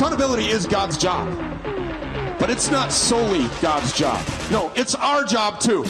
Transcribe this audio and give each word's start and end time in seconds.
Accountability 0.00 0.46
is 0.46 0.64
God's 0.64 0.96
job. 0.96 1.28
But 2.38 2.48
it's 2.48 2.70
not 2.70 2.90
solely 2.90 3.48
God's 3.60 3.92
job. 3.92 4.26
No, 4.50 4.72
it's 4.74 4.94
our 4.94 5.24
job 5.24 5.60
too. 5.60 5.82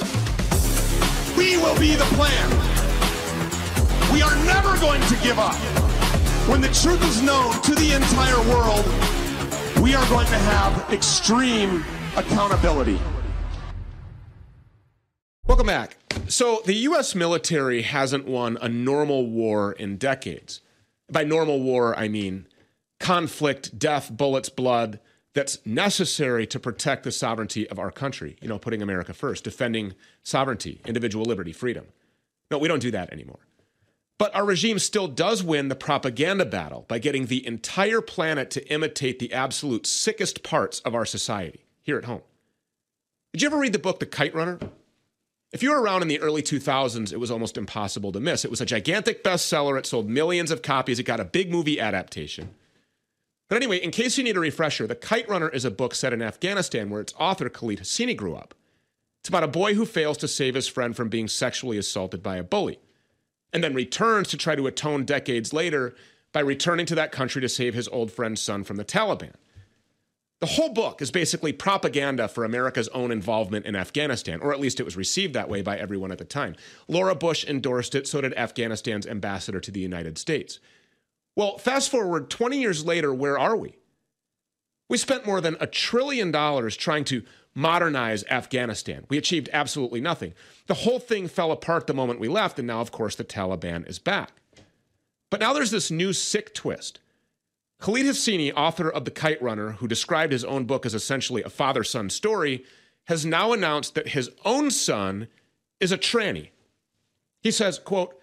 We 1.39 1.57
will 1.59 1.79
be 1.79 1.95
the 1.95 2.09
plan. 2.17 2.51
We 4.13 4.21
are 4.21 4.35
never 4.47 4.77
going 4.81 5.01
to 5.03 5.15
give 5.23 5.39
up. 5.39 5.55
When 6.49 6.61
the 6.61 6.67
truth 6.71 7.01
is 7.05 7.23
known 7.23 7.53
to 7.63 7.73
the 7.77 7.93
entire 7.93 8.41
world, 8.51 8.85
we 9.81 9.95
are 9.95 10.05
going 10.09 10.27
to 10.27 10.39
have 10.39 10.93
extreme 10.93 11.85
accountability. 12.17 12.99
Welcome 15.47 15.69
back. 15.69 15.99
So, 16.27 16.63
the 16.67 16.75
U.S. 16.75 17.15
military 17.15 17.83
hasn't 17.83 18.27
won 18.27 18.59
a 18.61 18.69
normal 18.69 19.29
war 19.29 19.71
in 19.71 19.99
decades. 19.99 20.63
By 21.09 21.23
normal 21.23 21.61
war, 21.61 21.97
I 21.97 22.09
mean 22.09 22.47
conflict, 23.01 23.79
death, 23.79 24.11
bullets, 24.15 24.49
blood 24.49 25.01
that's 25.35 25.65
necessary 25.65 26.47
to 26.47 26.61
protect 26.61 27.03
the 27.03 27.13
sovereignty 27.13 27.69
of 27.69 27.79
our 27.79 27.91
country, 27.91 28.37
you 28.41 28.49
know, 28.49 28.59
putting 28.59 28.83
America 28.83 29.15
first, 29.15 29.45
defending 29.45 29.95
sovereignty, 30.23 30.81
individual 30.87 31.25
liberty, 31.25 31.53
freedom. 31.53 31.87
No, 32.51 32.59
we 32.59 32.69
don't 32.69 32.83
do 32.83 32.91
that 32.91 33.13
anymore. 33.13 33.39
But 34.19 34.35
our 34.35 34.45
regime 34.45 34.79
still 34.79 35.09
does 35.09 35.43
win 35.43 35.69
the 35.69 35.75
propaganda 35.75 36.45
battle 36.45 36.85
by 36.89 36.99
getting 36.99 37.27
the 37.27 37.47
entire 37.47 38.03
planet 38.03 38.51
to 38.51 38.73
imitate 38.73 39.19
the 39.19 39.33
absolute 39.33 39.87
sickest 39.87 40.43
parts 40.43 40.81
of 40.81 40.95
our 40.95 41.07
society 41.07 41.65
here 41.83 41.97
at 41.97 42.05
home. 42.05 42.23
Did 43.33 43.43
you 43.43 43.47
ever 43.49 43.57
read 43.57 43.73
the 43.73 43.79
book 43.79 43.99
The 43.99 44.07
Kite 44.07 44.35
Runner? 44.35 44.59
If 45.53 45.63
you 45.63 45.71
were 45.71 45.81
around 45.81 46.03
in 46.03 46.09
the 46.09 46.21
early 46.21 46.43
2000s, 46.43 47.13
it 47.13 47.17
was 47.19 47.31
almost 47.31 47.57
impossible 47.57 48.13
to 48.13 48.21
miss. 48.21 48.45
It 48.45 48.51
was 48.51 48.61
a 48.61 48.67
gigantic 48.67 49.25
bestseller. 49.25 49.79
It 49.79 49.87
sold 49.87 50.09
millions 50.09 50.51
of 50.51 50.63
copies. 50.63 50.99
It 50.99 51.05
got 51.05 51.19
a 51.19 51.25
big 51.25 51.51
movie 51.51 51.81
adaptation. 51.81 52.55
But 53.51 53.57
anyway, 53.57 53.79
in 53.79 53.91
case 53.91 54.17
you 54.17 54.23
need 54.23 54.37
a 54.37 54.41
refresher, 54.41 54.87
The 54.87 54.95
Kite 54.95 55.29
Runner 55.29 55.49
is 55.49 55.65
a 55.65 55.73
book 55.73 55.97
set 55.97 56.13
in 56.13 56.23
Afghanistan 56.23 56.89
where 56.89 57.01
its 57.01 57.13
author, 57.19 57.49
Khaled 57.49 57.81
Hosseini, 57.81 58.17
grew 58.17 58.37
up. 58.37 58.55
It's 59.19 59.29
about 59.29 59.43
a 59.43 59.49
boy 59.49 59.75
who 59.75 59.85
fails 59.85 60.17
to 60.19 60.29
save 60.29 60.55
his 60.55 60.69
friend 60.69 60.95
from 60.95 61.09
being 61.09 61.27
sexually 61.27 61.77
assaulted 61.77 62.23
by 62.23 62.37
a 62.37 62.45
bully, 62.45 62.79
and 63.53 63.63
then 63.63 63.75
returns 63.75 64.29
to 64.29 64.37
try 64.37 64.55
to 64.55 64.69
atone 64.69 65.05
decades 65.05 65.53
later 65.53 65.97
by 66.33 66.39
returning 66.39 66.87
to 66.87 66.95
that 66.95 67.11
country 67.11 67.43
to 67.43 67.49
save 67.49 67.75
his 67.75 67.89
old 67.89 68.13
friend's 68.13 68.41
son 68.41 68.63
from 68.63 68.77
the 68.77 68.85
Taliban. 68.85 69.35
The 70.39 70.47
whole 70.47 70.73
book 70.73 71.03
is 71.03 71.11
basically 71.11 71.53
propaganda 71.53 72.29
for 72.29 72.45
America's 72.45 72.89
own 72.91 73.11
involvement 73.11 73.67
in 73.67 73.75
Afghanistan, 73.75 74.41
or 74.41 74.53
at 74.53 74.61
least 74.61 74.79
it 74.79 74.85
was 74.85 74.97
received 74.97 75.35
that 75.35 75.49
way 75.49 75.61
by 75.61 75.77
everyone 75.77 76.13
at 76.13 76.19
the 76.19 76.25
time. 76.25 76.55
Laura 76.87 77.17
Bush 77.17 77.45
endorsed 77.45 77.97
it, 77.97 78.07
so 78.07 78.21
did 78.21 78.33
Afghanistan's 78.35 79.09
ambassador 79.09 79.59
to 79.59 79.73
the 79.73 79.81
United 79.81 80.19
States. 80.19 80.61
Well, 81.41 81.57
fast 81.57 81.91
forward 81.91 82.29
20 82.29 82.61
years 82.61 82.85
later, 82.85 83.15
where 83.15 83.39
are 83.39 83.57
we? 83.57 83.79
We 84.91 84.99
spent 84.99 85.25
more 85.25 85.41
than 85.41 85.57
a 85.59 85.67
trillion 85.67 86.31
dollars 86.31 86.77
trying 86.77 87.05
to 87.05 87.23
modernize 87.55 88.25
Afghanistan. 88.25 89.07
We 89.09 89.17
achieved 89.17 89.49
absolutely 89.51 90.03
nothing. 90.03 90.35
The 90.67 90.75
whole 90.75 90.99
thing 90.99 91.29
fell 91.29 91.51
apart 91.51 91.87
the 91.87 91.95
moment 91.95 92.21
we 92.21 92.29
left, 92.29 92.59
and 92.59 92.69
now, 92.69 92.83
of 92.83 92.93
course, 92.93 93.17
the 93.17 93.25
Taliban 93.25 93.89
is 93.89 93.99
back. 93.99 94.33
But 95.31 95.41
now 95.41 95.55
there's 95.55 95.71
this 95.71 95.91
new 95.91 96.13
sick 96.13 96.53
twist. 96.53 97.01
Khaled 97.79 98.05
Hosseini, 98.05 98.53
author 98.55 98.91
of 98.91 99.07
The 99.07 99.11
Kite 99.11 99.41
Runner, 99.41 99.71
who 99.71 99.89
described 99.89 100.35
his 100.35 100.45
own 100.45 100.67
book 100.67 100.85
as 100.85 100.95
essentially 100.95 101.43
a 101.43 101.49
father 101.49 101.85
son 101.85 102.11
story, 102.11 102.67
has 103.07 103.25
now 103.25 103.55
announced 103.55 103.95
that 103.95 104.09
his 104.09 104.31
own 104.45 104.71
son 104.71 105.27
is 105.81 105.91
a 105.91 105.97
tranny. 105.97 106.51
He 107.41 107.51
says, 107.51 107.79
quote, 107.79 108.21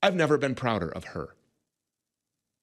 I've 0.00 0.14
never 0.14 0.38
been 0.38 0.54
prouder 0.54 0.88
of 0.88 1.06
her. 1.06 1.34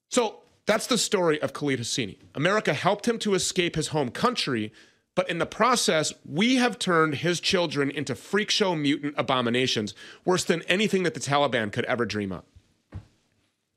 So 0.09 0.41
that's 0.66 0.88
the 0.88 0.97
story 0.97 1.41
of 1.41 1.53
Khaled 1.53 1.80
Hosseini. 1.80 2.17
America 2.36 2.73
helped 2.73 3.08
him 3.08 3.19
to 3.19 3.33
escape 3.33 3.75
his 3.75 3.89
home 3.89 4.09
country, 4.09 4.72
but 5.16 5.30
in 5.30 5.39
the 5.39 5.45
process, 5.45 6.14
we 6.25 6.58
have 6.58 6.77
turned 6.77 7.16
his 7.16 7.39
children 7.39 7.89
into 7.89 8.16
freak 8.16 8.49
show 8.52 8.75
mutant 8.75 9.16
abominations, 9.17 9.94
worse 10.25 10.43
than 10.43 10.61
anything 10.64 11.04
that 11.04 11.14
the 11.14 11.20
Taliban 11.20 11.71
could 11.71 11.86
ever 11.86 12.05
dream 12.05 12.31
up. 12.31 12.45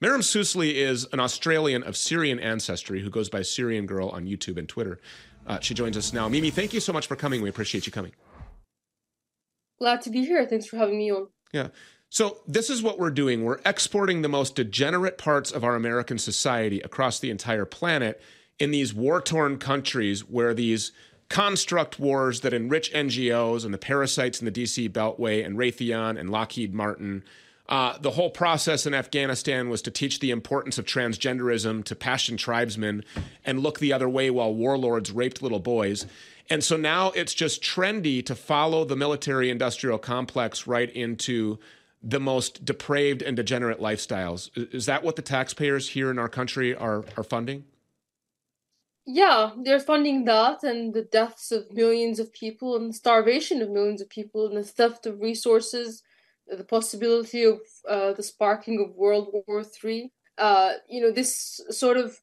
Maram 0.03 0.21
Susli 0.21 0.75
is 0.75 1.07
an 1.13 1.21
Australian 1.21 1.83
of 1.83 1.97
Syrian 1.97 2.41
ancestry 2.41 3.03
who 3.03 3.11
goes 3.11 3.29
by 3.29 3.43
Syrian 3.43 3.87
Girl 3.87 4.09
on 4.09 4.27
YouTube 4.27 4.57
and 4.57 4.69
Twitter. 4.69 4.99
Uh, 5.47 5.61
she 5.61 5.75
joins 5.75 5.97
us 5.97 6.13
now. 6.13 6.29
Mimi, 6.29 6.51
thank 6.51 6.73
you 6.73 6.81
so 6.81 6.93
much 6.93 7.07
for 7.07 7.17
coming. 7.17 7.43
We 7.43 7.49
appreciate 7.51 7.87
you 7.87 7.93
coming. 7.93 8.13
Glad 9.79 10.01
to 10.03 10.11
be 10.11 10.25
here. 10.25 10.47
Thanks 10.47 10.67
for 10.67 10.77
having 10.77 10.97
me 10.97 11.11
on. 11.11 11.29
Yeah. 11.53 11.69
So, 12.13 12.39
this 12.45 12.71
is 12.71 12.83
what 12.83 12.99
we're 12.99 13.11
doing. 13.11 13.45
We're 13.45 13.61
exporting 13.65 14.23
the 14.23 14.29
most 14.29 14.57
degenerate 14.57 15.17
parts 15.17 15.53
of 15.53 15.63
our 15.63 15.77
American 15.77 16.19
society 16.19 16.81
across 16.81 17.21
the 17.21 17.31
entire 17.31 17.65
planet 17.65 18.21
in 18.59 18.73
these 18.73 18.93
war 18.93 19.21
torn 19.21 19.59
countries 19.59 20.29
where 20.29 20.53
these 20.53 20.91
construct 21.29 22.01
wars 22.01 22.41
that 22.41 22.53
enrich 22.53 22.93
NGOs 22.93 23.65
and 23.65 23.73
the 23.73 23.79
parasites 23.79 24.41
in 24.41 24.45
the 24.45 24.51
DC 24.51 24.91
Beltway 24.91 25.47
and 25.47 25.57
Raytheon 25.57 26.19
and 26.19 26.31
Lockheed 26.31 26.75
Martin. 26.75 27.23
Uh, 27.69 27.97
the 27.99 28.11
whole 28.11 28.31
process 28.31 28.85
in 28.85 28.93
Afghanistan 28.93 29.69
was 29.69 29.81
to 29.83 29.93
teach 29.93 30.19
the 30.19 30.33
importance 30.33 30.79
of 30.79 30.87
transgenderism 30.87 31.85
to 31.85 31.95
Pashtun 31.95 32.37
tribesmen 32.37 33.05
and 33.45 33.61
look 33.61 33.79
the 33.79 33.93
other 33.93 34.09
way 34.09 34.29
while 34.29 34.53
warlords 34.53 35.13
raped 35.13 35.41
little 35.41 35.61
boys. 35.61 36.07
And 36.51 36.65
so 36.65 36.77
now 36.77 37.13
it's 37.13 37.33
just 37.33 37.63
trendy 37.63 38.27
to 38.27 38.35
follow 38.35 38.85
the 38.85 38.97
military 38.97 39.51
industrial 39.51 39.99
complex 39.99 40.67
right 40.67 40.91
into 40.91 41.61
the 42.03 42.21
most 42.21 42.65
depraved 42.65 43.23
and 43.23 43.37
degenerate 43.37 43.81
lifestyles. 43.81 44.51
Is 44.75 44.87
that 44.87 45.03
what 45.03 45.17
the 45.17 45.23
taxpayers 45.23 45.91
here 45.91 46.11
in 46.11 46.19
our 46.19 46.29
country 46.29 46.75
are 46.75 47.05
are 47.17 47.25
funding? 47.25 47.65
Yeah, 49.07 49.51
they're 49.65 49.81
funding 49.81 50.25
that 50.27 50.63
and 50.63 50.95
the 50.95 51.03
deaths 51.03 51.51
of 51.51 51.73
millions 51.73 52.21
of 52.21 52.33
people 52.33 52.77
and 52.77 52.91
the 52.91 52.95
starvation 52.95 53.61
of 53.61 53.71
millions 53.71 54.01
of 54.01 54.09
people 54.09 54.47
and 54.47 54.57
the 54.57 54.63
theft 54.63 55.07
of 55.07 55.21
resources, 55.21 56.03
the 56.47 56.65
possibility 56.65 57.45
of 57.45 57.61
uh, 57.89 58.13
the 58.13 58.23
sparking 58.23 58.81
of 58.81 58.95
World 58.95 59.29
War 59.47 59.65
Three. 59.65 60.13
Uh, 60.39 60.75
you 60.89 61.01
know, 61.01 61.11
this 61.11 61.61
sort 61.71 61.97
of 61.97 62.21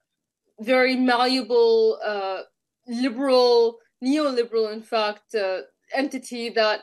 very 0.60 0.96
malleable, 0.96 2.00
uh, 2.04 2.42
liberal, 2.88 3.78
neoliberal, 4.04 4.72
in 4.74 4.82
fact, 4.82 5.36
uh, 5.36 5.62
entity 5.94 6.50
that 6.50 6.82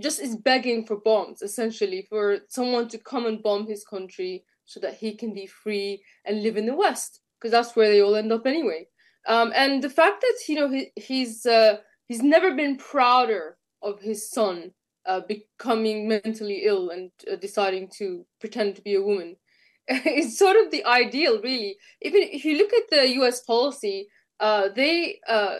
just 0.00 0.20
is 0.20 0.36
begging 0.36 0.86
for 0.86 0.96
bombs 0.96 1.42
essentially 1.42 2.06
for 2.08 2.38
someone 2.48 2.88
to 2.88 2.98
come 2.98 3.26
and 3.26 3.42
bomb 3.42 3.66
his 3.66 3.84
country 3.84 4.44
so 4.64 4.80
that 4.80 4.94
he 4.94 5.16
can 5.16 5.34
be 5.34 5.46
free 5.46 6.02
and 6.24 6.42
live 6.42 6.56
in 6.56 6.66
the 6.66 6.74
west 6.74 7.20
because 7.38 7.50
that's 7.50 7.74
where 7.74 7.90
they 7.90 8.02
all 8.02 8.14
end 8.14 8.32
up 8.32 8.46
anyway. 8.46 8.86
Um, 9.26 9.52
and 9.54 9.82
the 9.82 9.90
fact 9.90 10.20
that 10.20 10.38
you 10.48 10.54
know 10.54 10.70
he, 10.70 10.90
he's 10.96 11.44
uh, 11.44 11.78
he's 12.06 12.22
never 12.22 12.54
been 12.54 12.76
prouder 12.76 13.56
of 13.82 14.00
his 14.00 14.30
son 14.30 14.72
uh, 15.06 15.20
becoming 15.28 16.08
mentally 16.08 16.62
ill 16.64 16.90
and 16.90 17.10
uh, 17.30 17.36
deciding 17.36 17.90
to 17.98 18.24
pretend 18.40 18.76
to 18.76 18.82
be 18.82 18.94
a 18.94 19.02
woman 19.02 19.36
is 19.88 20.38
sort 20.38 20.56
of 20.56 20.70
the 20.70 20.84
ideal 20.84 21.40
really. 21.42 21.76
Even 22.02 22.22
if 22.22 22.44
you 22.44 22.56
look 22.56 22.72
at 22.72 22.88
the 22.90 23.04
us 23.08 23.40
policy 23.40 24.08
uh, 24.40 24.68
they 24.74 25.18
uh, 25.28 25.58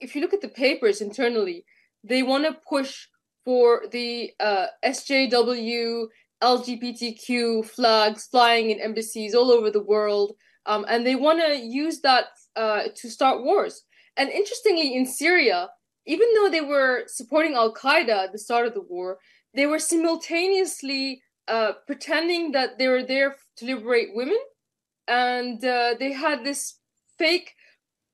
if 0.00 0.14
you 0.14 0.20
look 0.20 0.34
at 0.34 0.40
the 0.40 0.48
papers 0.48 1.00
internally 1.00 1.64
they 2.04 2.22
want 2.22 2.44
to 2.44 2.58
push 2.68 3.06
for 3.44 3.82
the 3.90 4.32
uh, 4.40 4.66
SJW 4.84 6.06
LGBTQ 6.42 7.64
flags 7.64 8.26
flying 8.26 8.70
in 8.70 8.80
embassies 8.80 9.34
all 9.34 9.50
over 9.50 9.70
the 9.70 9.82
world, 9.82 10.32
um, 10.66 10.84
and 10.88 11.06
they 11.06 11.14
want 11.14 11.40
to 11.40 11.56
use 11.56 12.00
that 12.00 12.24
uh, 12.56 12.82
to 12.96 13.08
start 13.08 13.44
wars. 13.44 13.84
And 14.16 14.28
interestingly, 14.28 14.94
in 14.94 15.06
Syria, 15.06 15.70
even 16.06 16.26
though 16.34 16.50
they 16.50 16.60
were 16.60 17.04
supporting 17.06 17.54
Al 17.54 17.72
Qaeda 17.72 18.24
at 18.24 18.32
the 18.32 18.38
start 18.38 18.66
of 18.66 18.74
the 18.74 18.82
war, 18.82 19.18
they 19.54 19.66
were 19.66 19.78
simultaneously 19.78 21.22
uh, 21.46 21.72
pretending 21.86 22.52
that 22.52 22.78
they 22.78 22.88
were 22.88 23.04
there 23.04 23.36
to 23.56 23.64
liberate 23.64 24.08
women, 24.14 24.38
and 25.06 25.64
uh, 25.64 25.94
they 25.98 26.12
had 26.12 26.44
this 26.44 26.78
fake 27.18 27.54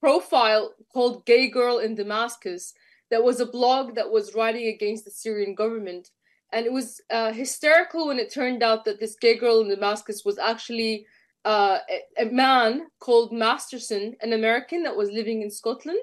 profile 0.01 0.75
called 0.93 1.25
"Gay 1.25 1.49
Girl 1.49 1.79
in 1.79 1.95
Damascus," 1.95 2.75
that 3.11 3.25
was 3.25 3.41
a 3.41 3.47
blog 3.47 3.95
that 3.95 4.11
was 4.11 4.35
writing 4.35 4.69
against 4.69 5.05
the 5.05 5.11
Syrian 5.11 5.55
government. 5.55 6.11
And 6.53 6.65
it 6.65 6.73
was 6.73 7.01
uh, 7.11 7.33
hysterical 7.33 8.09
when 8.09 8.19
it 8.19 8.33
turned 8.33 8.63
out 8.63 8.85
that 8.85 9.01
this 9.01 9.17
gay 9.21 9.37
girl 9.37 9.61
in 9.61 9.69
Damascus 9.69 10.25
was 10.25 10.39
actually 10.39 11.07
uh, 11.45 11.79
a, 12.19 12.27
a, 12.27 12.31
man 12.31 12.89
called 13.01 13.33
Masterson, 13.33 14.17
an 14.23 14.33
American 14.33 14.83
that 14.83 14.97
was 14.97 15.11
living 15.11 15.43
in 15.43 15.51
Scotland. 15.51 15.99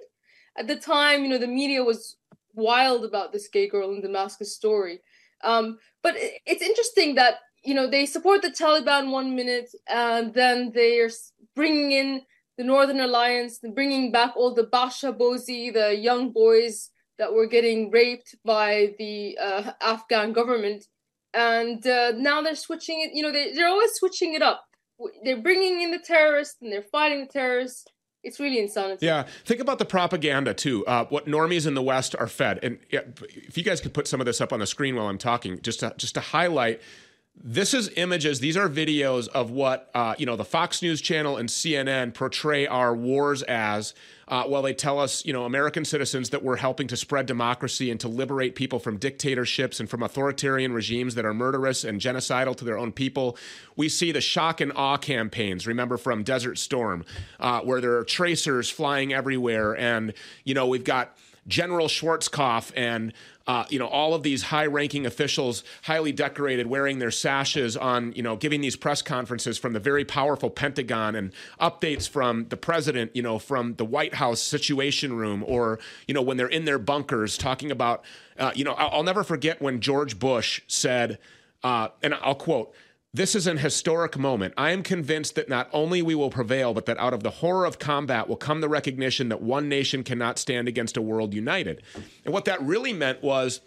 At 0.57 0.67
the 0.67 0.75
time, 0.75 1.23
you 1.23 1.29
know, 1.29 1.37
the 1.37 1.47
media 1.47 1.83
was 1.83 2.17
wild 2.53 3.03
about 3.03 3.33
this 3.33 3.47
gay 3.47 3.67
girl 3.67 3.93
in 3.93 4.01
Damascus 4.01 4.55
story. 4.55 5.01
Um, 5.43 5.77
but 6.01 6.15
it, 6.15 6.41
it's 6.45 6.61
interesting 6.61 7.15
that, 7.15 7.39
you 7.63 7.73
know, 7.73 7.89
they 7.89 8.05
support 8.05 8.41
the 8.41 8.49
Taliban 8.49 9.11
one 9.11 9.35
minute 9.35 9.69
and 9.87 10.33
then 10.33 10.71
they're 10.73 11.09
bringing 11.55 11.91
in 11.91 12.21
the 12.57 12.63
Northern 12.63 13.01
Alliance, 13.01 13.59
bringing 13.73 14.11
back 14.11 14.35
all 14.35 14.53
the 14.53 14.63
bacha 14.63 15.11
bazi, 15.11 15.73
the 15.73 15.95
young 15.95 16.31
boys 16.31 16.91
that 17.17 17.33
were 17.33 17.47
getting 17.47 17.91
raped 17.91 18.35
by 18.43 18.93
the 18.97 19.37
uh, 19.41 19.71
Afghan 19.81 20.33
government, 20.33 20.85
and 21.33 21.85
uh, 21.85 22.11
now 22.15 22.41
they're 22.41 22.55
switching 22.55 23.01
it. 23.01 23.11
You 23.13 23.23
know, 23.23 23.31
they 23.31 23.53
they're 23.53 23.67
always 23.67 23.91
switching 23.93 24.33
it 24.33 24.41
up. 24.41 24.63
They're 25.23 25.41
bringing 25.41 25.81
in 25.81 25.91
the 25.91 25.99
terrorists 25.99 26.55
and 26.61 26.71
they're 26.71 26.81
fighting 26.81 27.21
the 27.21 27.27
terrorists. 27.27 27.85
it's 28.23 28.39
really 28.39 28.59
insanity. 28.59 29.05
Yeah, 29.05 29.25
think 29.45 29.61
about 29.61 29.77
the 29.77 29.85
propaganda 29.85 30.53
too. 30.53 30.85
Uh, 30.85 31.05
what 31.05 31.27
normies 31.27 31.67
in 31.67 31.73
the 31.73 31.83
West 31.83 32.15
are 32.17 32.27
fed, 32.27 32.59
and 32.63 32.79
if 32.89 33.57
you 33.57 33.63
guys 33.63 33.81
could 33.81 33.93
put 33.93 34.07
some 34.07 34.19
of 34.19 34.25
this 34.25 34.41
up 34.41 34.51
on 34.51 34.59
the 34.59 34.67
screen 34.67 34.95
while 34.95 35.07
I'm 35.07 35.17
talking, 35.17 35.61
just 35.61 35.81
to, 35.81 35.93
just 35.97 36.15
to 36.15 36.21
highlight 36.21 36.81
this 37.43 37.73
is 37.73 37.89
images 37.97 38.39
these 38.39 38.57
are 38.57 38.69
videos 38.69 39.27
of 39.27 39.51
what 39.51 39.89
uh, 39.93 40.15
you 40.17 40.25
know 40.25 40.35
the 40.35 40.45
fox 40.45 40.81
news 40.81 41.01
channel 41.01 41.37
and 41.37 41.49
cnn 41.49 42.13
portray 42.13 42.65
our 42.65 42.95
wars 42.95 43.43
as 43.43 43.93
uh, 44.27 44.43
while 44.43 44.61
they 44.61 44.73
tell 44.73 44.99
us 44.99 45.25
you 45.25 45.33
know 45.33 45.45
american 45.45 45.83
citizens 45.85 46.29
that 46.29 46.41
we're 46.43 46.55
helping 46.55 46.87
to 46.87 46.95
spread 46.97 47.25
democracy 47.25 47.91
and 47.91 47.99
to 47.99 48.07
liberate 48.07 48.55
people 48.55 48.79
from 48.79 48.97
dictatorships 48.97 49.79
and 49.79 49.89
from 49.89 50.01
authoritarian 50.01 50.73
regimes 50.73 51.15
that 51.15 51.25
are 51.25 51.33
murderous 51.33 51.83
and 51.83 51.99
genocidal 52.01 52.55
to 52.55 52.65
their 52.65 52.77
own 52.77 52.91
people. 52.91 53.37
We 53.75 53.89
see 53.89 54.11
the 54.11 54.21
shock 54.21 54.61
and 54.61 54.71
awe 54.75 54.97
campaigns 54.97 55.67
remember 55.67 55.97
from 55.97 56.23
desert 56.23 56.57
storm 56.57 57.05
uh, 57.39 57.61
where 57.61 57.81
there 57.81 57.97
are 57.97 58.03
tracers 58.03 58.69
flying 58.69 59.13
everywhere. 59.13 59.77
And 59.77 60.13
you 60.43 60.53
know 60.53 60.67
we've 60.67 60.83
got 60.83 61.17
General 61.47 61.87
Schwarzkopf 61.87 62.71
and 62.75 63.13
uh, 63.47 63.65
you 63.69 63.77
know 63.77 63.87
all 63.87 64.13
of 64.13 64.23
these 64.23 64.43
high-ranking 64.43 65.05
officials, 65.05 65.63
highly 65.83 66.11
decorated, 66.11 66.67
wearing 66.67 66.99
their 66.99 67.11
sashes 67.11 67.77
on 67.77 68.11
you 68.13 68.23
know 68.23 68.35
giving 68.35 68.61
these 68.61 68.75
press 68.75 69.01
conferences 69.01 69.57
from 69.57 69.73
the 69.73 69.79
very 69.79 70.03
powerful 70.03 70.49
Pentagon 70.49 71.15
and 71.15 71.31
updates 71.59 72.09
from 72.09 72.47
the 72.49 72.57
president, 72.57 73.15
you 73.15 73.21
know 73.21 73.37
from 73.37 73.75
the 73.75 73.85
White 73.85 74.15
House 74.15 74.41
Situation 74.41 75.13
Room, 75.13 75.43
or 75.45 75.79
you 76.07 76.13
know 76.13 76.21
when 76.21 76.37
they're 76.37 76.47
in 76.47 76.65
their 76.65 76.79
bunkers 76.79 77.37
talking 77.37 77.71
about 77.71 78.03
uh, 78.39 78.51
you 78.55 78.63
know 78.63 78.73
I'll, 78.73 78.89
I'll 78.97 79.03
never 79.03 79.23
forget 79.23 79.61
when 79.61 79.79
George 79.79 80.17
Bush 80.17 80.61
said, 80.67 81.19
uh, 81.63 81.89
and 82.01 82.13
I'll 82.15 82.35
quote. 82.35 82.73
This 83.15 83.33
is 83.33 83.47
an 83.47 83.59
historic 83.59 84.17
moment. 84.17 84.53
I 84.57 84.71
am 84.71 84.83
convinced 84.83 85.35
that 85.35 85.47
not 85.47 85.69
only 85.71 86.01
we 86.01 86.15
will 86.15 86.29
prevail, 86.29 86.73
but 86.73 86.85
that 86.87 86.97
out 86.97 87.13
of 87.13 87.23
the 87.23 87.29
horror 87.29 87.63
of 87.63 87.79
combat 87.79 88.27
will 88.27 88.35
come 88.35 88.59
the 88.59 88.67
recognition 88.67 89.29
that 89.29 89.41
one 89.41 89.69
nation 89.69 90.03
cannot 90.03 90.37
stand 90.37 90.67
against 90.67 90.97
a 90.97 91.01
world 91.01 91.33
united. 91.33 91.81
And 92.25 92.33
what 92.33 92.43
that 92.43 92.61
really 92.61 92.91
meant 92.91 93.23
was 93.23 93.61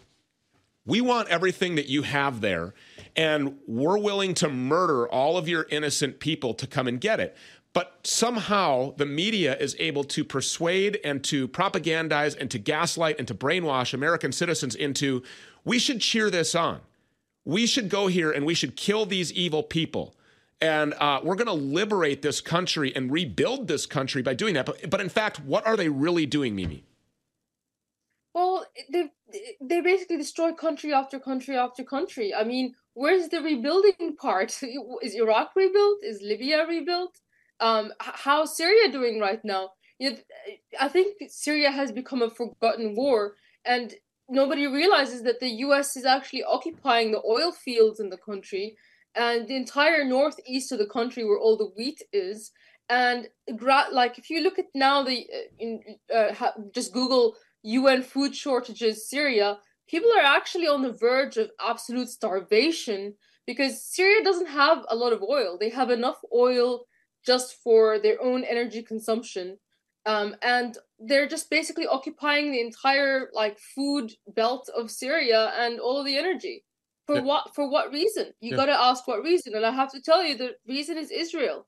we 0.84 1.00
want 1.00 1.30
everything 1.30 1.76
that 1.76 1.86
you 1.86 2.02
have 2.02 2.42
there, 2.42 2.74
and 3.16 3.56
we're 3.66 3.96
willing 3.96 4.34
to 4.34 4.50
murder 4.50 5.08
all 5.08 5.38
of 5.38 5.48
your 5.48 5.66
innocent 5.70 6.20
people 6.20 6.52
to 6.52 6.66
come 6.66 6.86
and 6.86 7.00
get 7.00 7.18
it. 7.18 7.34
But 7.72 8.00
somehow 8.02 8.96
the 8.96 9.06
media 9.06 9.56
is 9.56 9.74
able 9.78 10.04
to 10.04 10.24
persuade 10.24 11.00
and 11.02 11.24
to 11.24 11.48
propagandize 11.48 12.36
and 12.38 12.50
to 12.50 12.58
gaslight 12.58 13.18
and 13.18 13.26
to 13.28 13.34
brainwash 13.34 13.94
American 13.94 14.30
citizens 14.30 14.74
into 14.74 15.22
we 15.64 15.78
should 15.78 16.02
cheer 16.02 16.28
this 16.28 16.54
on 16.54 16.82
we 17.48 17.66
should 17.66 17.88
go 17.88 18.08
here 18.08 18.30
and 18.30 18.44
we 18.44 18.52
should 18.52 18.76
kill 18.76 19.06
these 19.06 19.32
evil 19.32 19.62
people. 19.62 20.14
And 20.60 20.92
uh, 21.00 21.20
we're 21.24 21.34
going 21.34 21.46
to 21.46 21.54
liberate 21.54 22.20
this 22.20 22.42
country 22.42 22.94
and 22.94 23.10
rebuild 23.10 23.68
this 23.68 23.86
country 23.86 24.20
by 24.20 24.34
doing 24.34 24.52
that. 24.52 24.66
But, 24.66 24.90
but 24.90 25.00
in 25.00 25.08
fact, 25.08 25.40
what 25.40 25.66
are 25.66 25.74
they 25.74 25.88
really 25.88 26.26
doing, 26.26 26.54
Mimi? 26.54 26.84
Well, 28.34 28.66
they 28.92 29.10
they 29.60 29.80
basically 29.80 30.18
destroy 30.18 30.52
country 30.52 30.92
after 30.92 31.18
country 31.18 31.56
after 31.56 31.84
country. 31.84 32.34
I 32.34 32.44
mean, 32.44 32.74
where's 32.92 33.28
the 33.30 33.40
rebuilding 33.40 34.16
part? 34.20 34.50
Is 35.02 35.14
Iraq 35.14 35.56
rebuilt? 35.56 36.00
Is 36.02 36.20
Libya 36.20 36.66
rebuilt? 36.66 37.18
Um, 37.60 37.92
how's 37.98 38.56
Syria 38.56 38.92
doing 38.92 39.20
right 39.20 39.42
now? 39.42 39.70
You 39.98 40.10
know, 40.10 40.16
I 40.78 40.88
think 40.88 41.16
Syria 41.28 41.70
has 41.70 41.92
become 41.92 42.20
a 42.20 42.30
forgotten 42.30 42.94
war, 42.94 43.34
and 43.64 43.94
nobody 44.28 44.66
realizes 44.66 45.22
that 45.22 45.40
the 45.40 45.50
US 45.66 45.96
is 45.96 46.04
actually 46.04 46.44
occupying 46.44 47.12
the 47.12 47.22
oil 47.26 47.52
fields 47.52 48.00
in 48.00 48.10
the 48.10 48.18
country 48.18 48.76
and 49.14 49.48
the 49.48 49.56
entire 49.56 50.04
northeast 50.04 50.72
of 50.72 50.78
the 50.78 50.86
country 50.86 51.24
where 51.24 51.38
all 51.38 51.56
the 51.56 51.72
wheat 51.76 52.02
is. 52.12 52.50
And 52.88 53.28
like 53.92 54.18
if 54.18 54.30
you 54.30 54.42
look 54.42 54.58
at 54.58 54.66
now 54.74 55.02
the 55.02 55.26
uh, 55.34 55.48
in, 55.58 55.80
uh, 56.14 56.50
just 56.72 56.92
google 56.92 57.36
un 57.64 58.02
food 58.02 58.34
shortages 58.34 59.10
syria 59.10 59.58
people 59.88 60.10
are 60.12 60.24
actually 60.24 60.68
on 60.68 60.82
the 60.82 60.92
verge 60.92 61.36
of 61.36 61.50
absolute 61.60 62.08
starvation 62.08 63.14
because 63.46 63.82
syria 63.82 64.22
doesn't 64.22 64.48
have 64.48 64.84
a 64.88 64.96
lot 64.96 65.12
of 65.12 65.22
oil. 65.22 65.56
They 65.58 65.70
have 65.70 65.90
enough 65.90 66.20
oil 66.34 66.84
just 67.26 67.56
for 67.62 67.98
their 67.98 68.20
own 68.22 68.44
energy 68.44 68.82
consumption 68.82 69.58
um, 70.08 70.34
and 70.40 70.78
they're 70.98 71.28
just 71.28 71.50
basically 71.50 71.86
occupying 71.86 72.50
the 72.50 72.62
entire 72.62 73.28
like 73.34 73.58
food 73.58 74.10
belt 74.34 74.70
of 74.74 74.90
Syria 74.90 75.52
and 75.58 75.78
all 75.78 76.00
of 76.00 76.06
the 76.06 76.16
energy. 76.16 76.64
For 77.06 77.16
yeah. 77.16 77.22
what 77.22 77.54
for 77.54 77.70
what 77.70 77.92
reason? 77.92 78.32
You 78.40 78.52
yeah. 78.52 78.56
got 78.56 78.66
to 78.66 78.80
ask 78.80 79.06
what 79.06 79.22
reason, 79.22 79.54
and 79.54 79.66
I 79.66 79.70
have 79.70 79.92
to 79.92 80.00
tell 80.00 80.24
you 80.24 80.34
the 80.34 80.52
reason 80.66 80.96
is 80.96 81.10
Israel. 81.10 81.66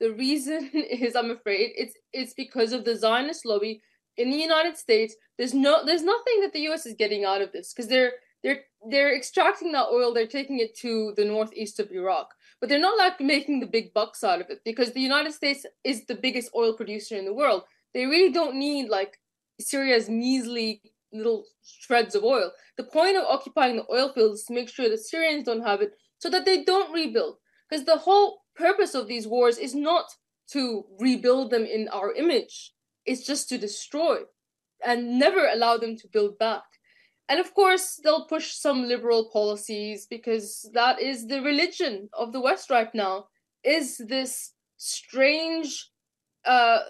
The 0.00 0.12
reason 0.14 0.70
is, 0.74 1.14
I'm 1.14 1.30
afraid, 1.30 1.72
it's 1.76 1.94
it's 2.14 2.32
because 2.32 2.72
of 2.72 2.86
the 2.86 2.96
Zionist 2.96 3.44
lobby 3.44 3.82
in 4.16 4.30
the 4.30 4.38
United 4.38 4.78
States. 4.78 5.14
There's 5.36 5.54
no 5.54 5.84
there's 5.84 6.02
nothing 6.02 6.40
that 6.40 6.54
the 6.54 6.60
U.S. 6.70 6.86
is 6.86 6.94
getting 6.98 7.26
out 7.26 7.42
of 7.42 7.52
this 7.52 7.74
because 7.74 7.88
they're 7.88 8.12
they're 8.42 8.60
they're 8.90 9.14
extracting 9.14 9.72
that 9.72 9.88
oil, 9.92 10.14
they're 10.14 10.26
taking 10.26 10.60
it 10.60 10.74
to 10.78 11.12
the 11.16 11.26
northeast 11.26 11.78
of 11.78 11.92
Iraq, 11.92 12.28
but 12.58 12.70
they're 12.70 12.80
not 12.80 12.98
like 12.98 13.20
making 13.20 13.60
the 13.60 13.66
big 13.66 13.92
bucks 13.92 14.24
out 14.24 14.40
of 14.40 14.48
it 14.48 14.60
because 14.64 14.92
the 14.92 15.00
United 15.00 15.34
States 15.34 15.66
is 15.84 16.06
the 16.06 16.14
biggest 16.14 16.50
oil 16.54 16.72
producer 16.72 17.16
in 17.16 17.26
the 17.26 17.34
world. 17.34 17.64
They 17.94 18.06
really 18.06 18.32
don't 18.32 18.56
need 18.56 18.88
like 18.88 19.18
Syria's 19.60 20.08
measly 20.08 20.82
little 21.12 21.44
shreds 21.64 22.14
of 22.14 22.24
oil. 22.24 22.52
The 22.76 22.84
point 22.84 23.16
of 23.16 23.24
occupying 23.24 23.76
the 23.76 23.86
oil 23.90 24.12
fields 24.12 24.40
is 24.40 24.46
to 24.46 24.54
make 24.54 24.68
sure 24.68 24.88
the 24.88 24.98
Syrians 24.98 25.44
don't 25.44 25.66
have 25.66 25.82
it 25.82 25.92
so 26.18 26.30
that 26.30 26.44
they 26.44 26.64
don't 26.64 26.92
rebuild. 26.92 27.36
Because 27.68 27.84
the 27.84 27.98
whole 27.98 28.42
purpose 28.54 28.94
of 28.94 29.08
these 29.08 29.26
wars 29.26 29.58
is 29.58 29.74
not 29.74 30.06
to 30.52 30.84
rebuild 30.98 31.50
them 31.50 31.64
in 31.64 31.88
our 31.88 32.12
image, 32.12 32.72
it's 33.06 33.26
just 33.26 33.48
to 33.48 33.58
destroy 33.58 34.18
and 34.84 35.18
never 35.18 35.46
allow 35.46 35.76
them 35.76 35.96
to 35.96 36.08
build 36.08 36.38
back. 36.38 36.62
And 37.28 37.40
of 37.40 37.54
course, 37.54 38.00
they'll 38.02 38.26
push 38.26 38.52
some 38.52 38.88
liberal 38.88 39.30
policies 39.32 40.06
because 40.06 40.68
that 40.74 41.00
is 41.00 41.26
the 41.26 41.40
religion 41.40 42.10
of 42.12 42.32
the 42.32 42.40
West 42.40 42.68
right 42.68 42.92
now. 42.94 43.26
Is 43.64 43.98
this 43.98 44.52
strange 44.76 45.88
uh, 46.44 46.80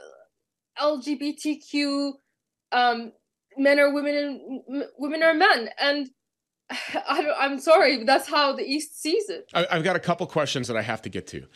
LGBTQ 0.80 2.12
um, 2.72 3.12
men 3.56 3.78
are 3.78 3.92
women 3.92 4.14
and 4.16 4.84
women 4.98 5.22
are 5.22 5.34
men, 5.34 5.70
and 5.78 6.10
I 6.70 7.34
am 7.40 7.58
sorry, 7.58 8.04
that's 8.04 8.28
how 8.28 8.54
the 8.54 8.64
East 8.64 9.00
sees 9.00 9.28
it. 9.28 9.50
I, 9.54 9.66
have 9.70 9.84
got 9.84 9.96
a 9.96 10.00
couple 10.00 10.26
questions 10.26 10.68
that 10.68 10.76
I 10.76 10.82
have 10.82 11.02
to 11.02 11.08
get 11.08 11.26
to. 11.28 11.46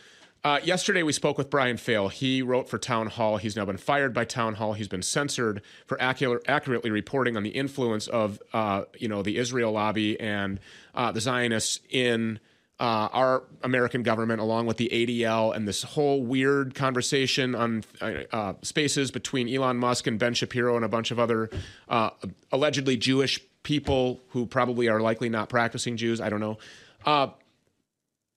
Uh, 0.43 0.59
yesterday, 0.63 1.03
we 1.03 1.11
spoke 1.11 1.37
with 1.37 1.49
Brian 1.49 1.77
Phail. 1.77 2.09
He 2.09 2.41
wrote 2.41 2.69
for 2.69 2.77
Town 2.77 3.07
Hall. 3.07 3.37
He's 3.37 3.55
now 3.55 3.65
been 3.65 3.77
fired 3.77 4.13
by 4.13 4.23
Town 4.23 4.53
Hall. 4.53 4.73
He's 4.73 4.87
been 4.87 5.01
censored 5.01 5.61
for 5.87 5.99
accurate, 6.01 6.43
accurately 6.47 6.91
reporting 6.91 7.35
on 7.35 7.43
the 7.43 7.49
influence 7.49 8.07
of, 8.07 8.39
uh, 8.53 8.83
you 8.97 9.07
know, 9.07 9.23
the 9.23 9.37
Israel 9.37 9.71
lobby 9.71 10.19
and 10.19 10.59
uh, 10.93 11.11
the 11.11 11.21
Zionists 11.21 11.79
in 11.89 12.39
uh, 12.79 13.09
our 13.11 13.43
American 13.63 14.03
government, 14.03 14.39
along 14.39 14.67
with 14.67 14.77
the 14.77 14.89
ADL, 14.93 15.55
and 15.55 15.67
this 15.67 15.81
whole 15.81 16.21
weird 16.23 16.75
conversation 16.75 17.55
on 17.55 17.83
uh, 18.01 18.53
spaces 18.61 19.09
between 19.09 19.49
Elon 19.49 19.77
Musk 19.77 20.05
and 20.05 20.19
Ben 20.19 20.33
Shapiro 20.33 20.75
and 20.75 20.85
a 20.85 20.89
bunch 20.89 21.09
of 21.09 21.19
other 21.19 21.49
uh, 21.89 22.11
allegedly 22.51 22.95
Jewish 22.95 23.41
people 23.63 24.21
who 24.29 24.45
probably 24.45 24.87
are 24.87 25.01
likely 25.01 25.27
not 25.27 25.49
practicing 25.49 25.97
Jews. 25.97 26.21
I 26.21 26.29
don't 26.29 26.39
know. 26.39 26.57
Uh, 27.03 27.29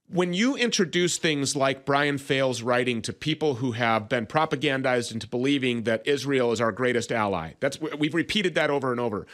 when 0.08 0.32
you 0.32 0.56
introduce 0.56 1.18
things 1.18 1.54
like 1.54 1.84
Brian 1.84 2.18
Phail's 2.18 2.62
writing 2.62 3.00
to 3.02 3.12
people 3.12 3.56
who 3.56 3.72
have 3.72 4.08
been 4.08 4.26
propagandized 4.26 5.12
into 5.12 5.28
believing 5.28 5.84
that 5.84 6.04
Israel 6.06 6.50
is 6.50 6.60
our 6.60 6.72
greatest 6.72 7.12
ally, 7.12 7.52
that's 7.60 7.80
we've 7.80 8.14
repeated 8.14 8.54
that 8.54 8.70
over 8.70 8.90
and 8.90 8.98
over. 8.98 9.26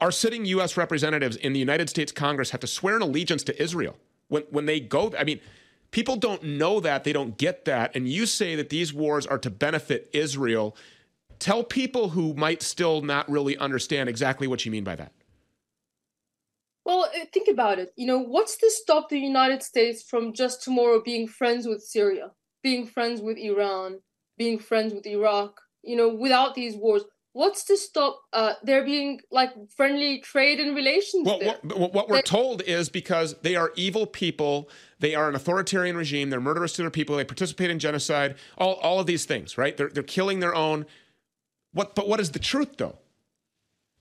Our 0.00 0.10
sitting 0.10 0.44
U.S. 0.46 0.76
representatives 0.76 1.36
in 1.36 1.54
the 1.54 1.58
United 1.58 1.88
States 1.88 2.12
Congress 2.12 2.50
have 2.50 2.60
to 2.60 2.66
swear 2.66 2.96
an 2.96 3.02
allegiance 3.02 3.42
to 3.44 3.62
Israel 3.62 3.96
when 4.28 4.42
when 4.50 4.66
they 4.66 4.80
go 4.80 5.12
i 5.18 5.24
mean 5.24 5.40
people 5.90 6.16
don't 6.16 6.42
know 6.42 6.78
that 6.80 7.04
they 7.04 7.12
don't 7.12 7.38
get 7.38 7.64
that. 7.64 7.96
And 7.96 8.06
you 8.06 8.26
say 8.26 8.54
that 8.56 8.68
these 8.68 8.92
wars 8.92 9.26
are 9.26 9.38
to 9.38 9.48
benefit 9.48 10.10
israel. 10.12 10.76
Tell 11.38 11.64
people 11.64 12.10
who 12.10 12.34
might 12.34 12.62
still 12.62 13.00
not 13.00 13.26
really 13.30 13.56
understand 13.56 14.08
exactly 14.08 14.46
what 14.46 14.66
you 14.66 14.70
mean 14.70 14.84
by 14.84 14.96
that. 14.96 15.12
Well 16.84 17.04
uh, 17.04 17.24
think 17.32 17.48
about 17.48 17.78
it. 17.78 17.92
You 17.96 18.06
know 18.06 18.18
what's 18.18 18.58
to 18.58 18.70
stop 18.70 19.08
the 19.08 19.18
united 19.18 19.62
states 19.62 20.02
from 20.02 20.34
just 20.34 20.62
tomorrow 20.62 21.00
being 21.02 21.26
friends 21.26 21.66
with 21.66 21.82
syria 21.82 22.32
being 22.62 22.86
friends 22.86 23.20
with 23.20 23.38
iran 23.38 24.00
being 24.36 24.58
friends 24.58 24.92
with 24.92 25.06
iraq 25.06 25.60
you 25.82 25.96
know 25.96 26.08
without 26.08 26.54
these 26.54 26.76
wars 26.76 27.04
what's 27.36 27.64
to 27.64 27.76
stop 27.76 28.22
uh, 28.32 28.54
there 28.62 28.82
being 28.82 29.20
like 29.30 29.50
friendly 29.76 30.20
trade 30.20 30.58
and 30.58 30.74
relations 30.74 31.26
well, 31.26 31.38
what, 31.40 31.92
what, 31.92 32.08
we're 32.08 32.22
told 32.22 32.62
is 32.62 32.88
because 32.88 33.34
they 33.42 33.54
are 33.54 33.72
evil 33.76 34.06
people 34.06 34.70
they 35.00 35.14
are 35.14 35.28
an 35.28 35.34
authoritarian 35.34 35.98
regime 35.98 36.30
they're 36.30 36.40
murderous 36.40 36.72
to 36.72 36.82
their 36.82 36.90
people 36.90 37.14
they 37.14 37.24
participate 37.24 37.68
in 37.68 37.78
genocide 37.78 38.36
all, 38.56 38.74
all 38.76 38.98
of 38.98 39.06
these 39.06 39.26
things 39.26 39.58
right? 39.58 39.76
They're, 39.76 39.90
they're 39.90 40.02
killing 40.02 40.40
their 40.40 40.54
own. 40.54 40.86
What 41.72 41.94
but 41.94 42.08
what 42.08 42.20
is 42.20 42.30
the 42.30 42.38
truth 42.38 42.78
though? 42.78 42.96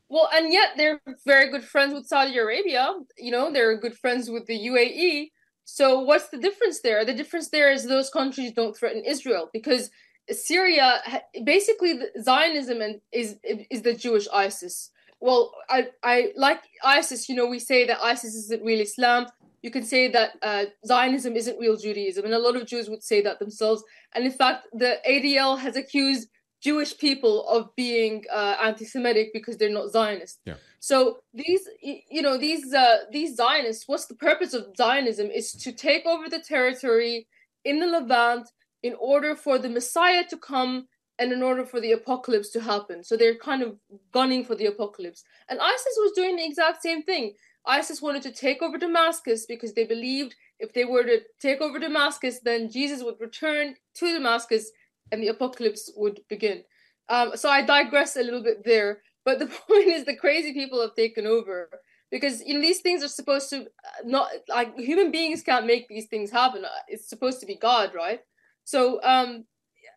Well 0.07 0.29
and 0.33 0.53
yet 0.53 0.69
they're 0.77 1.01
very 1.25 1.51
good 1.51 1.65
friends 1.65 1.93
with 1.93 2.07
saudi 2.07 2.37
arabia 2.37 2.93
you 3.17 3.31
know 3.31 3.51
they're 3.51 3.77
good 3.77 3.97
friends 3.97 4.29
with 4.29 4.45
the 4.45 4.57
uae 4.69 5.31
so 5.65 5.99
what's 5.99 6.29
the 6.29 6.37
difference 6.37 6.81
there? 6.81 7.03
The 7.03 7.13
difference 7.13 7.49
there 7.49 7.71
is 7.71 7.85
those 7.85 8.11
countries 8.11 8.53
don't 8.53 8.77
threaten 8.77 9.03
israel 9.03 9.49
because 9.51 9.89
Syria 10.31 11.01
basically 11.43 11.99
Zionism 12.21 12.81
and 12.81 13.01
is 13.11 13.37
is 13.43 13.81
the 13.83 13.93
Jewish 13.93 14.27
ISIS. 14.33 14.91
Well, 15.19 15.51
I 15.69 15.87
I 16.03 16.31
like 16.35 16.61
ISIS. 16.83 17.29
You 17.29 17.35
know, 17.35 17.47
we 17.47 17.59
say 17.59 17.85
that 17.85 17.99
ISIS 18.01 18.35
isn't 18.35 18.63
real 18.63 18.81
Islam. 18.81 19.27
You 19.61 19.71
can 19.71 19.83
say 19.83 20.07
that 20.09 20.31
uh, 20.43 20.65
Zionism 20.85 21.35
isn't 21.35 21.59
real 21.59 21.75
Judaism, 21.75 22.25
and 22.25 22.33
a 22.33 22.39
lot 22.39 22.55
of 22.55 22.67
Jews 22.67 22.89
would 22.89 23.03
say 23.03 23.21
that 23.21 23.39
themselves. 23.39 23.83
And 24.13 24.25
in 24.25 24.31
fact, 24.31 24.67
the 24.73 24.99
ADL 25.07 25.57
has 25.59 25.75
accused 25.75 26.27
Jewish 26.61 26.97
people 26.97 27.47
of 27.47 27.75
being 27.75 28.23
uh, 28.31 28.57
anti-Semitic 28.61 29.29
because 29.33 29.57
they're 29.57 29.69
not 29.69 29.91
Zionist. 29.91 30.39
Yeah. 30.45 30.55
So 30.79 31.19
these, 31.33 31.67
you 31.81 32.21
know, 32.21 32.37
these 32.37 32.73
uh, 32.73 32.97
these 33.11 33.35
Zionists. 33.35 33.87
What's 33.87 34.05
the 34.05 34.15
purpose 34.15 34.53
of 34.53 34.75
Zionism? 34.77 35.27
Is 35.31 35.51
to 35.53 35.71
take 35.71 36.05
over 36.05 36.29
the 36.29 36.39
territory 36.39 37.27
in 37.63 37.79
the 37.79 37.87
Levant 37.87 38.49
in 38.85 38.93
order 38.99 39.35
for 39.35 39.57
the 39.57 39.67
Messiah 39.67 40.23
to 40.29 40.37
come 40.37 40.87
and 41.17 41.31
in 41.31 41.41
order 41.41 41.65
for 41.65 41.81
the 41.81 41.93
apocalypse 41.93 42.51
to 42.51 42.61
happen. 42.61 43.03
So 43.03 43.17
they're 43.17 43.33
kind 43.49 43.63
of 43.63 43.77
gunning 44.11 44.45
for 44.45 44.53
the 44.53 44.67
apocalypse. 44.67 45.23
And 45.49 45.59
ISIS 45.59 45.97
was 45.97 46.11
doing 46.15 46.35
the 46.35 46.45
exact 46.45 46.83
same 46.83 47.01
thing. 47.01 47.33
ISIS 47.65 47.99
wanted 47.99 48.21
to 48.21 48.31
take 48.31 48.61
over 48.61 48.77
Damascus 48.77 49.47
because 49.47 49.73
they 49.73 49.85
believed 49.85 50.35
if 50.59 50.71
they 50.73 50.85
were 50.85 51.03
to 51.03 51.21
take 51.41 51.61
over 51.61 51.79
Damascus, 51.79 52.41
then 52.41 52.69
Jesus 52.69 53.01
would 53.01 53.19
return 53.19 53.73
to 53.95 54.13
Damascus 54.13 54.69
and 55.11 55.23
the 55.23 55.29
apocalypse 55.29 55.91
would 55.95 56.19
begin. 56.29 56.61
Um, 57.09 57.31
so 57.35 57.49
I 57.49 57.63
digress 57.63 58.17
a 58.17 58.23
little 58.23 58.43
bit 58.43 58.63
there. 58.65 59.01
But 59.23 59.39
the 59.39 59.47
point 59.67 59.87
is, 59.87 60.05
the 60.05 60.15
crazy 60.15 60.53
people 60.53 60.79
have 60.79 60.93
taken 60.93 61.25
over 61.25 61.71
because 62.11 62.43
you 62.45 62.53
know 62.53 62.61
these 62.61 62.81
things 62.81 63.03
are 63.03 63.07
supposed 63.07 63.49
to 63.49 63.61
uh, 63.61 64.03
not 64.05 64.29
like 64.47 64.77
human 64.77 65.09
beings 65.11 65.41
can't 65.41 65.65
make 65.65 65.87
these 65.87 66.05
things 66.05 66.29
happen. 66.29 66.63
Uh, 66.63 66.69
it's 66.87 67.09
supposed 67.09 67.39
to 67.39 67.47
be 67.47 67.55
God, 67.55 67.95
right? 67.95 68.21
So 68.65 69.01
um, 69.03 69.45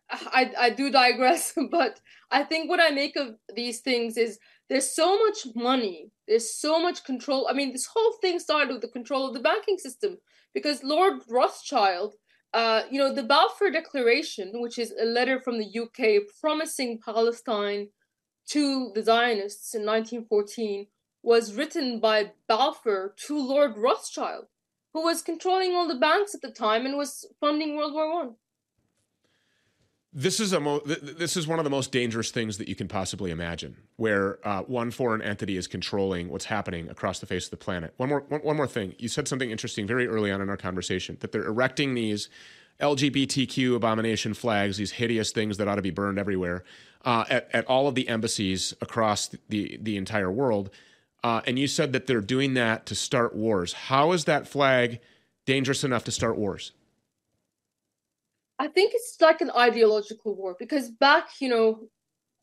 I 0.09 0.51
I 0.57 0.69
do 0.69 0.89
digress, 0.89 1.53
but 1.71 1.99
I 2.31 2.43
think 2.43 2.69
what 2.69 2.79
I 2.79 2.89
make 2.91 3.15
of 3.17 3.35
these 3.53 3.81
things 3.81 4.17
is 4.17 4.39
there's 4.69 4.89
so 4.89 5.17
much 5.19 5.47
money, 5.55 6.11
there's 6.27 6.53
so 6.53 6.81
much 6.81 7.03
control. 7.03 7.47
I 7.49 7.53
mean, 7.53 7.73
this 7.73 7.89
whole 7.93 8.13
thing 8.21 8.39
started 8.39 8.71
with 8.71 8.81
the 8.81 8.87
control 8.87 9.27
of 9.27 9.33
the 9.33 9.41
banking 9.41 9.77
system 9.77 10.19
because 10.53 10.83
Lord 10.83 11.21
Rothschild 11.29 12.15
uh, 12.53 12.83
you 12.89 12.97
know, 12.97 13.13
the 13.13 13.23
Balfour 13.23 13.69
Declaration, 13.71 14.51
which 14.55 14.79
is 14.79 14.93
a 14.99 15.05
letter 15.05 15.39
from 15.39 15.59
the 15.59 15.79
UK 15.79 16.23
promising 16.41 16.99
Palestine 17.03 17.89
to 18.47 18.91
the 18.95 19.03
Zionists 19.03 19.75
in 19.75 19.81
1914, 19.81 20.87
was 21.21 21.53
written 21.53 21.99
by 21.99 22.31
Balfour 22.47 23.13
to 23.27 23.37
Lord 23.37 23.77
Rothschild, 23.77 24.45
who 24.93 25.03
was 25.03 25.21
controlling 25.21 25.75
all 25.75 25.87
the 25.87 25.95
banks 25.95 26.33
at 26.33 26.41
the 26.41 26.49
time 26.49 26.85
and 26.85 26.97
was 26.97 27.27
funding 27.39 27.75
World 27.75 27.93
War 27.93 28.11
One. 28.11 28.35
This 30.11 30.39
is 30.39 30.53
a 30.53 30.59
mo- 30.59 30.79
this 30.79 31.37
is 31.37 31.47
one 31.47 31.59
of 31.59 31.65
the 31.65 31.69
most 31.69 31.91
dangerous 31.91 32.31
things 32.31 32.57
that 32.57 32.67
you 32.67 32.73
can 32.73 32.87
possibly 32.87 33.29
imagine, 33.29 33.77
where 33.97 34.39
uh, 34.47 34.63
one 34.63 34.89
foreign 34.89 35.21
entity 35.21 35.55
is 35.55 35.67
controlling 35.67 36.29
what's 36.29 36.45
happening 36.45 36.89
across 36.89 37.19
the 37.19 37.27
face 37.27 37.45
of 37.45 37.51
the 37.51 37.57
planet. 37.57 37.93
One 37.97 38.09
more 38.09 38.25
one, 38.27 38.41
one 38.41 38.57
more 38.57 38.67
thing. 38.67 38.95
You 38.97 39.07
said 39.07 39.27
something 39.27 39.51
interesting 39.51 39.85
very 39.85 40.07
early 40.07 40.31
on 40.31 40.41
in 40.41 40.49
our 40.49 40.57
conversation 40.57 41.17
that 41.19 41.31
they're 41.31 41.45
erecting 41.45 41.93
these 41.93 42.27
LGBTQ 42.79 43.75
abomination 43.75 44.33
flags, 44.33 44.77
these 44.77 44.93
hideous 44.93 45.31
things 45.31 45.57
that 45.57 45.67
ought 45.67 45.75
to 45.75 45.83
be 45.83 45.91
burned 45.91 46.17
everywhere, 46.17 46.63
uh, 47.05 47.25
at, 47.29 47.47
at 47.53 47.65
all 47.67 47.87
of 47.87 47.93
the 47.93 48.09
embassies 48.09 48.73
across 48.81 49.29
the 49.49 49.77
the 49.79 49.95
entire 49.95 50.31
world. 50.31 50.71
Uh, 51.23 51.41
and 51.45 51.59
you 51.59 51.67
said 51.67 51.93
that 51.93 52.07
they're 52.07 52.19
doing 52.19 52.55
that 52.55 52.87
to 52.87 52.95
start 52.95 53.35
wars. 53.35 53.73
How 53.73 54.11
is 54.13 54.25
that 54.25 54.47
flag 54.47 55.01
dangerous 55.45 55.83
enough 55.83 56.03
to 56.05 56.11
start 56.11 56.35
wars? 56.35 56.71
I 58.59 58.67
think 58.67 58.91
it's 58.93 59.17
like 59.21 59.41
an 59.41 59.51
ideological 59.51 60.35
war 60.35 60.55
because 60.59 60.91
back, 60.91 61.29
you 61.39 61.49
know, 61.49 61.89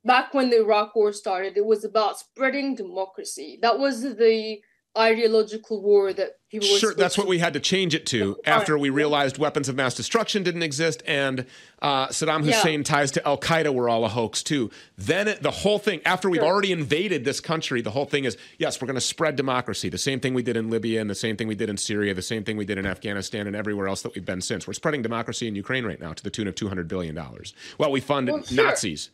back 0.04 0.35
when 0.35 0.50
the 0.50 0.58
Iraq 0.61 0.96
war 0.96 1.12
started, 1.12 1.56
it 1.56 1.66
was 1.66 1.85
about 1.85 2.18
spreading 2.18 2.75
democracy. 2.75 3.58
That 3.62 3.78
was 3.78 4.02
the 4.02 4.61
ideological 4.96 5.82
war 5.82 6.12
that 6.12 6.36
people 6.50 6.66
sure 6.66 6.94
that's 6.94 7.18
what 7.18 7.26
we 7.26 7.38
had 7.38 7.52
to 7.52 7.60
change 7.60 7.94
it 7.94 8.06
to 8.06 8.36
after 8.44 8.78
we 8.78 8.90
realized 8.90 9.38
weapons 9.38 9.68
of 9.68 9.76
mass 9.76 9.94
destruction 9.94 10.42
didn't 10.42 10.62
exist 10.62 11.02
and 11.06 11.44
uh, 11.82 12.06
saddam 12.08 12.44
hussein 12.44 12.80
yeah. 12.80 12.84
ties 12.84 13.10
to 13.10 13.26
al-qaeda 13.26 13.72
were 13.72 13.88
all 13.88 14.04
a 14.04 14.08
hoax 14.08 14.42
too. 14.42 14.70
Then 14.96 15.28
it, 15.28 15.42
the 15.42 15.50
whole 15.50 15.78
thing 15.78 16.00
after 16.04 16.30
we've 16.30 16.40
sure. 16.40 16.48
already 16.48 16.72
invaded 16.72 17.24
this 17.24 17.40
country 17.40 17.80
the 17.80 17.90
whole 17.90 18.04
thing 18.04 18.24
is 18.24 18.36
yes 18.58 18.80
we're 18.80 18.86
going 18.86 18.94
to 18.94 19.00
spread 19.00 19.36
democracy. 19.36 19.88
The 19.88 19.98
same 19.98 20.20
thing 20.20 20.34
we 20.34 20.42
did 20.42 20.56
in 20.56 20.70
libya 20.70 21.00
and 21.00 21.10
the 21.10 21.14
same 21.14 21.36
thing 21.36 21.48
we 21.48 21.54
did 21.54 21.68
in 21.68 21.76
syria 21.76 22.14
the 22.14 22.22
same 22.22 22.44
thing 22.44 22.56
we 22.56 22.64
did 22.64 22.78
in 22.78 22.86
afghanistan 22.86 23.46
and 23.46 23.56
everywhere 23.56 23.88
else 23.88 24.02
that 24.02 24.14
we've 24.14 24.24
been 24.24 24.40
since. 24.40 24.66
We're 24.66 24.74
spreading 24.74 25.02
democracy 25.02 25.48
in 25.48 25.54
ukraine 25.54 25.84
right 25.84 26.00
now 26.00 26.12
to 26.12 26.22
the 26.22 26.30
tune 26.30 26.48
of 26.48 26.54
200 26.54 26.88
billion 26.88 27.14
dollars. 27.14 27.54
Well 27.78 27.90
we 27.90 28.00
fund 28.00 28.28
well, 28.28 28.42
sure. 28.42 28.64
nazis. 28.64 29.10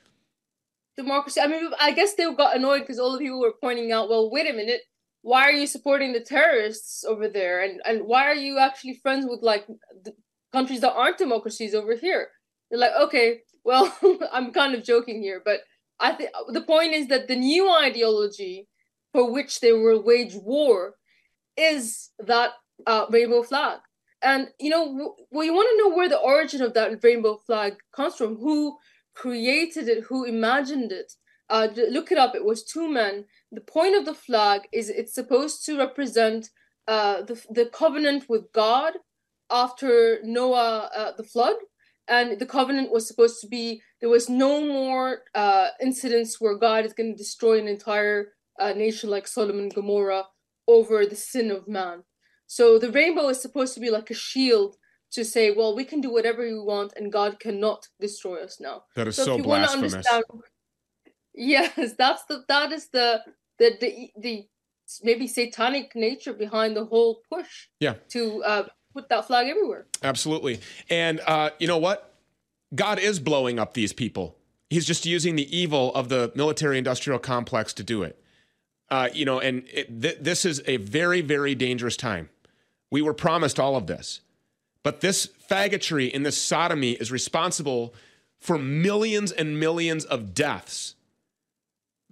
Democracy 0.96 1.40
i 1.40 1.46
mean 1.46 1.70
i 1.80 1.92
guess 1.92 2.14
they 2.14 2.32
got 2.34 2.54
annoyed 2.54 2.80
because 2.80 2.98
all 2.98 3.12
the 3.12 3.18
people 3.18 3.40
were 3.40 3.54
pointing 3.60 3.92
out 3.92 4.10
well 4.10 4.30
wait 4.30 4.48
a 4.48 4.52
minute 4.52 4.82
why 5.22 5.42
are 5.44 5.52
you 5.52 5.66
supporting 5.66 6.12
the 6.12 6.20
terrorists 6.20 7.04
over 7.04 7.28
there? 7.28 7.62
And 7.62 7.80
and 7.84 8.02
why 8.02 8.24
are 8.26 8.34
you 8.34 8.58
actually 8.58 8.94
friends 8.94 9.26
with 9.28 9.40
like 9.42 9.66
countries 10.52 10.80
that 10.80 10.92
aren't 10.92 11.18
democracies 11.18 11.74
over 11.74 11.96
here? 11.96 12.28
They're 12.70 12.78
like 12.78 12.92
okay 13.00 13.40
well 13.64 13.96
i'm 14.32 14.52
kind 14.52 14.74
of 14.74 14.82
joking 14.82 15.22
here 15.22 15.40
but 15.44 15.60
i 16.00 16.10
think 16.12 16.30
the 16.48 16.62
point 16.62 16.92
is 16.92 17.06
that 17.06 17.28
the 17.28 17.36
new 17.36 17.70
ideology 17.70 18.66
for 19.12 19.30
which 19.30 19.60
they 19.60 19.72
will 19.72 20.02
wage 20.02 20.34
war 20.34 20.94
is 21.56 22.10
that 22.18 22.52
uh, 22.86 23.06
rainbow 23.10 23.42
flag. 23.42 23.80
And 24.22 24.48
you 24.58 24.70
know 24.70 25.16
well 25.30 25.44
you 25.44 25.52
want 25.52 25.68
to 25.70 25.78
know 25.78 25.94
where 25.94 26.08
the 26.08 26.18
origin 26.18 26.62
of 26.62 26.74
that 26.74 27.02
rainbow 27.02 27.36
flag 27.36 27.76
comes 27.94 28.14
from? 28.14 28.36
Who 28.36 28.78
created 29.14 29.88
it? 29.88 30.04
Who 30.04 30.24
imagined 30.24 30.92
it? 30.92 31.12
Uh, 31.50 31.68
look 31.90 32.10
it 32.12 32.18
up. 32.18 32.34
It 32.34 32.44
was 32.44 32.64
two 32.64 32.88
men 32.88 33.26
the 33.52 33.60
point 33.60 33.94
of 33.94 34.06
the 34.06 34.14
flag 34.14 34.62
is 34.72 34.88
it's 34.88 35.14
supposed 35.14 35.64
to 35.66 35.78
represent 35.78 36.48
uh, 36.88 37.22
the, 37.22 37.40
the 37.50 37.66
covenant 37.66 38.28
with 38.28 38.50
God 38.52 38.94
after 39.50 40.18
Noah, 40.24 40.90
uh, 40.96 41.12
the 41.16 41.22
flood. 41.22 41.56
And 42.08 42.38
the 42.40 42.46
covenant 42.46 42.90
was 42.90 43.06
supposed 43.06 43.40
to 43.42 43.46
be 43.46 43.80
there 44.00 44.10
was 44.10 44.28
no 44.28 44.60
more 44.60 45.22
uh, 45.34 45.68
incidents 45.80 46.40
where 46.40 46.58
God 46.58 46.84
is 46.84 46.92
going 46.92 47.12
to 47.12 47.16
destroy 47.16 47.60
an 47.60 47.68
entire 47.68 48.32
uh, 48.58 48.72
nation 48.72 49.08
like 49.08 49.28
Sodom 49.28 49.58
and 49.58 49.72
Gomorrah 49.72 50.24
over 50.66 51.06
the 51.06 51.14
sin 51.14 51.50
of 51.50 51.68
man. 51.68 52.02
So 52.46 52.78
the 52.78 52.90
rainbow 52.90 53.28
is 53.28 53.40
supposed 53.40 53.74
to 53.74 53.80
be 53.80 53.90
like 53.90 54.10
a 54.10 54.14
shield 54.14 54.76
to 55.12 55.24
say, 55.24 55.52
well, 55.52 55.76
we 55.76 55.84
can 55.84 56.00
do 56.00 56.12
whatever 56.12 56.42
we 56.42 56.58
want 56.58 56.92
and 56.96 57.12
God 57.12 57.38
cannot 57.38 57.86
destroy 58.00 58.42
us 58.42 58.58
now. 58.60 58.82
That 58.96 59.08
is 59.08 59.16
so, 59.16 59.24
so 59.24 59.38
blasphemous. 59.38 60.06
Yes, 61.34 61.94
that's 61.96 62.24
the 62.24 62.44
that 62.48 62.72
is 62.72 62.88
the 62.88 63.22
the 63.58 63.76
the 63.80 64.10
the 64.16 64.46
maybe 65.02 65.26
satanic 65.26 65.94
nature 65.94 66.32
behind 66.32 66.76
the 66.76 66.84
whole 66.84 67.20
push. 67.32 67.68
Yeah. 67.80 67.94
To 68.10 68.42
uh, 68.44 68.66
put 68.92 69.08
that 69.08 69.26
flag 69.26 69.48
everywhere. 69.48 69.86
Absolutely, 70.02 70.60
and 70.90 71.20
uh, 71.26 71.50
you 71.58 71.66
know 71.66 71.78
what? 71.78 72.14
God 72.74 72.98
is 72.98 73.18
blowing 73.18 73.58
up 73.58 73.74
these 73.74 73.92
people. 73.92 74.36
He's 74.70 74.86
just 74.86 75.04
using 75.04 75.36
the 75.36 75.56
evil 75.56 75.94
of 75.94 76.08
the 76.08 76.32
military-industrial 76.34 77.18
complex 77.18 77.74
to 77.74 77.82
do 77.82 78.02
it. 78.02 78.18
Uh, 78.88 79.08
you 79.12 79.26
know, 79.26 79.38
and 79.38 79.64
it, 79.72 80.00
th- 80.00 80.18
this 80.20 80.46
is 80.46 80.62
a 80.66 80.78
very, 80.78 81.20
very 81.20 81.54
dangerous 81.54 81.96
time. 81.96 82.30
We 82.90 83.02
were 83.02 83.14
promised 83.14 83.60
all 83.60 83.76
of 83.76 83.86
this, 83.86 84.20
but 84.82 85.02
this 85.02 85.28
faggotry 85.50 86.10
and 86.14 86.24
this 86.24 86.38
sodomy 86.38 86.92
is 86.92 87.12
responsible 87.12 87.94
for 88.40 88.58
millions 88.58 89.30
and 89.30 89.60
millions 89.60 90.04
of 90.04 90.34
deaths 90.34 90.94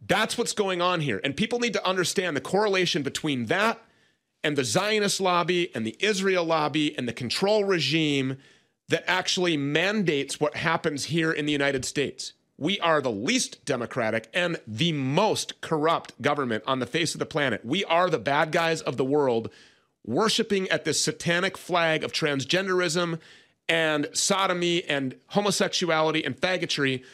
that's 0.07 0.39
what's 0.39 0.53
going 0.53 0.81
on 0.81 1.01
here. 1.01 1.21
And 1.23 1.37
people 1.37 1.59
need 1.59 1.73
to 1.75 1.87
understand 1.87 2.37
the 2.37 2.41
correlation 2.41 3.03
between 3.03 3.47
that 3.47 3.81
and 4.43 4.57
the 4.57 4.65
Zionist 4.65 5.21
lobby 5.21 5.75
and 5.75 5.87
the 5.87 5.97
Israel 6.01 6.45
lobby 6.45 6.97
and 6.97 7.07
the 7.07 7.13
control 7.13 7.65
regime 7.65 8.39
that 8.89 9.05
actually 9.07 9.57
mandates 9.57 10.41
what 10.41 10.57
happens 10.57 11.07
here 11.07 11.31
in 11.31 11.47
the 11.47 11.53
United 11.53 11.85
States. 11.85 12.33
We 12.59 12.79
are 12.81 13.01
the 13.01 13.11
least 13.11 13.65
democratic 13.65 14.29
and 14.35 14.59
the 14.67 14.93
most 14.93 15.61
corrupt 15.61 16.21
government 16.21 16.65
on 16.67 16.79
the 16.79 16.87
face 16.87 17.15
of 17.15 17.19
the 17.19 17.27
planet. 17.27 17.65
We 17.65 17.85
are 17.85 18.11
the 18.11 18.19
bad 18.19 18.53
guys 18.53 18.83
of 18.83 18.97
the 18.97 19.05
world 19.05 19.51
worshiping 20.05 20.69
at 20.71 20.85
this 20.85 21.01
satanic 21.01 21.57
flag 21.57 22.05
of 22.05 22.13
transgenderism 22.13 23.19
and 23.69 24.09
sodomy 24.13 24.83
and 24.85 25.15
homosexuality 25.29 26.25
and 26.25 26.37
faggotry 26.37 27.05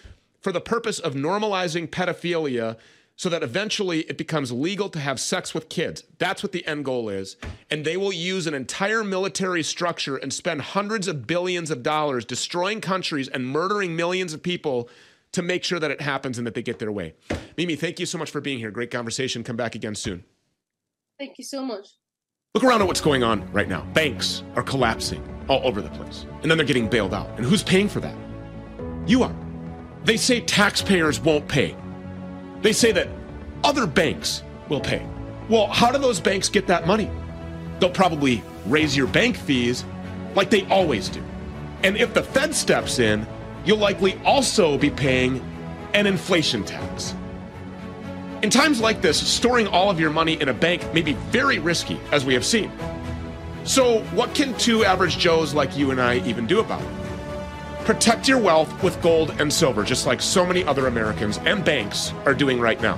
for 0.46 0.52
the 0.52 0.60
purpose 0.60 1.00
of 1.00 1.14
normalizing 1.14 1.88
pedophilia 1.88 2.76
so 3.16 3.28
that 3.28 3.42
eventually 3.42 4.02
it 4.02 4.16
becomes 4.16 4.52
legal 4.52 4.88
to 4.88 5.00
have 5.00 5.18
sex 5.18 5.52
with 5.52 5.68
kids. 5.68 6.04
That's 6.18 6.40
what 6.40 6.52
the 6.52 6.64
end 6.68 6.84
goal 6.84 7.08
is. 7.08 7.36
And 7.68 7.84
they 7.84 7.96
will 7.96 8.12
use 8.12 8.46
an 8.46 8.54
entire 8.54 9.02
military 9.02 9.64
structure 9.64 10.16
and 10.16 10.32
spend 10.32 10.62
hundreds 10.62 11.08
of 11.08 11.26
billions 11.26 11.72
of 11.72 11.82
dollars 11.82 12.24
destroying 12.24 12.80
countries 12.80 13.26
and 13.26 13.48
murdering 13.48 13.96
millions 13.96 14.32
of 14.34 14.40
people 14.40 14.88
to 15.32 15.42
make 15.42 15.64
sure 15.64 15.80
that 15.80 15.90
it 15.90 16.00
happens 16.00 16.38
and 16.38 16.46
that 16.46 16.54
they 16.54 16.62
get 16.62 16.78
their 16.78 16.92
way. 16.92 17.14
Mimi, 17.56 17.74
thank 17.74 17.98
you 17.98 18.06
so 18.06 18.16
much 18.16 18.30
for 18.30 18.40
being 18.40 18.60
here. 18.60 18.70
Great 18.70 18.92
conversation. 18.92 19.42
Come 19.42 19.56
back 19.56 19.74
again 19.74 19.96
soon. 19.96 20.22
Thank 21.18 21.38
you 21.38 21.44
so 21.44 21.64
much. 21.64 21.88
Look 22.54 22.62
around 22.62 22.82
at 22.82 22.86
what's 22.86 23.00
going 23.00 23.24
on 23.24 23.50
right 23.50 23.68
now. 23.68 23.80
Banks 23.94 24.44
are 24.54 24.62
collapsing 24.62 25.28
all 25.48 25.66
over 25.66 25.82
the 25.82 25.90
place, 25.90 26.24
and 26.42 26.48
then 26.48 26.56
they're 26.56 26.64
getting 26.64 26.86
bailed 26.88 27.14
out. 27.14 27.36
And 27.36 27.44
who's 27.44 27.64
paying 27.64 27.88
for 27.88 27.98
that? 27.98 28.14
You 29.08 29.24
are. 29.24 29.45
They 30.06 30.16
say 30.16 30.40
taxpayers 30.40 31.18
won't 31.18 31.48
pay. 31.48 31.74
They 32.62 32.72
say 32.72 32.92
that 32.92 33.08
other 33.64 33.88
banks 33.88 34.44
will 34.68 34.80
pay. 34.80 35.04
Well, 35.48 35.66
how 35.66 35.90
do 35.90 35.98
those 35.98 36.20
banks 36.20 36.48
get 36.48 36.68
that 36.68 36.86
money? 36.86 37.10
They'll 37.80 37.90
probably 37.90 38.42
raise 38.66 38.96
your 38.96 39.08
bank 39.08 39.36
fees 39.36 39.84
like 40.36 40.48
they 40.48 40.64
always 40.66 41.08
do. 41.08 41.20
And 41.82 41.96
if 41.96 42.14
the 42.14 42.22
Fed 42.22 42.54
steps 42.54 43.00
in, 43.00 43.26
you'll 43.64 43.78
likely 43.78 44.16
also 44.24 44.78
be 44.78 44.90
paying 44.90 45.44
an 45.92 46.06
inflation 46.06 46.62
tax. 46.62 47.12
In 48.42 48.50
times 48.50 48.80
like 48.80 49.02
this, 49.02 49.18
storing 49.18 49.66
all 49.66 49.90
of 49.90 49.98
your 49.98 50.10
money 50.10 50.40
in 50.40 50.48
a 50.48 50.54
bank 50.54 50.94
may 50.94 51.02
be 51.02 51.14
very 51.30 51.58
risky, 51.58 51.98
as 52.12 52.24
we 52.24 52.32
have 52.34 52.44
seen. 52.44 52.70
So, 53.64 54.02
what 54.14 54.36
can 54.36 54.56
two 54.56 54.84
average 54.84 55.18
Joes 55.18 55.52
like 55.52 55.76
you 55.76 55.90
and 55.90 56.00
I 56.00 56.18
even 56.18 56.46
do 56.46 56.60
about 56.60 56.82
it? 56.82 57.05
Protect 57.86 58.26
your 58.26 58.38
wealth 58.38 58.82
with 58.82 59.00
gold 59.00 59.32
and 59.38 59.52
silver, 59.52 59.84
just 59.84 60.08
like 60.08 60.20
so 60.20 60.44
many 60.44 60.64
other 60.64 60.88
Americans 60.88 61.38
and 61.46 61.64
banks 61.64 62.12
are 62.24 62.34
doing 62.34 62.58
right 62.58 62.80
now. 62.82 62.96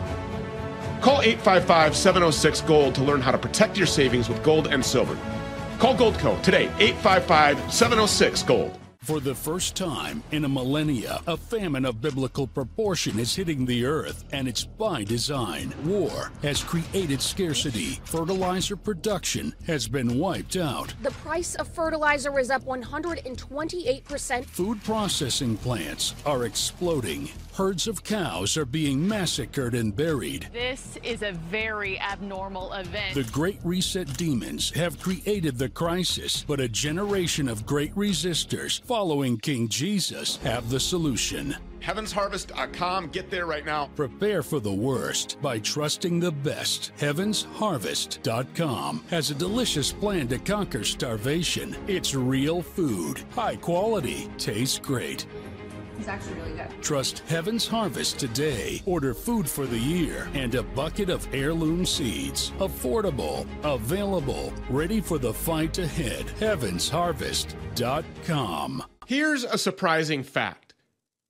Call 1.02 1.20
855 1.20 1.94
706 1.94 2.62
Gold 2.62 2.94
to 2.94 3.04
learn 3.04 3.20
how 3.20 3.30
to 3.30 3.36
protect 3.36 3.76
your 3.76 3.86
savings 3.86 4.30
with 4.30 4.42
gold 4.42 4.68
and 4.68 4.82
silver. 4.82 5.14
Call 5.78 5.94
Goldco 5.94 6.42
today, 6.42 6.70
855 6.78 7.70
706 7.70 8.42
Gold. 8.44 8.78
For 9.08 9.20
the 9.20 9.34
first 9.34 9.74
time 9.74 10.22
in 10.32 10.44
a 10.44 10.48
millennia, 10.50 11.22
a 11.26 11.36
famine 11.36 11.86
of 11.86 12.02
biblical 12.02 12.46
proportion 12.46 13.18
is 13.18 13.34
hitting 13.34 13.64
the 13.64 13.86
earth, 13.86 14.24
and 14.32 14.46
it's 14.46 14.64
by 14.64 15.02
design. 15.02 15.72
War 15.84 16.30
has 16.42 16.62
created 16.62 17.22
scarcity. 17.22 18.00
Fertilizer 18.04 18.76
production 18.76 19.54
has 19.66 19.88
been 19.88 20.18
wiped 20.18 20.56
out. 20.56 20.92
The 21.02 21.12
price 21.12 21.54
of 21.54 21.68
fertilizer 21.68 22.38
is 22.38 22.50
up 22.50 22.64
128%. 22.64 24.44
Food 24.44 24.84
processing 24.84 25.56
plants 25.56 26.14
are 26.26 26.44
exploding. 26.44 27.30
Herds 27.58 27.88
of 27.88 28.04
cows 28.04 28.56
are 28.56 28.64
being 28.64 29.08
massacred 29.08 29.74
and 29.74 29.96
buried. 29.96 30.48
This 30.52 30.96
is 31.02 31.22
a 31.22 31.32
very 31.32 31.98
abnormal 31.98 32.72
event. 32.74 33.16
The 33.16 33.24
Great 33.32 33.58
Reset 33.64 34.16
demons 34.16 34.70
have 34.76 35.00
created 35.00 35.58
the 35.58 35.68
crisis, 35.68 36.44
but 36.46 36.60
a 36.60 36.68
generation 36.68 37.48
of 37.48 37.66
great 37.66 37.92
resistors 37.96 38.80
following 38.84 39.38
King 39.38 39.66
Jesus 39.66 40.36
have 40.36 40.70
the 40.70 40.78
solution. 40.78 41.56
HeavensHarvest.com. 41.80 43.08
Get 43.08 43.28
there 43.28 43.46
right 43.46 43.66
now. 43.66 43.90
Prepare 43.96 44.44
for 44.44 44.60
the 44.60 44.72
worst 44.72 45.36
by 45.42 45.58
trusting 45.58 46.20
the 46.20 46.30
best. 46.30 46.92
HeavensHarvest.com 46.98 49.04
has 49.10 49.32
a 49.32 49.34
delicious 49.34 49.92
plan 49.92 50.28
to 50.28 50.38
conquer 50.38 50.84
starvation. 50.84 51.74
It's 51.88 52.14
real 52.14 52.62
food, 52.62 53.24
high 53.34 53.56
quality, 53.56 54.28
tastes 54.38 54.78
great. 54.78 55.26
It's 56.08 56.26
actually 56.26 56.40
really 56.40 56.56
good. 56.56 56.82
Trust 56.82 57.18
Heaven's 57.28 57.66
Harvest 57.66 58.18
today. 58.18 58.80
Order 58.86 59.12
food 59.12 59.46
for 59.46 59.66
the 59.66 59.78
year 59.78 60.30
and 60.32 60.54
a 60.54 60.62
bucket 60.62 61.10
of 61.10 61.28
heirloom 61.34 61.84
seeds. 61.84 62.50
Affordable, 62.60 63.46
available, 63.62 64.54
ready 64.70 65.02
for 65.02 65.18
the 65.18 65.34
fight 65.34 65.76
ahead. 65.76 66.24
HeavensHarvest.com. 66.40 68.84
Here's 69.06 69.44
a 69.44 69.58
surprising 69.58 70.22
fact 70.22 70.72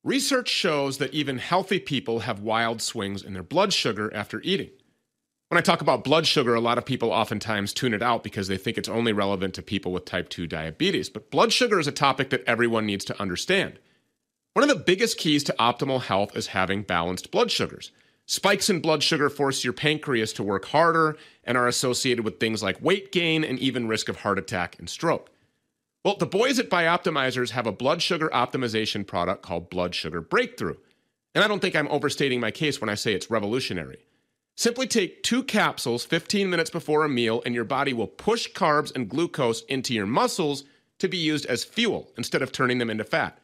research 0.05 0.49
shows 0.49 0.99
that 0.99 1.13
even 1.13 1.39
healthy 1.39 1.81
people 1.81 2.21
have 2.21 2.39
wild 2.39 2.81
swings 2.81 3.25
in 3.25 3.33
their 3.33 3.43
blood 3.43 3.73
sugar 3.73 4.15
after 4.15 4.41
eating. 4.43 4.71
When 5.49 5.59
I 5.59 5.63
talk 5.63 5.81
about 5.81 6.05
blood 6.05 6.25
sugar, 6.25 6.55
a 6.55 6.61
lot 6.61 6.79
of 6.79 6.85
people 6.85 7.11
oftentimes 7.11 7.73
tune 7.73 7.95
it 7.95 8.03
out 8.03 8.23
because 8.23 8.47
they 8.47 8.57
think 8.57 8.79
it's 8.79 8.89
only 8.89 9.13
relevant 9.13 9.55
to 9.55 9.63
people 9.63 9.91
with 9.91 10.05
type 10.05 10.29
2 10.29 10.47
diabetes. 10.47 11.11
But 11.11 11.33
blood 11.33 11.53
sugar 11.53 11.81
is 11.81 11.89
a 11.89 11.93
topic 11.93 12.31
that 12.31 12.45
everyone 12.47 12.87
needs 12.87 13.05
to 13.07 13.21
understand. 13.21 13.81
One 14.55 14.69
of 14.69 14.77
the 14.77 14.83
biggest 14.83 15.19
keys 15.19 15.45
to 15.45 15.55
optimal 15.59 16.03
health 16.03 16.37
is 16.37 16.49
having 16.49 16.83
balanced 16.83 17.31
blood 17.31 17.51
sugars. 17.51 17.93
Spikes 18.27 18.69
in 18.69 18.81
blood 18.81 19.03
sugar 19.03 19.31
force 19.31 19.65
your 19.65 19.73
pancreas 19.73 20.33
to 20.35 20.43
work 20.43 20.67
harder 20.67 21.17
and 21.45 21.57
are 21.57 21.69
associated 21.69 22.25
with 22.25 22.39
things 22.39 22.63
like 22.63 22.83
weight 22.83 23.11
gain 23.13 23.45
and 23.45 23.59
even 23.59 23.89
risk 23.89 24.09
of 24.09 24.21
heart 24.21 24.39
attack 24.39 24.79
and 24.79 24.91
stroke. 24.91 25.31
Well, 26.05 26.17
the 26.17 26.27
boys 26.27 26.59
at 26.59 26.71
Bioptimizers 26.71 27.51
have 27.51 27.67
a 27.67 27.73
blood 27.73 28.03
sugar 28.03 28.29
optimization 28.33 29.07
product 29.07 29.43
called 29.43 29.71
Blood 29.71 29.95
Sugar 29.95 30.21
Breakthrough. 30.21 30.77
And 31.35 31.45
I 31.45 31.49
don't 31.49 31.61
think 31.61 31.77
I'm 31.77 31.89
overstating 31.89 32.41
my 32.41 32.51
case 32.51 32.81
when 32.81 32.91
I 32.91 32.95
say 32.95 33.15
it's 33.15 33.31
revolutionary. 33.31 33.99
Simply 34.57 34.87
take 34.87 35.23
two 35.23 35.43
capsules 35.43 36.05
15 36.05 36.51
minutes 36.51 36.71
before 36.71 37.05
a 37.05 37.09
meal, 37.09 37.43
and 37.47 37.55
your 37.55 37.65
body 37.65 37.93
will 37.93 38.07
push 38.07 38.53
carbs 38.53 38.95
and 38.95 39.09
glucose 39.09 39.63
into 39.63 39.95
your 39.95 40.07
muscles 40.07 40.65
to 40.99 41.09
be 41.09 41.17
used 41.17 41.47
as 41.47 41.65
fuel 41.65 42.11
instead 42.17 42.43
of 42.43 42.51
turning 42.53 42.79
them 42.79 42.91
into 42.91 43.05
fat. 43.05 43.39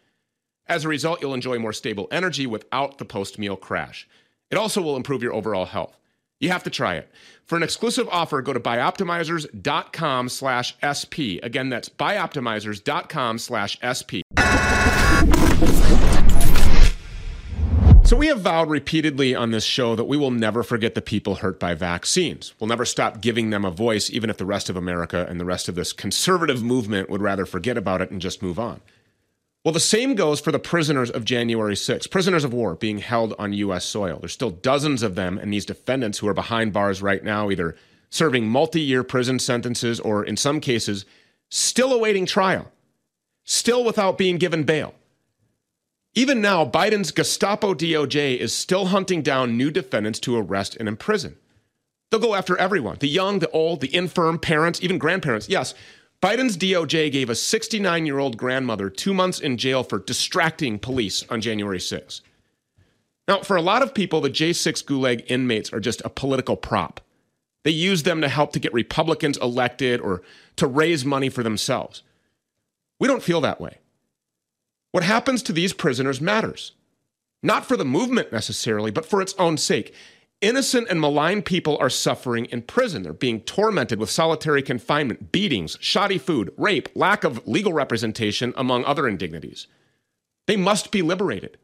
As 0.66 0.85
a 0.85 0.88
result, 0.88 1.20
you'll 1.20 1.35
enjoy 1.35 1.59
more 1.59 1.74
stable 1.74 2.09
energy 2.11 2.46
without 2.46 2.96
the 2.98 3.05
post 3.05 3.38
meal 3.38 3.57
crash. 3.57 4.09
It 4.50 4.57
also 4.57 4.81
will 4.81 4.96
improve 4.96 5.22
your 5.22 5.35
overall 5.35 5.66
health. 5.66 5.96
You 6.40 6.48
have 6.50 6.64
to 6.64 6.70
try 6.70 6.94
it. 6.94 7.11
For 7.44 7.57
an 7.57 7.62
exclusive 7.62 8.09
offer, 8.09 8.40
go 8.40 8.53
to 8.53 8.61
bioptimizers.com 8.61 10.29
slash 10.31 10.77
SP. 10.81 11.40
Again, 11.42 11.68
that's 11.68 11.88
bioptimizers.com 11.88 13.38
slash 13.38 13.79
SP. 13.85 14.24
So 18.05 18.16
we 18.16 18.27
have 18.27 18.40
vowed 18.40 18.68
repeatedly 18.68 19.35
on 19.35 19.50
this 19.50 19.64
show 19.64 19.96
that 19.96 20.05
we 20.05 20.16
will 20.16 20.31
never 20.31 20.62
forget 20.62 20.94
the 20.94 21.03
people 21.03 21.37
hurt 21.37 21.59
by 21.59 21.74
vaccines. 21.74 22.55
We'll 22.59 22.68
never 22.68 22.85
stop 22.85 23.20
giving 23.20 23.50
them 23.50 23.64
a 23.64 23.70
voice, 23.70 24.11
even 24.11 24.29
if 24.29 24.37
the 24.37 24.44
rest 24.46 24.68
of 24.68 24.77
America 24.77 25.27
and 25.29 25.40
the 25.40 25.44
rest 25.44 25.68
of 25.68 25.74
this 25.74 25.92
conservative 25.92 26.62
movement 26.62 27.09
would 27.09 27.22
rather 27.22 27.46
forget 27.46 27.79
about 27.79 28.03
it 28.03 28.11
and 28.11 28.20
just 28.20 28.42
move 28.42 28.59
on. 28.59 28.81
Well, 29.64 29.72
the 29.72 29.81
same 29.81 30.14
goes 30.14 30.40
for 30.40 30.53
the 30.53 30.59
prisoners 30.59 31.11
of 31.11 31.24
January 31.24 31.74
6, 31.74 32.07
prisoners 32.09 32.44
of 32.44 32.53
war 32.53 32.74
being 32.74 32.98
held 32.98 33.33
on 33.38 33.55
U.S. 33.55 33.87
soil. 33.87 34.18
There's 34.20 34.35
still 34.35 34.50
dozens 34.50 35.03
of 35.03 35.14
them 35.14 35.38
and 35.38 35.50
these 35.50 35.64
defendants 35.64 36.18
who 36.18 36.29
are 36.29 36.35
behind 36.35 36.74
bars 36.74 37.00
right 37.00 37.24
now, 37.24 37.50
either 37.50 37.74
serving 38.11 38.46
multi 38.46 38.81
year 38.81 39.03
prison 39.03 39.38
sentences 39.38 39.98
or, 40.00 40.22
in 40.22 40.37
some 40.37 40.61
cases, 40.61 41.07
still 41.48 41.94
awaiting 41.94 42.27
trial, 42.27 42.70
still 43.44 43.85
without 43.85 44.18
being 44.18 44.37
given 44.37 44.64
bail. 44.64 44.94
Even 46.14 46.42
now, 46.42 46.66
Biden's 46.66 47.11
Gestapo 47.11 47.72
DOJ 47.72 48.37
is 48.37 48.55
still 48.55 48.87
hunting 48.87 49.22
down 49.22 49.57
new 49.57 49.70
defendants 49.70 50.20
to 50.20 50.37
arrest 50.37 50.77
and 50.79 50.88
imprison. 50.88 51.37
They'll 52.11 52.20
go 52.20 52.35
after 52.35 52.57
everyone 52.59 52.98
the 53.00 53.09
young, 53.09 53.38
the 53.38 53.50
old, 53.50 53.81
the 53.81 53.94
infirm, 53.94 54.38
parents, 54.38 54.83
even 54.83 54.98
grandparents. 54.98 55.48
Yes, 55.48 55.74
Biden's 56.25 56.57
DOJ 56.57 57.13
gave 57.13 57.29
a 57.29 57.35
69 57.35 58.07
year 58.07 58.19
old 58.19 58.39
grandmother 58.39 58.89
two 58.89 59.13
months 59.13 59.41
in 59.41 59.59
jail 59.59 59.83
for 59.83 59.99
distracting 59.99 60.79
police 60.79 61.23
on 61.29 61.43
January 61.43 61.79
6. 61.79 62.23
Now, 63.29 63.41
for 63.41 63.57
a 63.57 63.61
lot 63.61 63.83
of 63.83 63.93
people, 63.93 64.23
the 64.23 64.31
J6 64.31 64.87
Gulag 64.87 65.27
inmates 65.27 65.71
are 65.71 65.81
just 65.81 66.01
a 66.03 66.09
political 66.09 66.57
prop. 66.57 67.03
They 67.63 67.73
use 67.73 68.05
them 68.05 68.23
to 68.23 68.31
help 68.31 68.55
to 68.55 68.59
get 68.59 68.73
Republicans 68.73 69.37
elected 69.37 70.01
or 70.01 70.23
to 70.57 70.67
raise 70.67 71.05
money 71.05 71.29
for 71.29 71.43
themselves. 71.43 72.03
We 72.99 73.07
don't 73.07 73.23
feel 73.23 73.43
that 73.43 73.61
way. 73.61 73.81
What 74.93 75.05
happens 75.05 75.43
to 75.43 75.53
these 75.53 75.75
prisoners 75.75 76.23
matters. 76.23 76.73
Not 77.43 77.67
for 77.67 77.77
the 77.77 77.85
movement 77.85 78.33
necessarily, 78.33 78.91
but 78.91 79.05
for 79.05 79.21
its 79.21 79.35
own 79.39 79.59
sake. 79.59 79.93
Innocent 80.45 80.89
and 80.91 81.01
maligned 81.01 81.47
people 81.47 81.79
are 81.81 81.89
suffering 81.89 82.45
in 82.45 82.61
prison. 82.61 83.03
They're 83.03 83.15
being 83.15 83.41
tormented 83.41 83.99
with 83.99 84.11
solitary 84.11 84.61
confinement, 84.61 85.33
beatings, 85.33 85.79
shoddy 85.81 86.19
food, 86.19 86.53
rape, 86.59 86.91
lack 86.95 87.25
of 87.25 87.49
legal 87.49 87.73
representation, 87.73 88.53
among 88.55 88.85
other 88.85 89.09
indignities. 89.09 89.69
They 90.47 90.59
must 90.59 90.91
be 90.91 91.01
liberated. 91.01 91.57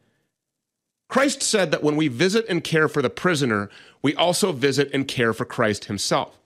Christ 1.10 1.42
said 1.42 1.72
that 1.72 1.82
when 1.82 1.94
we 1.94 2.08
visit 2.08 2.46
and 2.48 2.64
care 2.64 2.88
for 2.88 3.02
the 3.02 3.10
prisoner, 3.10 3.68
we 4.00 4.14
also 4.14 4.50
visit 4.50 4.88
and 4.94 5.06
care 5.06 5.34
for 5.34 5.44
Christ 5.44 5.84
himself. 5.84 6.38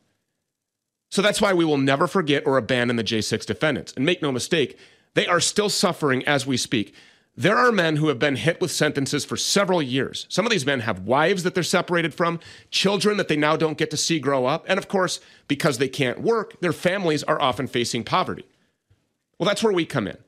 So 1.12 1.23
that's 1.23 1.40
why 1.40 1.53
we 1.53 1.64
will 1.64 1.79
never 1.79 2.09
forget 2.09 2.44
or 2.49 2.57
abandon 2.57 2.97
the 2.97 3.05
J6 3.05 3.47
defendants. 3.47 3.92
And 3.92 4.05
make 4.05 4.23
no 4.23 4.33
mistake, 4.33 4.77
they 5.14 5.29
are 5.29 5.38
still 5.38 5.68
suffering 5.68 6.27
as 6.27 6.49
we 6.49 6.57
speak. 6.57 6.97
There 7.37 7.57
are 7.57 7.73
men 7.73 7.97
who 7.97 8.09
have 8.09 8.20
been 8.20 8.37
hit 8.37 8.61
with 8.61 8.70
sentences 8.70 9.25
for 9.25 9.37
several 9.37 9.83
years. 9.83 10.27
Some 10.29 10.47
of 10.47 10.53
these 10.53 10.66
men 10.66 10.81
have 10.81 11.01
wives 11.01 11.42
that 11.42 11.55
they're 11.55 11.64
separated 11.64 12.14
from, 12.14 12.38
children 12.70 13.16
that 13.16 13.27
they 13.27 13.37
now 13.37 13.57
don't 13.57 13.77
get 13.77 13.90
to 13.90 13.97
see 13.97 14.20
grow 14.20 14.47
up, 14.47 14.64
and 14.68 14.79
of 14.79 14.87
course, 14.87 15.18
because 15.49 15.79
they 15.79 15.88
can't 15.88 16.20
work, 16.20 16.61
their 16.61 16.73
families 16.73 17.25
are 17.25 17.40
often 17.40 17.66
facing 17.66 18.05
poverty. 18.05 18.44
Well, 19.37 19.49
that's 19.49 19.64
where 19.64 19.73
we 19.73 19.85
come 19.85 20.07
in. 20.07 20.18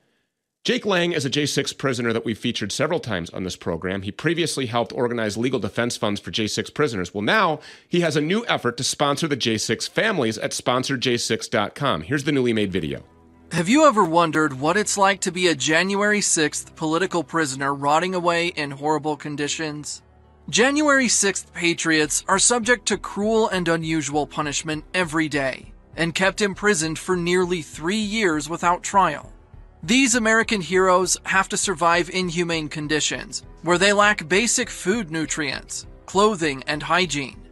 Jake 0.64 0.84
Lang 0.84 1.12
is 1.12 1.24
a 1.24 1.30
J6 1.30 1.78
prisoner 1.78 2.12
that 2.12 2.24
we've 2.24 2.36
featured 2.36 2.72
several 2.72 2.98
times 2.98 3.30
on 3.30 3.44
this 3.44 3.54
program. 3.54 4.02
He 4.02 4.10
previously 4.10 4.66
helped 4.66 4.92
organize 4.92 5.36
legal 5.36 5.60
defense 5.60 5.96
funds 5.96 6.20
for 6.20 6.32
J6 6.32 6.74
prisoners. 6.74 7.14
Well, 7.14 7.22
now 7.22 7.60
he 7.88 8.00
has 8.00 8.16
a 8.16 8.20
new 8.20 8.44
effort 8.48 8.76
to 8.78 8.82
sponsor 8.82 9.28
the 9.28 9.36
J6 9.36 9.88
families 9.88 10.38
at 10.38 10.50
sponsorj6.com. 10.50 12.02
Here's 12.02 12.24
the 12.24 12.32
newly 12.32 12.52
made 12.52 12.72
video. 12.72 13.04
Have 13.52 13.68
you 13.68 13.86
ever 13.86 14.04
wondered 14.04 14.58
what 14.58 14.76
it's 14.76 14.98
like 14.98 15.20
to 15.20 15.30
be 15.30 15.46
a 15.46 15.54
January 15.54 16.18
6th 16.18 16.74
political 16.74 17.22
prisoner 17.22 17.72
rotting 17.72 18.12
away 18.12 18.48
in 18.48 18.72
horrible 18.72 19.16
conditions? 19.16 20.02
January 20.50 21.06
6th 21.06 21.52
patriots 21.52 22.24
are 22.26 22.40
subject 22.40 22.86
to 22.86 22.98
cruel 22.98 23.48
and 23.48 23.68
unusual 23.68 24.26
punishment 24.26 24.84
every 24.92 25.28
day 25.28 25.72
and 25.96 26.14
kept 26.14 26.42
imprisoned 26.42 26.98
for 26.98 27.16
nearly 27.16 27.62
three 27.62 27.96
years 27.96 28.48
without 28.48 28.82
trial. 28.82 29.32
These 29.80 30.16
American 30.16 30.60
heroes 30.60 31.16
have 31.22 31.48
to 31.50 31.56
survive 31.56 32.10
inhumane 32.10 32.68
conditions, 32.68 33.44
where 33.62 33.78
they 33.78 33.92
lack 33.92 34.28
basic 34.28 34.68
food 34.68 35.12
nutrients, 35.12 35.86
clothing, 36.04 36.64
and 36.66 36.82
hygiene. 36.82 37.45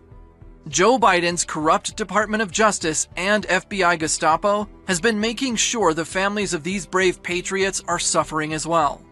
Joe 0.68 0.98
Biden's 0.98 1.44
corrupt 1.44 1.94
Department 1.94 2.42
of 2.42 2.50
Justice 2.50 3.06
and 3.18 3.46
FBI 3.46 3.98
Gestapo 3.98 4.66
has 4.86 4.98
been 4.98 5.20
making 5.20 5.56
sure 5.56 5.92
the 5.92 6.06
families 6.06 6.54
of 6.54 6.64
these 6.64 6.86
brave 6.86 7.22
patriots 7.22 7.82
are 7.86 7.98
suffering 7.98 8.54
as 8.54 8.66
well. 8.66 9.02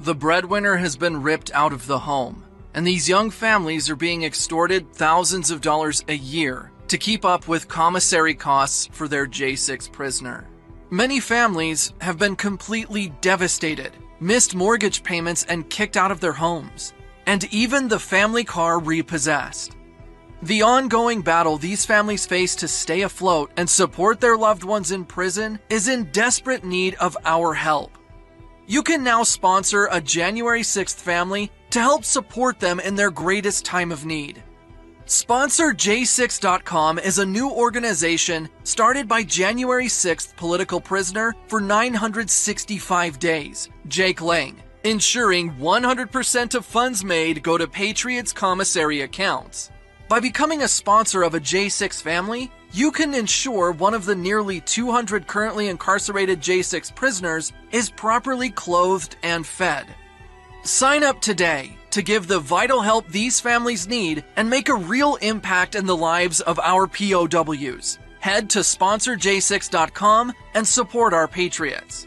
The 0.00 0.14
breadwinner 0.14 0.76
has 0.76 0.96
been 0.96 1.22
ripped 1.22 1.50
out 1.52 1.74
of 1.74 1.86
the 1.86 1.98
home, 1.98 2.44
and 2.72 2.86
these 2.86 3.10
young 3.10 3.28
families 3.28 3.90
are 3.90 3.96
being 3.96 4.22
extorted 4.22 4.90
thousands 4.94 5.50
of 5.50 5.60
dollars 5.60 6.02
a 6.08 6.14
year 6.14 6.70
to 6.88 6.96
keep 6.96 7.26
up 7.26 7.46
with 7.46 7.68
commissary 7.68 8.34
costs 8.34 8.88
for 8.90 9.06
their 9.06 9.26
J6 9.26 9.92
prisoner. 9.92 10.48
Many 10.88 11.20
families 11.20 11.92
have 12.00 12.18
been 12.18 12.36
completely 12.36 13.12
devastated, 13.20 13.92
missed 14.18 14.54
mortgage 14.54 15.02
payments, 15.02 15.44
and 15.44 15.68
kicked 15.68 15.98
out 15.98 16.10
of 16.10 16.20
their 16.20 16.32
homes, 16.32 16.94
and 17.26 17.44
even 17.52 17.86
the 17.86 18.00
family 18.00 18.44
car 18.44 18.78
repossessed. 18.78 19.76
The 20.42 20.62
ongoing 20.62 21.22
battle 21.22 21.56
these 21.56 21.86
families 21.86 22.26
face 22.26 22.56
to 22.56 22.66
stay 22.66 23.02
afloat 23.02 23.52
and 23.56 23.70
support 23.70 24.20
their 24.20 24.36
loved 24.36 24.64
ones 24.64 24.90
in 24.90 25.04
prison 25.04 25.60
is 25.70 25.86
in 25.86 26.10
desperate 26.10 26.64
need 26.64 26.96
of 26.96 27.16
our 27.24 27.54
help. 27.54 27.96
You 28.66 28.82
can 28.82 29.04
now 29.04 29.22
sponsor 29.22 29.88
a 29.92 30.00
January 30.00 30.62
6th 30.62 30.96
family 30.96 31.52
to 31.70 31.78
help 31.78 32.04
support 32.04 32.58
them 32.58 32.80
in 32.80 32.96
their 32.96 33.12
greatest 33.12 33.64
time 33.64 33.92
of 33.92 34.04
need. 34.04 34.42
Sponsor 35.06 35.72
J6.com 35.72 36.98
is 36.98 37.20
a 37.20 37.26
new 37.26 37.48
organization 37.48 38.48
started 38.64 39.06
by 39.06 39.22
January 39.22 39.86
6th 39.86 40.34
political 40.34 40.80
prisoner 40.80 41.36
for 41.46 41.60
965 41.60 43.20
days, 43.20 43.68
Jake 43.86 44.20
Lang, 44.20 44.60
ensuring 44.82 45.52
100% 45.52 46.54
of 46.56 46.66
funds 46.66 47.04
made 47.04 47.44
go 47.44 47.56
to 47.56 47.68
Patriots 47.68 48.32
commissary 48.32 49.02
accounts. 49.02 49.70
By 50.12 50.20
becoming 50.20 50.60
a 50.60 50.68
sponsor 50.68 51.22
of 51.22 51.32
a 51.32 51.40
J6 51.40 52.02
family, 52.02 52.52
you 52.70 52.92
can 52.92 53.14
ensure 53.14 53.72
one 53.72 53.94
of 53.94 54.04
the 54.04 54.14
nearly 54.14 54.60
200 54.60 55.26
currently 55.26 55.68
incarcerated 55.68 56.38
J6 56.38 56.94
prisoners 56.94 57.54
is 57.70 57.88
properly 57.88 58.50
clothed 58.50 59.16
and 59.22 59.46
fed. 59.46 59.86
Sign 60.64 61.02
up 61.02 61.22
today 61.22 61.78
to 61.92 62.02
give 62.02 62.26
the 62.26 62.40
vital 62.40 62.82
help 62.82 63.08
these 63.08 63.40
families 63.40 63.88
need 63.88 64.22
and 64.36 64.50
make 64.50 64.68
a 64.68 64.74
real 64.74 65.16
impact 65.22 65.74
in 65.74 65.86
the 65.86 65.96
lives 65.96 66.42
of 66.42 66.58
our 66.58 66.86
POWs. 66.86 67.98
Head 68.20 68.50
to 68.50 68.58
sponsorj6.com 68.58 70.34
and 70.52 70.68
support 70.68 71.14
our 71.14 71.26
patriots. 71.26 72.06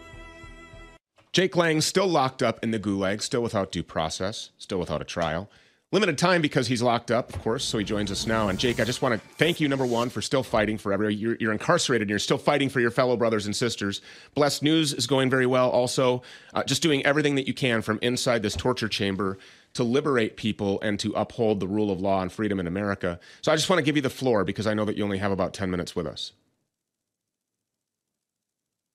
Jake 1.34 1.56
Lang 1.56 1.82
still 1.82 2.08
locked 2.08 2.44
up 2.44 2.64
in 2.64 2.70
the 2.70 2.80
gulag, 2.80 3.24
still 3.24 3.42
without 3.42 3.72
due 3.72 3.82
process, 3.82 4.52
still 4.60 4.78
without 4.78 5.02
a 5.02 5.06
trial. 5.06 5.50
Limited 5.96 6.18
time 6.18 6.42
because 6.42 6.68
he's 6.68 6.82
locked 6.82 7.10
up, 7.10 7.34
of 7.34 7.42
course, 7.42 7.64
so 7.64 7.78
he 7.78 7.86
joins 7.86 8.12
us 8.12 8.28
now. 8.28 8.50
And 8.50 8.60
Jake, 8.60 8.82
I 8.82 8.84
just 8.84 9.02
want 9.02 9.14
to 9.14 9.28
thank 9.38 9.62
you, 9.62 9.70
number 9.70 9.86
one, 9.86 10.10
for 10.10 10.22
still 10.22 10.44
fighting 10.44 10.78
for 10.78 10.92
everybody. 10.92 11.16
You're, 11.16 11.38
you're 11.40 11.54
incarcerated 11.54 12.02
and 12.02 12.10
you're 12.10 12.20
still 12.20 12.38
fighting 12.38 12.68
for 12.68 12.82
your 12.82 12.92
fellow 12.92 13.16
brothers 13.16 13.46
and 13.46 13.56
sisters. 13.56 14.02
Blessed 14.34 14.62
News 14.62 14.92
is 14.92 15.08
going 15.08 15.30
very 15.30 15.46
well 15.46 15.70
also. 15.70 16.22
Uh, 16.54 16.66
just 16.66 16.82
doing 16.82 17.06
everything 17.06 17.36
that 17.36 17.48
you 17.48 17.54
can 17.54 17.82
from 17.82 17.98
inside 18.02 18.44
this 18.44 18.58
torture 18.58 18.90
chamber 18.90 19.38
to 19.76 19.86
liberate 19.86 20.36
people 20.36 20.82
and 20.82 21.00
to 21.00 21.14
uphold 21.14 21.62
the 21.62 21.68
rule 21.68 21.90
of 21.90 22.02
law 22.02 22.22
and 22.22 22.30
freedom 22.30 22.60
in 22.60 22.68
America. 22.68 23.18
So 23.42 23.54
I 23.54 23.56
just 23.56 23.70
want 23.70 23.78
to 23.78 23.84
give 23.84 23.96
you 23.96 24.02
the 24.02 24.10
floor 24.10 24.44
because 24.44 24.68
I 24.68 24.74
know 24.74 24.84
that 24.84 24.98
you 24.98 25.04
only 25.06 25.20
have 25.20 25.32
about 25.32 25.54
10 25.54 25.72
minutes 25.72 25.96
with 25.96 26.08
us. 26.08 26.34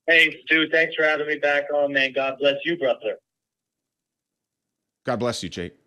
Hey, 0.06 0.38
Stew, 0.44 0.68
thanks 0.70 0.96
for 0.96 1.04
having 1.04 1.28
me 1.28 1.36
back 1.36 1.64
on, 1.74 1.94
man. 1.94 2.12
God 2.12 2.36
bless 2.38 2.56
you, 2.66 2.76
brother. 2.76 3.16
God 5.06 5.18
bless 5.18 5.42
you, 5.42 5.48
Jake. 5.48 5.79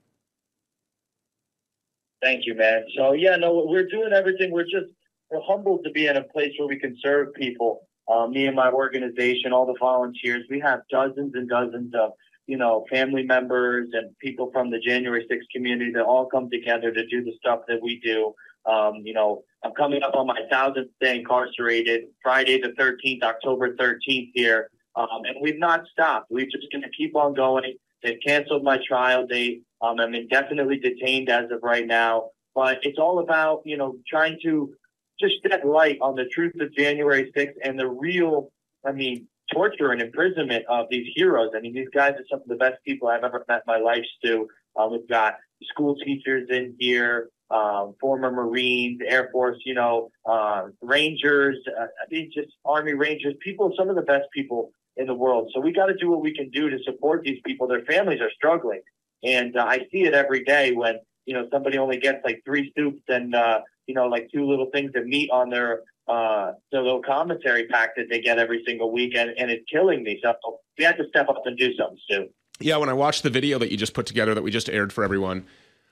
Thank 2.23 2.45
you, 2.45 2.55
man. 2.55 2.85
So 2.97 3.11
yeah, 3.11 3.35
no, 3.35 3.65
we're 3.67 3.87
doing 3.87 4.13
everything. 4.13 4.51
We're 4.51 4.63
just 4.63 4.87
we're 5.29 5.41
humbled 5.41 5.83
to 5.83 5.91
be 5.91 6.07
in 6.07 6.15
a 6.15 6.23
place 6.23 6.53
where 6.57 6.69
we 6.69 6.79
can 6.79 6.95
serve 7.01 7.33
people. 7.33 7.81
Uh, 8.07 8.27
me 8.27 8.47
and 8.47 8.55
my 8.55 8.71
organization, 8.71 9.51
all 9.51 9.65
the 9.65 9.75
volunteers, 9.79 10.43
we 10.49 10.59
have 10.59 10.81
dozens 10.89 11.33
and 11.35 11.49
dozens 11.49 11.93
of 11.93 12.11
you 12.47 12.57
know 12.57 12.85
family 12.89 13.23
members 13.23 13.89
and 13.91 14.17
people 14.19 14.49
from 14.53 14.71
the 14.71 14.79
January 14.79 15.27
6th 15.29 15.49
community 15.53 15.91
that 15.91 16.03
all 16.03 16.25
come 16.25 16.49
together 16.49 16.93
to 16.93 17.05
do 17.07 17.25
the 17.25 17.33
stuff 17.39 17.59
that 17.67 17.81
we 17.81 17.99
do. 17.99 18.33
Um, 18.65 19.01
you 19.03 19.13
know, 19.13 19.43
I'm 19.65 19.73
coming 19.73 20.01
up 20.01 20.15
on 20.15 20.25
my 20.25 20.39
thousandth 20.49 20.91
day 21.01 21.19
incarcerated, 21.19 22.03
Friday 22.21 22.61
the 22.61 22.69
13th, 22.69 23.23
October 23.23 23.75
13th 23.75 24.31
here, 24.33 24.69
um, 24.95 25.25
and 25.25 25.35
we've 25.41 25.59
not 25.59 25.85
stopped. 25.91 26.27
We're 26.29 26.45
just 26.45 26.71
going 26.71 26.83
to 26.83 26.89
keep 26.97 27.17
on 27.17 27.33
going. 27.33 27.75
They've 28.03 28.19
canceled 28.25 28.63
my 28.63 28.79
trial 28.85 29.25
date. 29.25 29.63
Um, 29.81 29.99
I'm 29.99 30.13
indefinitely 30.13 30.79
detained 30.79 31.29
as 31.29 31.51
of 31.51 31.63
right 31.63 31.85
now, 31.85 32.29
but 32.55 32.79
it's 32.83 32.99
all 32.99 33.19
about, 33.19 33.61
you 33.65 33.77
know, 33.77 33.97
trying 34.07 34.37
to 34.43 34.73
just 35.19 35.35
shed 35.43 35.63
light 35.65 35.97
on 36.01 36.15
the 36.15 36.25
truth 36.25 36.53
of 36.59 36.73
January 36.73 37.31
6th 37.35 37.53
and 37.63 37.79
the 37.79 37.87
real, 37.87 38.51
I 38.85 38.91
mean, 38.91 39.27
torture 39.53 39.91
and 39.91 40.01
imprisonment 40.01 40.65
of 40.67 40.87
these 40.89 41.07
heroes. 41.15 41.51
I 41.55 41.59
mean, 41.59 41.73
these 41.73 41.89
guys 41.93 42.13
are 42.13 42.25
some 42.29 42.41
of 42.41 42.47
the 42.47 42.55
best 42.55 42.83
people 42.85 43.07
I've 43.07 43.23
ever 43.23 43.45
met 43.47 43.63
in 43.67 43.73
my 43.73 43.77
life, 43.77 44.03
Stew. 44.17 44.47
Um, 44.75 44.91
we've 44.91 45.07
got 45.07 45.35
school 45.63 45.95
teachers 45.95 46.49
in 46.49 46.75
here, 46.79 47.29
um, 47.51 47.95
former 48.01 48.31
Marines, 48.31 49.01
Air 49.05 49.29
Force, 49.31 49.57
you 49.65 49.75
know, 49.75 50.09
uh, 50.25 50.63
Rangers, 50.81 51.57
uh, 51.79 51.83
I 51.83 52.05
mean, 52.09 52.31
just 52.33 52.49
Army 52.65 52.93
Rangers, 52.93 53.35
people, 53.41 53.73
some 53.77 53.89
of 53.89 53.95
the 53.95 54.01
best 54.01 54.25
people 54.33 54.71
in 54.97 55.07
the 55.07 55.13
world. 55.13 55.51
So 55.53 55.59
we 55.59 55.71
got 55.71 55.87
to 55.87 55.95
do 55.95 56.09
what 56.09 56.21
we 56.21 56.33
can 56.33 56.49
do 56.49 56.69
to 56.69 56.77
support 56.83 57.23
these 57.23 57.39
people. 57.45 57.67
Their 57.67 57.83
families 57.85 58.21
are 58.21 58.31
struggling, 58.35 58.81
and 59.23 59.55
uh, 59.55 59.65
I 59.67 59.79
see 59.91 60.03
it 60.03 60.13
every 60.13 60.43
day 60.43 60.73
when 60.73 60.99
you 61.25 61.33
know 61.33 61.47
somebody 61.51 61.77
only 61.77 61.97
gets 61.97 62.19
like 62.23 62.41
three 62.45 62.71
soups 62.77 63.01
and 63.07 63.33
uh, 63.35 63.61
you 63.87 63.95
know 63.95 64.07
like 64.07 64.29
two 64.33 64.47
little 64.47 64.69
things 64.71 64.91
of 64.95 65.05
meat 65.05 65.29
on 65.31 65.49
their 65.49 65.81
uh, 66.07 66.51
their 66.71 66.81
little 66.81 67.01
commissary 67.01 67.67
pack 67.67 67.95
that 67.95 68.07
they 68.09 68.21
get 68.21 68.37
every 68.37 68.63
single 68.67 68.91
week, 68.91 69.15
and, 69.15 69.31
and 69.37 69.49
it's 69.49 69.63
killing 69.71 70.03
me. 70.03 70.19
So 70.21 70.33
we 70.77 70.83
have 70.83 70.97
to 70.97 71.07
step 71.07 71.29
up 71.29 71.43
and 71.45 71.57
do 71.57 71.73
something, 71.75 71.97
Stew. 72.05 72.29
Yeah, 72.59 72.77
when 72.77 72.89
I 72.89 72.93
watched 72.93 73.23
the 73.23 73.29
video 73.29 73.57
that 73.59 73.71
you 73.71 73.77
just 73.77 73.93
put 73.93 74.05
together 74.05 74.33
that 74.33 74.43
we 74.43 74.51
just 74.51 74.69
aired 74.69 74.93
for 74.93 75.03
everyone. 75.03 75.45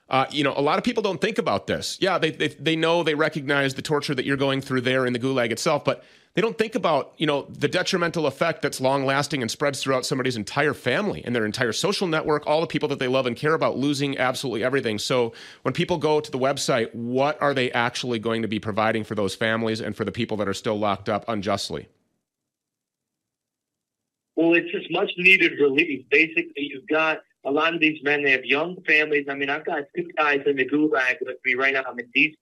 Uh, 0.08 0.26
you 0.30 0.44
know, 0.44 0.52
a 0.56 0.60
lot 0.60 0.76
of 0.76 0.84
people 0.84 1.02
don't 1.02 1.20
think 1.20 1.38
about 1.38 1.66
this. 1.66 1.96
Yeah, 2.00 2.18
they, 2.18 2.30
they 2.30 2.48
they 2.48 2.76
know 2.76 3.02
they 3.02 3.14
recognize 3.14 3.74
the 3.74 3.82
torture 3.82 4.14
that 4.14 4.26
you're 4.26 4.36
going 4.36 4.60
through 4.60 4.82
there 4.82 5.06
in 5.06 5.12
the 5.14 5.18
gulag 5.18 5.50
itself, 5.50 5.84
but 5.84 6.04
they 6.34 6.40
don't 6.40 6.56
think 6.56 6.74
about 6.74 7.12
you 7.18 7.26
know 7.26 7.46
the 7.50 7.68
detrimental 7.68 8.26
effect 8.26 8.62
that's 8.62 8.80
long 8.80 9.04
lasting 9.04 9.42
and 9.42 9.50
spreads 9.50 9.82
throughout 9.82 10.06
somebody's 10.06 10.36
entire 10.36 10.74
family 10.74 11.22
and 11.24 11.34
their 11.36 11.44
entire 11.44 11.72
social 11.72 12.06
network 12.06 12.46
all 12.46 12.60
the 12.60 12.66
people 12.66 12.88
that 12.88 12.98
they 12.98 13.08
love 13.08 13.26
and 13.26 13.36
care 13.36 13.54
about 13.54 13.76
losing 13.76 14.18
absolutely 14.18 14.64
everything. 14.64 14.98
So 14.98 15.32
when 15.62 15.74
people 15.74 15.98
go 15.98 16.20
to 16.20 16.30
the 16.30 16.38
website 16.38 16.94
what 16.94 17.40
are 17.42 17.54
they 17.54 17.70
actually 17.72 18.18
going 18.18 18.42
to 18.42 18.48
be 18.48 18.58
providing 18.58 19.04
for 19.04 19.14
those 19.14 19.34
families 19.34 19.80
and 19.80 19.96
for 19.96 20.04
the 20.04 20.12
people 20.12 20.36
that 20.38 20.48
are 20.48 20.54
still 20.54 20.78
locked 20.78 21.08
up 21.08 21.24
unjustly? 21.28 21.88
Well 24.36 24.54
it's 24.54 24.70
just 24.72 24.90
much 24.90 25.10
needed 25.18 25.52
relief. 25.60 26.06
Basically 26.10 26.70
you've 26.70 26.88
got 26.88 27.18
a 27.44 27.50
lot 27.50 27.74
of 27.74 27.80
these 27.80 27.98
men 28.02 28.22
they 28.22 28.30
have 28.30 28.44
young 28.44 28.76
families. 28.86 29.26
I 29.28 29.34
mean 29.34 29.50
i've 29.50 29.66
got 29.66 29.82
two 29.94 30.08
guys 30.16 30.40
in 30.46 30.56
the 30.56 30.64
gulag 30.64 31.16
with 31.20 31.36
me 31.44 31.54
right 31.54 31.74
now. 31.74 31.82
I'm 31.86 31.98
in 31.98 32.08
DC 32.16 32.36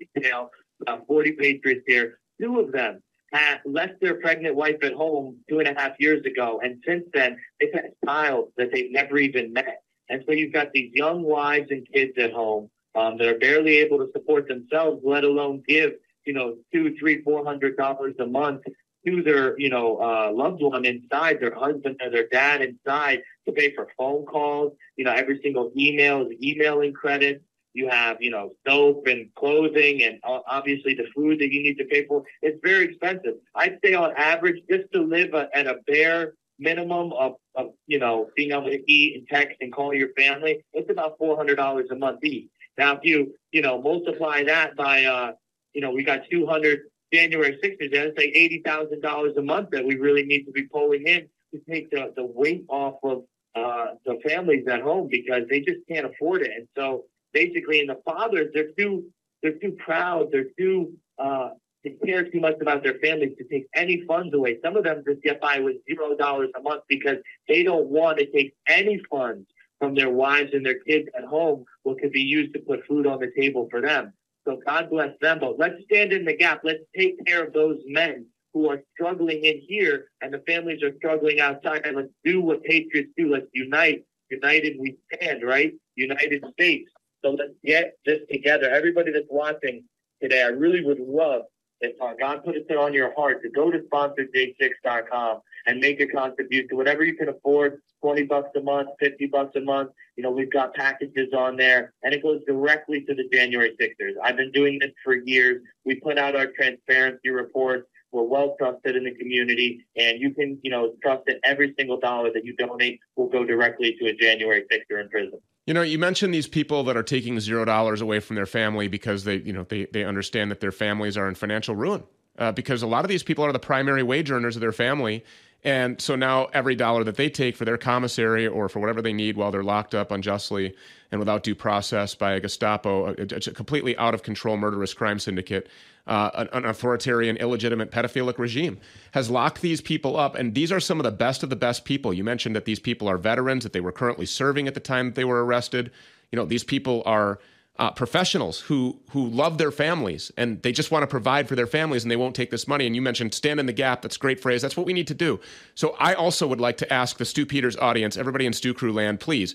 about 0.83 1.07
40 1.07 1.33
patriots 1.33 1.83
here. 1.87 2.21
Two 2.41 2.61
of 2.61 2.73
them 2.73 3.03
had 3.33 3.59
left 3.65 4.01
their 4.01 4.15
pregnant 4.15 4.57
wife 4.57 4.77
at 4.83 4.93
home 4.93 5.39
two 5.49 5.61
and 5.61 5.69
a 5.69 5.81
half 5.81 5.93
years 5.99 6.25
ago, 6.25 6.61
and 6.63 6.83
since 6.87 7.05
then 7.13 7.37
they've 7.61 7.73
had 7.73 7.85
a 7.87 8.07
child 8.07 8.53
that 8.57 8.71
they've 8.73 8.91
never 8.91 9.19
even 9.19 9.53
met. 9.53 9.83
And 10.09 10.25
so 10.27 10.33
you've 10.33 10.53
got 10.53 10.73
these 10.73 10.91
young 10.93 11.23
wives 11.23 11.69
and 11.71 11.87
kids 11.93 12.13
at 12.19 12.33
home 12.33 12.69
um, 12.97 13.17
that 13.19 13.29
are 13.29 13.39
barely 13.39 13.79
able 13.79 13.99
to 13.99 14.11
support 14.13 14.49
themselves, 14.49 15.01
let 15.05 15.25
alone 15.25 15.63
give 15.67 15.93
you 16.27 16.33
know 16.33 16.57
two, 16.73 16.95
three, 16.99 17.23
four 17.23 17.45
hundred 17.45 17.77
dollars 17.77 18.15
a 18.19 18.27
month 18.27 18.63
to 19.07 19.23
their 19.23 19.59
you 19.59 19.71
know 19.71 19.99
uh, 19.99 20.31
loved 20.33 20.63
one 20.63 20.85
inside, 20.85 21.39
their 21.41 21.55
husband 21.55 22.01
or 22.03 22.11
their 22.11 22.29
dad 22.29 22.63
inside 22.63 23.21
to 23.47 23.53
pay 23.53 23.75
for 23.75 23.89
phone 23.97 24.25
calls. 24.27 24.73
You 24.97 25.05
know, 25.05 25.13
every 25.13 25.41
single 25.43 25.73
email 25.77 26.23
is 26.23 26.33
emailing 26.43 26.93
credits. 26.93 27.45
You 27.73 27.89
have, 27.89 28.17
you 28.21 28.31
know, 28.31 28.51
soap 28.67 29.07
and 29.07 29.33
clothing 29.35 30.03
and 30.03 30.19
obviously 30.25 30.95
the 30.95 31.07
food 31.15 31.39
that 31.39 31.53
you 31.53 31.63
need 31.63 31.79
to 31.79 31.85
pay 31.85 32.07
for. 32.07 32.25
It's 32.43 32.59
very 32.63 32.87
expensive. 32.87 33.35
I'd 33.55 33.79
say 33.85 33.95
on 33.95 34.13
average, 34.17 34.63
just 34.69 34.91
to 34.93 35.03
live 35.03 35.35
at 35.35 35.67
a 35.67 35.77
bare 35.87 36.35
minimum 36.59 37.13
of, 37.13 37.37
of, 37.55 37.69
you 37.87 37.99
know, 37.99 38.29
being 38.37 38.53
able 38.53 38.71
to 38.71 38.83
eat 38.91 39.17
and 39.17 39.29
text 39.29 39.57
and 39.61 39.73
call 39.73 39.95
your 39.95 40.13
family, 40.17 40.65
it's 40.73 40.91
about 40.91 41.19
$400 41.19 41.91
a 41.91 41.95
month 41.97 42.25
each. 42.25 42.49
Now, 42.77 42.97
if 42.97 43.01
you, 43.03 43.35
you 43.53 43.63
know, 43.63 43.81
multiply 43.81 44.45
that 44.45 44.77
by, 44.77 45.05
uh, 45.05 45.33
you 45.73 45.81
know, 45.81 45.91
we 45.91 46.05
got 46.05 46.21
200 46.31 46.81
January 47.13 47.59
6th, 47.63 47.93
that's 47.93 48.17
like 48.17 48.33
$80,000 48.35 49.37
a 49.37 49.43
month 49.43 49.71
that 49.71 49.85
we 49.85 49.97
really 49.97 50.25
need 50.25 50.45
to 50.45 50.53
be 50.53 50.65
pulling 50.65 51.07
in 51.07 51.29
to 51.53 51.61
take 51.69 51.91
the, 51.91 52.13
the 52.17 52.25
weight 52.25 52.65
off 52.69 52.95
of 53.03 53.25
uh, 53.55 53.95
the 54.07 54.19
families 54.25 54.65
at 54.69 54.81
home 54.81 55.09
because 55.11 55.43
they 55.51 55.61
just 55.61 55.81
can't 55.89 56.07
afford 56.07 56.43
it. 56.43 56.53
And 56.57 56.69
so 56.77 57.05
basically, 57.33 57.81
and 57.81 57.89
the 57.89 58.01
fathers, 58.05 58.51
they're 58.55 58.73
too 58.79 59.05
they're 59.43 59.59
too 59.59 59.73
proud, 59.73 60.29
they're 60.31 60.51
too 60.59 60.93
uh, 61.19 61.51
they 61.85 61.97
care 62.05 62.29
too 62.29 62.41
much 62.41 62.57
about 62.61 62.83
their 62.83 62.99
families 62.99 63.37
to 63.39 63.45
take 63.45 63.67
any 63.75 64.05
funds 64.07 64.35
away. 64.35 64.59
Some 64.63 64.77
of 64.77 64.85
them 64.85 65.03
just 65.07 65.23
get 65.23 65.41
by 65.41 65.61
with 65.61 65.77
zero 65.89 66.15
dollars 66.17 66.51
a 66.59 66.61
month 66.61 66.83
because 66.89 67.17
they 67.49 67.63
don't 67.63 67.87
want 67.87 68.19
to 68.19 68.31
take 68.31 68.55
any 68.69 69.01
funds 69.11 69.47
from 69.79 69.95
their 69.95 70.11
wives 70.11 70.51
and 70.53 70.65
their 70.65 70.79
kids 70.81 71.09
at 71.17 71.25
home, 71.25 71.65
what 71.83 71.99
could 71.99 72.13
be 72.13 72.21
used 72.21 72.53
to 72.53 72.61
put 72.61 72.87
food 72.87 73.07
on 73.07 73.19
the 73.19 73.33
table 73.37 73.67
for 73.71 73.81
them. 73.81 74.13
So 74.47 74.61
God 74.67 74.91
bless 74.91 75.17
them. 75.21 75.39
But 75.41 75.59
let's 75.59 75.83
stand 75.85 76.13
in 76.13 76.25
the 76.25 76.37
gap. 76.37 76.61
Let's 76.65 76.85
take 76.97 77.25
care 77.27 77.45
of 77.45 77.53
those 77.53 77.79
men 77.87 78.27
who 78.53 78.69
are 78.69 78.83
struggling 78.95 79.45
in 79.45 79.61
here 79.67 80.09
and 80.21 80.33
the 80.33 80.43
families 80.47 80.83
are 80.83 80.95
struggling 80.97 81.41
outside. 81.41 81.87
And 81.87 81.97
let's 81.97 82.09
do 82.25 82.41
what 82.43 82.63
patriots 82.63 83.11
do. 83.17 83.33
Let's 83.33 83.47
unite. 83.53 84.05
United 84.31 84.77
we 84.79 84.97
stand, 85.13 85.43
right? 85.43 85.73
United 85.97 86.45
States. 86.53 86.91
So 87.23 87.31
let's 87.31 87.53
get 87.65 87.97
this 88.05 88.21
together. 88.31 88.71
Everybody 88.71 89.13
that's 89.13 89.27
watching 89.31 89.85
today, 90.23 90.43
I 90.43 90.49
really 90.49 90.85
would 90.85 91.01
love 91.01 91.43
if 91.81 92.01
uh, 92.01 92.13
God 92.19 92.45
put 92.45 92.57
it 92.57 92.71
on 92.77 92.93
your 92.93 93.15
heart 93.15 93.43
to 93.43 93.49
go 93.49 93.71
to 93.71 93.79
sponsorj6.com 93.79 95.41
and 95.67 95.81
make 95.81 96.01
a 96.01 96.07
contribution, 96.07 96.77
whatever 96.77 97.05
you 97.05 97.17
can 97.17 97.29
afford, 97.29 97.81
20 98.03 98.25
bucks 98.25 98.51
a 98.57 98.61
month, 98.61 98.91
50 98.99 99.27
bucks 99.27 99.57
a 99.57 99.61
month. 99.61 99.91
You 100.17 100.23
know, 100.23 100.31
we've 100.31 100.53
got 100.53 100.75
packages 100.75 101.33
on 101.37 101.57
there 101.57 101.95
and 102.03 102.13
it 102.13 102.23
goes 102.23 102.41
directly 102.47 103.03
to 103.03 103.15
the 103.15 103.29
January 103.33 103.75
Sixers. 103.81 104.15
I've 104.23 104.37
been 104.37 104.53
doing 104.53 104.79
this 104.79 104.93
for 105.03 105.15
years. 105.15 105.63
We 105.85 105.97
put 105.97 106.19
out 106.19 106.37
our 106.37 106.49
transparency 106.49 107.31
reports. 107.31 107.89
We're 108.13 108.25
well 108.25 108.57
trusted 108.59 108.97
in 108.97 109.05
the 109.05 109.15
community 109.15 109.87
and 109.97 110.21
you 110.21 110.35
can, 110.35 110.59
you 110.63 110.71
know, 110.71 110.95
trust 111.03 111.25
that 111.27 111.39
every 111.45 111.75
single 111.79 111.99
dollar 111.99 112.33
that 112.33 112.45
you 112.45 112.55
donate 112.57 113.01
will 113.17 113.29
go 113.29 113.45
directly 113.45 113.97
to 114.01 114.07
a 114.07 114.15
January 114.15 114.65
Sixer 114.71 114.99
in 114.99 115.09
prison. 115.09 115.41
You 115.71 115.75
know, 115.75 115.83
you 115.83 116.01
mentioned 116.01 116.35
these 116.35 116.49
people 116.49 116.83
that 116.83 116.97
are 116.97 117.03
taking 117.05 117.39
zero 117.39 117.65
dollars 117.65 118.01
away 118.01 118.19
from 118.19 118.35
their 118.35 118.45
family 118.45 118.89
because 118.89 119.23
they, 119.23 119.37
you 119.37 119.53
know, 119.53 119.63
they, 119.63 119.85
they 119.85 120.03
understand 120.03 120.51
that 120.51 120.59
their 120.59 120.73
families 120.73 121.17
are 121.17 121.29
in 121.29 121.37
financial 121.37 121.77
ruin. 121.77 122.03
Uh, 122.37 122.51
because 122.51 122.83
a 122.83 122.89
lot 122.89 123.05
of 123.05 123.09
these 123.09 123.23
people 123.23 123.45
are 123.45 123.53
the 123.53 123.61
primary 123.61 124.03
wage 124.03 124.33
earners 124.33 124.57
of 124.57 124.61
their 124.61 124.73
family, 124.73 125.25
and 125.63 126.01
so 126.01 126.17
now 126.17 126.47
every 126.47 126.75
dollar 126.75 127.05
that 127.05 127.17
they 127.17 127.29
take 127.29 127.57
for 127.57 127.65
their 127.65 127.77
commissary 127.77 128.47
or 128.47 128.69
for 128.69 128.81
whatever 128.81 129.03
they 129.03 129.13
need 129.13 129.37
while 129.37 129.51
they're 129.51 129.63
locked 129.63 129.95
up 129.95 130.11
unjustly 130.11 130.75
and 131.11 131.19
without 131.19 131.43
due 131.43 131.55
process 131.55 132.15
by 132.15 132.33
a 132.33 132.41
Gestapo, 132.41 133.09
a, 133.09 133.13
a 133.13 133.41
completely 133.53 133.97
out 133.99 134.15
of 134.15 134.23
control 134.23 134.57
murderous 134.57 134.95
crime 134.95 135.19
syndicate, 135.19 135.69
uh, 136.07 136.31
an, 136.35 136.49
an, 136.53 136.65
authoritarian, 136.65 137.37
illegitimate, 137.37 137.91
pedophilic 137.91 138.39
regime 138.39 138.79
has 139.13 139.29
locked 139.29 139.61
these 139.61 139.81
people 139.81 140.17
up. 140.17 140.35
And 140.35 140.55
these 140.55 140.73
are 140.73 140.81
some 140.81 140.99
of 140.99 141.05
the 141.05 141.11
best 141.11 141.43
of 141.43 141.51
the 141.51 141.57
best 141.57 141.85
people. 141.85 142.15
You 142.15 142.25
mentioned 142.25 142.57
that 142.57 142.65
these 142.65 142.81
people 142.81 143.07
are 143.09 143.19
veterans, 143.19 143.65
that 143.65 143.73
they 143.73 143.81
were 143.81 143.93
currently 143.93 144.27
serving 144.27 144.67
at 144.67 144.75
the 144.75 144.81
time 144.81 145.07
that 145.07 145.15
they 145.15 145.25
were 145.25 145.45
arrested. 145.45 145.91
You 146.33 146.37
know, 146.37 146.47
these 146.47 146.65
people 146.65 147.03
are 147.05 147.39
uh, 147.81 147.91
professionals 147.91 148.61
who 148.61 149.01
who 149.11 149.27
love 149.27 149.57
their 149.57 149.71
families 149.71 150.31
and 150.37 150.61
they 150.63 150.71
just 150.71 150.91
want 150.91 151.03
to 151.03 151.07
provide 151.07 151.49
for 151.49 151.57
their 151.57 151.67
families 151.67 152.05
and 152.05 152.11
they 152.11 152.17
won't 152.17 152.37
take 152.37 152.51
this 152.51 152.69
money. 152.69 152.87
And 152.87 152.95
you 152.95 153.01
mentioned 153.01 153.33
stand 153.33 153.59
in 153.59 153.65
the 153.65 153.73
gap. 153.73 154.03
That's 154.03 154.17
a 154.17 154.19
great 154.19 154.39
phrase. 154.39 154.61
That's 154.61 154.77
what 154.77 154.85
we 154.85 154.93
need 154.93 155.07
to 155.07 155.15
do. 155.15 155.41
So 155.75 155.97
I 155.99 156.13
also 156.13 156.47
would 156.47 156.61
like 156.61 156.77
to 156.79 156.93
ask 156.93 157.17
the 157.17 157.25
Stew 157.25 157.47
Peters 157.47 157.77
audience, 157.79 158.19
everybody 158.19 158.45
in 158.45 158.53
Stew 158.53 158.75
Crew 158.75 158.93
land, 158.93 159.19
please. 159.19 159.55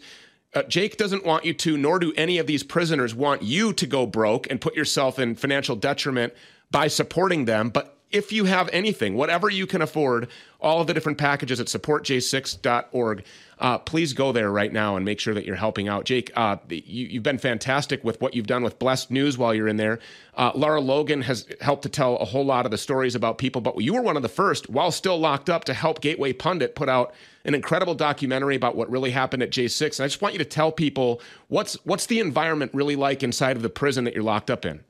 Uh, 0.55 0.63
Jake 0.63 0.97
doesn't 0.97 1.23
want 1.23 1.45
you 1.45 1.53
to, 1.53 1.77
nor 1.77 1.99
do 1.99 2.13
any 2.17 2.39
of 2.39 2.47
these 2.47 2.63
prisoners 2.63 3.13
want 3.13 3.43
you 3.43 3.73
to 3.73 3.85
go 3.85 4.07
broke 4.07 4.49
and 4.49 4.59
put 4.59 4.75
yourself 4.75 5.19
in 5.19 5.35
financial 5.35 5.75
detriment 5.75 6.33
by 6.71 6.87
supporting 6.87 7.45
them. 7.45 7.69
But 7.69 7.94
if 8.15 8.31
you 8.31 8.45
have 8.45 8.69
anything, 8.71 9.15
whatever 9.15 9.49
you 9.49 9.67
can 9.67 9.81
afford, 9.81 10.29
all 10.61 10.79
of 10.79 10.87
the 10.87 10.93
different 10.93 11.17
packages 11.17 11.59
at 11.59 11.67
supportj6.org, 11.67 13.25
uh, 13.59 13.77
please 13.79 14.13
go 14.13 14.31
there 14.31 14.49
right 14.49 14.71
now 14.71 14.95
and 14.95 15.03
make 15.03 15.19
sure 15.19 15.33
that 15.33 15.45
you're 15.45 15.57
helping 15.57 15.89
out. 15.89 16.05
Jake, 16.05 16.31
uh, 16.37 16.55
you, 16.69 17.17
have 17.17 17.23
been 17.23 17.37
fantastic 17.37 18.05
with 18.05 18.21
what 18.21 18.33
you've 18.33 18.47
done 18.47 18.63
with 18.63 18.79
Blessed 18.79 19.11
News 19.11 19.37
while 19.37 19.53
you're 19.53 19.67
in 19.67 19.75
there. 19.75 19.99
Uh, 20.33 20.53
Lara 20.55 20.79
Logan 20.79 21.23
has 21.23 21.45
helped 21.59 21.83
to 21.83 21.89
tell 21.89 22.15
a 22.17 22.25
whole 22.25 22.45
lot 22.45 22.63
of 22.63 22.71
the 22.71 22.77
stories 22.77 23.15
about 23.15 23.37
people, 23.37 23.59
but 23.59 23.81
you 23.81 23.93
were 23.93 24.01
one 24.01 24.15
of 24.15 24.21
the 24.21 24.29
first, 24.29 24.69
while 24.69 24.91
still 24.91 25.19
locked 25.19 25.49
up, 25.49 25.65
to 25.65 25.73
help 25.73 25.99
Gateway 25.99 26.31
Pundit 26.31 26.73
put 26.73 26.87
out 26.87 27.13
an 27.43 27.53
incredible 27.53 27.95
documentary 27.95 28.55
about 28.55 28.77
what 28.77 28.89
really 28.89 29.11
happened 29.11 29.43
at 29.43 29.51
J6. 29.51 29.99
And 29.99 30.05
I 30.05 30.07
just 30.07 30.21
want 30.21 30.33
you 30.33 30.39
to 30.39 30.45
tell 30.45 30.71
people 30.71 31.21
what's 31.49 31.73
what's 31.83 32.05
the 32.05 32.21
environment 32.21 32.71
really 32.73 32.95
like 32.95 33.23
inside 33.23 33.57
of 33.57 33.61
the 33.61 33.69
prison 33.69 34.05
that 34.05 34.13
you're 34.13 34.23
locked 34.23 34.49
up 34.49 34.65
in. 34.65 34.85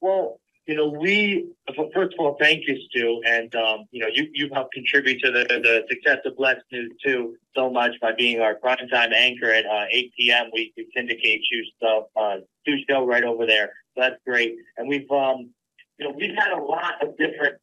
Well, 0.00 0.38
you 0.68 0.74
know, 0.74 0.86
we 0.86 1.48
first 1.94 2.12
of 2.12 2.20
all, 2.20 2.36
thank 2.38 2.68
you, 2.68 2.78
Stew, 2.88 3.22
and 3.24 3.52
um, 3.54 3.86
you 3.90 4.00
know, 4.00 4.06
you 4.12 4.28
you 4.34 4.50
helped 4.52 4.74
contribute 4.74 5.18
to 5.22 5.30
the 5.30 5.44
the 5.48 5.84
success 5.88 6.18
of 6.26 6.36
Blessed 6.36 6.60
News 6.70 6.92
too 7.02 7.36
so 7.56 7.70
much 7.70 7.92
by 8.02 8.12
being 8.12 8.40
our 8.40 8.54
prime 8.56 8.86
time 8.92 9.14
anchor 9.14 9.50
at 9.50 9.64
uh, 9.64 9.86
8 9.90 10.12
p.m. 10.18 10.46
We, 10.52 10.74
we 10.76 10.86
syndicate 10.94 11.40
you 11.50 11.64
stuff, 11.76 12.04
uh, 12.16 12.36
Stew 12.60 12.76
show 12.88 13.06
right 13.06 13.24
over 13.24 13.46
there. 13.46 13.72
So 13.94 14.02
that's 14.02 14.16
great, 14.26 14.56
and 14.76 14.86
we've 14.86 15.10
um, 15.10 15.48
you 15.98 16.06
know, 16.06 16.14
we've 16.14 16.36
had 16.36 16.52
a 16.52 16.62
lot 16.62 17.02
of 17.02 17.16
different 17.16 17.56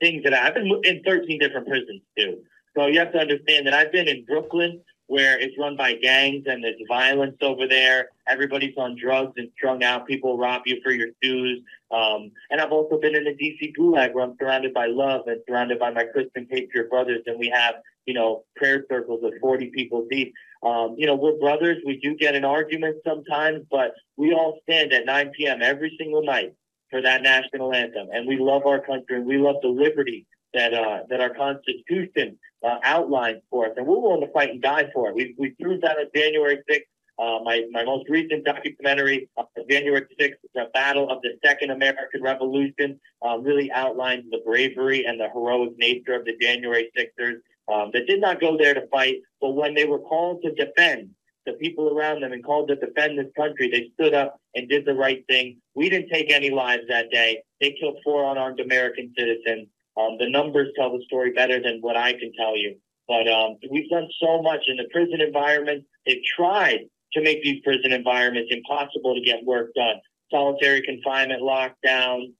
things 0.00 0.24
that 0.24 0.34
I've 0.34 0.54
been 0.54 0.80
in 0.82 1.02
13 1.04 1.38
different 1.38 1.68
prisons 1.68 2.02
too. 2.18 2.38
So 2.76 2.86
you 2.86 2.98
have 2.98 3.12
to 3.12 3.18
understand 3.18 3.68
that 3.68 3.74
I've 3.74 3.92
been 3.92 4.08
in 4.08 4.24
Brooklyn 4.24 4.82
where 5.06 5.38
it's 5.38 5.56
run 5.58 5.76
by 5.76 5.94
gangs 5.94 6.44
and 6.46 6.64
there's 6.64 6.80
violence 6.88 7.36
over 7.42 7.68
there. 7.68 8.08
Everybody's 8.26 8.74
on 8.78 8.96
drugs 8.96 9.34
and 9.36 9.50
strung 9.56 9.84
out. 9.84 10.06
People 10.06 10.38
rob 10.38 10.62
you 10.64 10.80
for 10.82 10.92
your 10.92 11.08
dues. 11.20 11.60
Um, 11.90 12.30
and 12.50 12.60
I've 12.60 12.72
also 12.72 12.98
been 12.98 13.14
in 13.14 13.24
the 13.24 13.34
DC 13.34 13.74
Gulag 13.78 14.14
where 14.14 14.24
I'm 14.24 14.36
surrounded 14.40 14.72
by 14.72 14.86
love 14.86 15.22
and 15.26 15.40
surrounded 15.46 15.78
by 15.78 15.90
my 15.90 16.04
Christian 16.04 16.46
Patriot 16.46 16.88
brothers. 16.88 17.22
And 17.26 17.38
we 17.38 17.50
have, 17.50 17.76
you 18.06 18.14
know, 18.14 18.44
prayer 18.56 18.84
circles 18.90 19.22
of 19.24 19.32
40 19.40 19.70
people 19.70 20.06
deep. 20.10 20.32
Um, 20.62 20.94
you 20.96 21.06
know, 21.06 21.14
we're 21.14 21.38
brothers. 21.38 21.82
We 21.84 21.98
do 21.98 22.16
get 22.16 22.34
in 22.34 22.44
arguments 22.44 23.00
sometimes, 23.06 23.66
but 23.70 23.92
we 24.16 24.32
all 24.32 24.60
stand 24.62 24.94
at 24.94 25.04
9 25.04 25.32
p.m. 25.36 25.60
every 25.60 25.94
single 25.98 26.24
night 26.24 26.54
for 26.90 27.02
that 27.02 27.22
national 27.22 27.74
anthem. 27.74 28.08
And 28.12 28.26
we 28.26 28.38
love 28.38 28.64
our 28.64 28.80
country 28.80 29.16
and 29.16 29.26
we 29.26 29.36
love 29.36 29.56
the 29.60 29.68
liberty 29.68 30.26
that 30.54 30.74
uh, 30.74 31.00
that 31.10 31.20
our 31.20 31.34
Constitution 31.34 32.38
uh, 32.64 32.78
outlines 32.82 33.42
for 33.50 33.66
us, 33.66 33.72
and 33.76 33.86
we're 33.86 33.98
willing 33.98 34.20
to 34.22 34.32
fight 34.32 34.50
and 34.50 34.62
die 34.62 34.88
for 34.92 35.08
it. 35.08 35.14
We 35.14 35.34
we 35.38 35.50
proved 35.60 35.82
that 35.82 35.98
on 35.98 36.06
January 36.14 36.58
6th. 36.70 36.80
Uh, 37.16 37.38
my 37.44 37.64
my 37.70 37.84
most 37.84 38.08
recent 38.08 38.44
documentary, 38.44 39.28
uh, 39.36 39.44
January 39.70 40.06
6th, 40.20 40.34
the 40.54 40.64
Battle 40.72 41.10
of 41.10 41.22
the 41.22 41.30
Second 41.44 41.70
American 41.70 42.22
Revolution, 42.22 42.98
um, 43.22 43.42
really 43.42 43.70
outlines 43.70 44.24
the 44.30 44.38
bravery 44.44 45.04
and 45.04 45.20
the 45.20 45.28
heroic 45.28 45.76
nature 45.78 46.14
of 46.14 46.24
the 46.24 46.36
January 46.40 46.90
Sixers 46.96 47.40
um, 47.72 47.90
that 47.92 48.06
did 48.06 48.20
not 48.20 48.40
go 48.40 48.56
there 48.56 48.74
to 48.74 48.86
fight, 48.88 49.16
but 49.40 49.50
when 49.50 49.74
they 49.74 49.84
were 49.84 50.00
called 50.00 50.42
to 50.42 50.52
defend 50.52 51.10
the 51.46 51.52
people 51.54 51.96
around 51.96 52.22
them 52.22 52.32
and 52.32 52.44
called 52.44 52.68
to 52.68 52.76
defend 52.76 53.18
this 53.18 53.30
country, 53.36 53.70
they 53.70 53.90
stood 53.94 54.14
up 54.14 54.40
and 54.54 54.68
did 54.68 54.84
the 54.84 54.94
right 54.94 55.24
thing. 55.28 55.58
We 55.74 55.88
didn't 55.90 56.08
take 56.08 56.32
any 56.32 56.50
lives 56.50 56.84
that 56.88 57.10
day. 57.10 57.42
They 57.60 57.76
killed 57.78 57.98
four 58.02 58.30
unarmed 58.30 58.60
American 58.60 59.12
citizens. 59.16 59.68
Um, 59.96 60.16
the 60.18 60.28
numbers 60.28 60.68
tell 60.76 60.90
the 60.90 61.04
story 61.06 61.32
better 61.32 61.60
than 61.62 61.78
what 61.80 61.96
I 61.96 62.12
can 62.12 62.32
tell 62.36 62.56
you. 62.56 62.76
But 63.06 63.28
um, 63.28 63.58
we've 63.70 63.90
done 63.90 64.08
so 64.20 64.42
much 64.42 64.60
in 64.66 64.76
the 64.76 64.88
prison 64.90 65.20
environment. 65.20 65.84
They've 66.06 66.22
tried 66.36 66.80
to 67.12 67.22
make 67.22 67.42
these 67.42 67.60
prison 67.62 67.92
environments 67.92 68.50
impossible 68.52 69.14
to 69.14 69.20
get 69.20 69.44
work 69.44 69.74
done. 69.74 69.96
Solitary 70.30 70.82
confinement, 70.82 71.42
lockdown, 71.42 72.32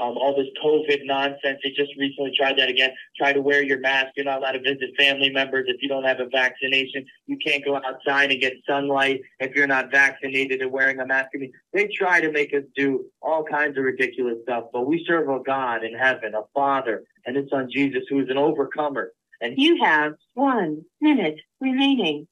um, 0.00 0.16
all 0.16 0.34
this 0.36 0.48
COVID 0.64 1.04
nonsense. 1.04 1.60
They 1.62 1.70
just 1.70 1.92
recently 1.98 2.32
tried 2.36 2.58
that 2.58 2.68
again. 2.68 2.90
Try 3.16 3.32
to 3.32 3.42
wear 3.42 3.62
your 3.62 3.78
mask. 3.80 4.08
You're 4.16 4.24
not 4.24 4.38
allowed 4.38 4.52
to 4.52 4.60
visit 4.60 4.90
family 4.98 5.30
members 5.30 5.66
if 5.68 5.82
you 5.82 5.88
don't 5.88 6.04
have 6.04 6.20
a 6.20 6.26
vaccination. 6.26 7.04
You 7.26 7.36
can't 7.44 7.64
go 7.64 7.76
outside 7.76 8.30
and 8.30 8.40
get 8.40 8.54
sunlight 8.66 9.20
if 9.38 9.54
you're 9.54 9.66
not 9.66 9.90
vaccinated 9.90 10.62
and 10.62 10.72
wearing 10.72 10.98
a 11.00 11.06
mask. 11.06 11.28
I 11.34 11.38
mean, 11.38 11.52
they 11.72 11.88
try 11.88 12.20
to 12.20 12.32
make 12.32 12.54
us 12.54 12.64
do 12.76 13.04
all 13.20 13.44
kinds 13.44 13.76
of 13.76 13.84
ridiculous 13.84 14.38
stuff, 14.42 14.64
but 14.72 14.86
we 14.86 15.04
serve 15.06 15.28
a 15.28 15.42
God 15.42 15.84
in 15.84 15.94
heaven, 15.94 16.34
a 16.34 16.42
Father, 16.54 17.04
and 17.26 17.36
His 17.36 17.50
Son 17.50 17.68
Jesus, 17.70 18.02
who 18.08 18.20
is 18.20 18.30
an 18.30 18.38
overcomer. 18.38 19.12
And 19.40 19.54
you 19.56 19.82
have 19.82 20.14
one 20.34 20.82
minute 21.00 21.40
remaining. 21.60 22.26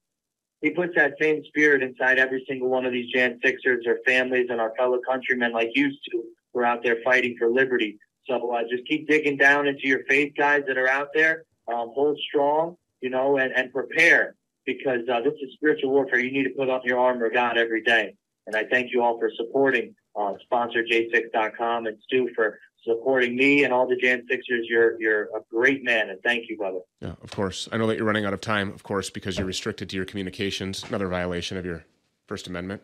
He 0.61 0.71
puts 0.71 0.95
that 0.97 1.15
same 1.21 1.45
spirit 1.45 1.83
inside 1.83 2.19
every 2.19 2.45
single 2.49 2.69
one 2.69 2.85
of 2.85 2.93
these 2.93 3.13
Jan 3.13 3.39
Sixers, 3.45 3.85
their 3.85 4.01
families, 4.05 4.49
and 4.51 4.61
our 4.61 4.75
fellow 4.77 4.99
countrymen 5.09 5.53
like 5.53 5.71
you 5.75 5.91
to 5.91 6.23
out 6.65 6.83
there 6.83 6.99
fighting 7.05 7.37
for 7.39 7.51
liberty. 7.51 7.99
So 8.27 8.53
uh, 8.55 8.63
just 8.71 8.87
keep 8.87 9.09
digging 9.09 9.37
down 9.37 9.67
into 9.67 9.87
your 9.87 10.05
faith, 10.09 10.33
guys 10.37 10.63
that 10.69 10.77
are 10.77 10.89
out 10.89 11.09
there. 11.15 11.45
Um, 11.67 11.91
hold 11.95 12.19
strong, 12.29 12.77
you 13.01 13.11
know, 13.11 13.39
and, 13.39 13.53
and 13.53 13.73
prepare 13.73 14.35
because 14.65 15.01
uh, 15.13 15.21
this 15.21 15.35
is 15.43 15.53
spiritual 15.55 15.91
warfare. 15.91 16.19
You 16.19 16.33
need 16.33 16.45
to 16.45 16.51
put 16.51 16.69
on 16.69 16.81
your 16.85 16.99
armor 16.99 17.31
God 17.31 17.57
every 17.59 17.83
day. 17.83 18.15
And 18.47 18.57
I 18.57 18.65
thank 18.65 18.93
you 18.93 19.03
all 19.03 19.19
for 19.19 19.31
supporting 19.37 19.95
uh, 20.19 20.35
sponsor 20.43 20.83
j6.com 20.83 21.87
and 21.87 21.97
Stew 22.05 22.29
for 22.35 22.59
supporting 22.85 23.37
me 23.37 23.65
and 23.65 23.73
all 23.73 23.87
the 23.87 23.97
Jan 23.97 24.25
Sixers. 24.29 24.67
You're 24.69 25.01
you're 25.01 25.25
a 25.25 25.41
great 25.51 25.85
man, 25.85 26.11
and 26.11 26.19
thank 26.23 26.49
you, 26.49 26.57
brother. 26.57 26.81
Yeah, 27.01 27.15
of 27.23 27.31
course. 27.31 27.69
I 27.71 27.77
know 27.77 27.87
that 27.87 27.97
you're 27.97 28.07
running 28.07 28.25
out 28.25 28.33
of 28.33 28.41
time, 28.41 28.71
of 28.73 28.83
course, 28.83 29.11
because 29.11 29.37
you're 29.37 29.47
restricted 29.47 29.91
to 29.91 29.97
your 29.97 30.05
communications. 30.05 30.85
Another 30.85 31.09
violation 31.09 31.57
of 31.57 31.67
your 31.67 31.85
First 32.27 32.47
Amendment. 32.47 32.83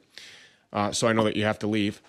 Uh, 0.73 0.93
so 0.93 1.09
I 1.09 1.13
know 1.13 1.25
that 1.25 1.37
you 1.37 1.45
have 1.45 1.59
to 1.61 1.67
leave. 1.67 2.03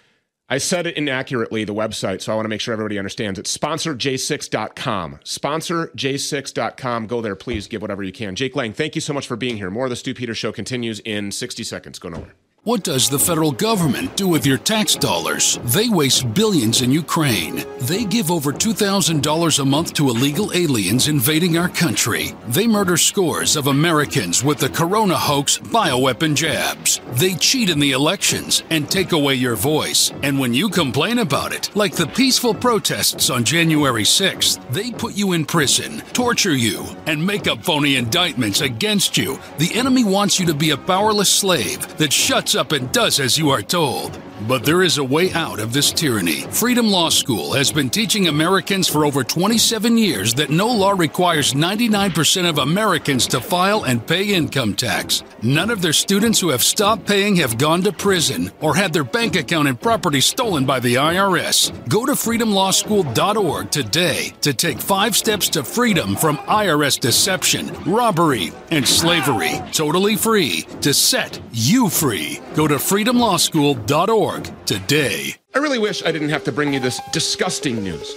I 0.47 0.60
said 0.60 0.86
it 0.86 0.95
inaccurately, 0.95 1.63
the 1.63 1.73
website, 1.73 2.21
so 2.21 2.31
I 2.31 2.36
want 2.36 2.45
to 2.45 2.49
make 2.49 2.62
sure 2.62 2.71
everybody 2.73 2.99
understands. 2.99 3.39
It's 3.39 3.55
sponsorj6.com. 3.58 5.19
Sponsorj6.com. 5.23 7.08
Go 7.08 7.21
there, 7.21 7.36
please. 7.36 7.67
Give 7.67 7.81
whatever 7.81 8.03
you 8.03 8.12
can. 8.12 8.36
Jake 8.36 8.55
Lang, 8.55 8.71
thank 8.71 8.93
you 8.93 9.01
so 9.01 9.13
much 9.13 9.25
for 9.25 9.36
being 9.36 9.58
here. 9.58 9.71
More 9.71 9.86
of 9.86 9.89
the 9.89 9.95
Stew 9.95 10.13
Peter 10.13 10.36
Show 10.36 10.51
continues 10.51 10.99
in 10.99 11.31
60 11.31 11.63
seconds. 11.63 11.97
Go 11.97 12.10
nowhere. 12.10 12.36
What 12.65 12.82
does 12.82 13.12
the 13.12 13.19
federal 13.19 13.51
government 13.51 14.17
do 14.17 14.28
with 14.28 14.43
your 14.43 14.58
tax 14.58 14.95
dollars? 14.95 15.60
They 15.65 15.88
waste 15.88 16.34
billions 16.34 16.82
in 16.82 16.89
Ukraine. 16.89 17.63
They 17.82 18.06
give 18.06 18.32
over 18.32 18.51
$2,000 18.51 19.60
a 19.60 19.65
month 19.65 19.93
to 19.93 20.10
illegal 20.10 20.51
aliens 20.51 21.08
invading 21.08 21.60
our 21.60 21.69
country. 21.69 22.34
They 22.47 22.65
murder 22.65 22.97
scores 22.97 23.56
of 23.56 23.67
Americans 23.67 24.43
with 24.43 24.58
the 24.58 24.69
corona 24.69 25.15
hoax 25.15 25.60
bioweapon 25.60 26.34
jabs. 26.34 27.01
They 27.19 27.36
cheat 27.36 27.69
in 27.69 27.78
the 27.78 27.91
elections 27.91 28.63
and 28.71 28.89
take 28.89 29.12
away 29.12 29.36
your 29.36 29.56
voice. 29.56 30.12
And 30.23 30.39
when 30.39 30.56
you 30.56 30.67
complain 30.69 31.19
about 31.19 31.54
it, 31.54 31.69
like 31.75 31.93
the 31.93 32.08
peaceful 32.08 32.56
protests 32.56 33.30
on 33.30 33.43
January 33.43 34.06
6th, 34.06 34.58
they 34.71 34.89
put 34.89 35.13
you 35.13 35.34
in 35.34 35.45
prison, 35.45 36.01
torture 36.13 36.56
you, 36.56 36.84
and 37.06 37.23
make 37.23 37.45
up 37.45 37.63
phony 37.63 37.97
indictments 37.97 38.62
against 38.62 39.17
you. 39.17 39.38
The 39.60 39.75
enemy 39.75 40.04
wants 40.04 40.39
you 40.39 40.47
to 40.47 40.56
be 40.56 40.71
a 40.71 40.78
powerless 40.78 41.30
slave 41.30 41.95
that 41.97 42.12
shuts 42.12 42.55
up 42.56 42.72
and 42.72 42.91
does 42.91 43.20
as 43.20 43.38
you 43.38 43.50
are 43.50 43.62
told. 43.62 44.20
But 44.41 44.65
there 44.65 44.84
is 44.84 44.98
a 44.98 45.04
way 45.04 45.32
out 45.32 45.60
of 45.60 45.71
this 45.71 45.91
tyranny. 45.91 46.41
Freedom 46.52 46.88
Law 46.88 47.08
School 47.08 47.54
has 47.54 47.71
been 47.71 47.89
teaching 47.89 48.28
Americans 48.28 48.88
for 48.88 49.06
over 49.06 49.24
27 49.24 49.98
years 49.98 50.34
that 50.34 50.50
no 50.50 50.67
law 50.67 50.91
requires 50.91 51.54
99% 51.54 52.50
of 52.50 52.58
Americans 52.58 53.28
to 53.28 53.39
file 53.39 53.86
and 53.86 54.06
pay 54.06 54.34
income 54.34 54.74
tax. 54.74 55.24
None 55.41 55.69
of 55.69 55.82
their 55.82 55.93
students 55.93 56.39
who 56.39 56.50
have 56.50 56.63
stopped 56.63 57.08
paying 57.08 57.38
have 57.38 57.58
gone 57.58 57.82
to 57.84 57.93
prison 57.93 58.52
or 58.60 58.76
had 58.76 58.91
their 58.91 59.06
bank 59.06 59.38
account 59.38 59.69
and 59.69 59.80
property 59.80 60.19
stolen 60.19 60.65
by 60.65 60.82
the 60.82 60.95
IRS. 60.95 61.71
Go 61.88 62.06
to 62.06 62.12
freedomlawschool.org 62.12 63.71
today 63.71 64.34
to 64.41 64.54
take 64.54 64.80
five 64.80 65.15
steps 65.15 65.48
to 65.50 65.63
freedom 65.63 66.15
from 66.15 66.38
IRS 66.39 67.00
deception, 67.00 67.71
robbery, 67.86 68.52
and 68.69 68.86
slavery. 68.86 69.62
Totally 69.71 70.17
free 70.17 70.63
to 70.82 70.93
set 70.93 71.39
you 71.54 71.89
free. 71.89 72.41
Go 72.54 72.67
to 72.67 72.76
freedomlawschool.org 72.76 74.24
today. 74.65 75.35
I 75.53 75.59
really 75.59 75.77
wish 75.77 76.03
I 76.03 76.11
didn't 76.11 76.29
have 76.29 76.43
to 76.45 76.51
bring 76.51 76.73
you 76.73 76.79
this 76.79 76.99
disgusting 77.11 77.83
news. 77.83 78.15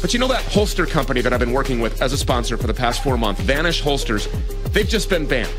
But 0.00 0.14
you 0.14 0.18
know 0.18 0.28
that 0.28 0.42
holster 0.44 0.86
company 0.86 1.20
that 1.20 1.32
I've 1.32 1.40
been 1.40 1.52
working 1.52 1.80
with 1.80 2.00
as 2.00 2.12
a 2.12 2.16
sponsor 2.16 2.56
for 2.56 2.66
the 2.66 2.74
past 2.74 3.02
four 3.02 3.18
months, 3.18 3.42
Vanish 3.42 3.80
Holsters, 3.80 4.26
they've 4.72 4.88
just 4.88 5.10
been 5.10 5.26
banned. 5.26 5.52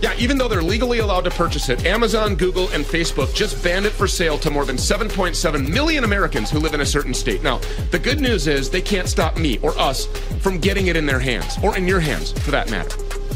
Yeah, 0.00 0.14
even 0.16 0.38
though 0.38 0.46
they're 0.46 0.62
legally 0.62 1.00
allowed 1.00 1.22
to 1.22 1.30
purchase 1.30 1.68
it, 1.68 1.84
Amazon, 1.86 2.36
Google, 2.36 2.68
and 2.68 2.84
Facebook 2.84 3.34
just 3.34 3.62
banned 3.64 3.84
it 3.84 3.92
for 3.92 4.06
sale 4.06 4.38
to 4.38 4.50
more 4.50 4.64
than 4.64 4.76
7.7 4.76 5.68
million 5.68 6.04
Americans 6.04 6.50
who 6.50 6.60
live 6.60 6.74
in 6.74 6.82
a 6.82 6.86
certain 6.86 7.12
state. 7.12 7.42
Now, 7.42 7.58
the 7.90 7.98
good 7.98 8.20
news 8.20 8.46
is 8.46 8.70
they 8.70 8.80
can't 8.80 9.08
stop 9.08 9.36
me 9.36 9.58
or 9.58 9.76
us 9.76 10.06
from 10.40 10.58
getting 10.58 10.86
it 10.86 10.96
in 10.96 11.04
their 11.04 11.18
hands, 11.18 11.58
or 11.64 11.76
in 11.76 11.88
your 11.88 12.00
hands 12.00 12.30
for 12.30 12.52
that 12.52 12.70
matter. 12.70 13.07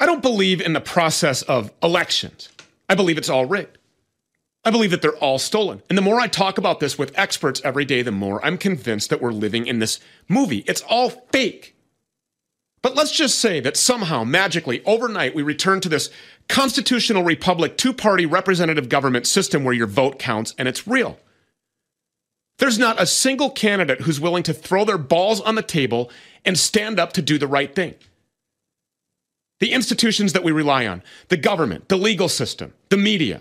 I 0.00 0.06
don't 0.06 0.22
believe 0.22 0.60
in 0.60 0.72
the 0.72 0.80
process 0.80 1.42
of 1.42 1.72
elections. 1.82 2.48
I 2.88 2.94
believe 2.94 3.18
it's 3.18 3.28
all 3.28 3.46
rigged. 3.46 3.78
I 4.64 4.70
believe 4.70 4.90
that 4.90 5.02
they're 5.02 5.16
all 5.16 5.38
stolen. 5.38 5.82
And 5.88 5.96
the 5.96 6.02
more 6.02 6.20
I 6.20 6.26
talk 6.26 6.58
about 6.58 6.80
this 6.80 6.98
with 6.98 7.18
experts 7.18 7.60
every 7.64 7.84
day, 7.84 8.02
the 8.02 8.12
more 8.12 8.44
I'm 8.44 8.58
convinced 8.58 9.10
that 9.10 9.20
we're 9.20 9.32
living 9.32 9.66
in 9.66 9.78
this 9.78 9.98
movie. 10.28 10.64
It's 10.66 10.82
all 10.82 11.10
fake. 11.10 11.74
But 12.82 12.94
let's 12.94 13.10
just 13.10 13.38
say 13.38 13.60
that 13.60 13.76
somehow, 13.76 14.24
magically, 14.24 14.84
overnight, 14.84 15.34
we 15.34 15.42
return 15.42 15.80
to 15.80 15.88
this 15.88 16.10
constitutional 16.48 17.24
republic, 17.24 17.76
two 17.76 17.92
party 17.92 18.24
representative 18.24 18.88
government 18.88 19.26
system 19.26 19.64
where 19.64 19.74
your 19.74 19.86
vote 19.86 20.18
counts 20.18 20.54
and 20.58 20.68
it's 20.68 20.86
real. 20.86 21.18
There's 22.58 22.78
not 22.78 23.00
a 23.00 23.06
single 23.06 23.50
candidate 23.50 24.02
who's 24.02 24.20
willing 24.20 24.42
to 24.44 24.54
throw 24.54 24.84
their 24.84 24.98
balls 24.98 25.40
on 25.40 25.54
the 25.54 25.62
table 25.62 26.10
and 26.44 26.58
stand 26.58 26.98
up 26.98 27.12
to 27.14 27.22
do 27.22 27.38
the 27.38 27.46
right 27.46 27.74
thing. 27.74 27.94
The 29.60 29.72
institutions 29.72 30.32
that 30.32 30.44
we 30.44 30.52
rely 30.52 30.86
on, 30.86 31.02
the 31.28 31.36
government, 31.36 31.88
the 31.88 31.96
legal 31.96 32.28
system, 32.28 32.74
the 32.90 32.96
media, 32.96 33.40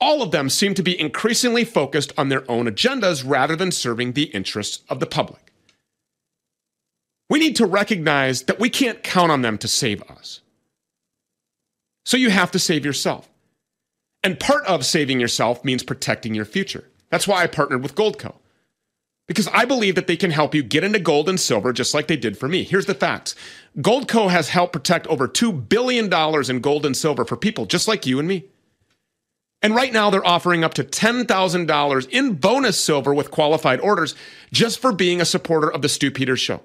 all 0.00 0.20
of 0.20 0.30
them 0.30 0.50
seem 0.50 0.74
to 0.74 0.82
be 0.82 0.98
increasingly 0.98 1.64
focused 1.64 2.12
on 2.18 2.28
their 2.28 2.50
own 2.50 2.66
agendas 2.66 3.22
rather 3.26 3.56
than 3.56 3.70
serving 3.70 4.12
the 4.12 4.24
interests 4.24 4.82
of 4.88 5.00
the 5.00 5.06
public. 5.06 5.52
We 7.30 7.38
need 7.38 7.56
to 7.56 7.66
recognize 7.66 8.42
that 8.42 8.60
we 8.60 8.68
can't 8.68 9.02
count 9.02 9.32
on 9.32 9.42
them 9.42 9.56
to 9.58 9.68
save 9.68 10.02
us. 10.02 10.40
So 12.04 12.16
you 12.16 12.30
have 12.30 12.50
to 12.50 12.58
save 12.58 12.84
yourself. 12.84 13.30
And 14.22 14.38
part 14.38 14.66
of 14.66 14.84
saving 14.84 15.20
yourself 15.20 15.64
means 15.64 15.82
protecting 15.82 16.34
your 16.34 16.44
future. 16.44 16.88
That's 17.10 17.28
why 17.28 17.42
I 17.42 17.46
partnered 17.46 17.82
with 17.82 17.94
Goldco 17.94 18.34
because 19.32 19.48
I 19.48 19.64
believe 19.64 19.94
that 19.94 20.06
they 20.06 20.16
can 20.16 20.30
help 20.30 20.54
you 20.54 20.62
get 20.62 20.84
into 20.84 20.98
gold 20.98 21.26
and 21.26 21.40
silver 21.40 21.72
just 21.72 21.94
like 21.94 22.06
they 22.06 22.18
did 22.18 22.36
for 22.36 22.48
me. 22.48 22.64
Here's 22.64 22.84
the 22.84 22.94
facts 22.94 23.34
Goldco 23.78 24.28
has 24.28 24.50
helped 24.50 24.74
protect 24.74 25.06
over 25.06 25.26
$2 25.26 25.70
billion 25.70 26.12
in 26.50 26.60
gold 26.60 26.84
and 26.84 26.94
silver 26.94 27.24
for 27.24 27.36
people 27.36 27.64
just 27.64 27.88
like 27.88 28.04
you 28.04 28.18
and 28.18 28.28
me. 28.28 28.44
And 29.62 29.74
right 29.74 29.92
now, 29.92 30.10
they're 30.10 30.26
offering 30.26 30.64
up 30.64 30.74
to 30.74 30.84
$10,000 30.84 32.08
in 32.10 32.34
bonus 32.34 32.82
silver 32.82 33.14
with 33.14 33.30
qualified 33.30 33.80
orders 33.80 34.14
just 34.52 34.80
for 34.80 34.92
being 34.92 35.20
a 35.20 35.24
supporter 35.24 35.72
of 35.72 35.80
the 35.80 35.88
Stew 35.88 36.10
Peters 36.10 36.40
Show. 36.40 36.60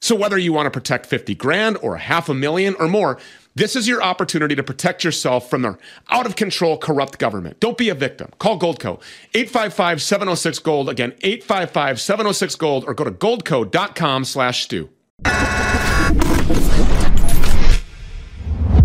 So, 0.00 0.16
whether 0.16 0.38
you 0.38 0.52
want 0.52 0.66
to 0.66 0.70
protect 0.70 1.06
50 1.06 1.34
grand 1.36 1.76
or 1.76 1.94
a 1.94 2.00
half 2.00 2.28
a 2.28 2.34
million 2.34 2.74
or 2.80 2.88
more, 2.88 3.18
this 3.56 3.74
is 3.74 3.88
your 3.88 4.02
opportunity 4.02 4.54
to 4.54 4.62
protect 4.62 5.02
yourself 5.02 5.48
from 5.48 5.62
their 5.62 5.78
out 6.10 6.26
of 6.26 6.36
control, 6.36 6.76
corrupt 6.76 7.18
government. 7.18 7.58
Don't 7.58 7.78
be 7.78 7.88
a 7.88 7.94
victim. 7.94 8.30
Call 8.38 8.58
Goldco 8.60 9.00
855 9.34 10.02
706 10.02 10.58
Gold. 10.60 10.90
Again, 10.90 11.14
855 11.22 12.00
706 12.00 12.54
Gold 12.56 12.84
or 12.86 12.92
go 12.92 13.04
to 13.04 13.10
goldco.com 13.10 14.24
slash 14.26 14.64
stew. 14.64 14.90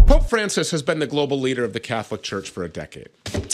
Pope 0.08 0.30
Francis 0.30 0.72
has 0.72 0.82
been 0.82 1.00
the 1.00 1.08
global 1.08 1.40
leader 1.40 1.66
of 1.66 1.74
the 1.74 1.80
Catholic 1.82 2.24
Church 2.24 2.50
for 2.50 2.64
a 2.64 2.70
decade. 2.70 3.10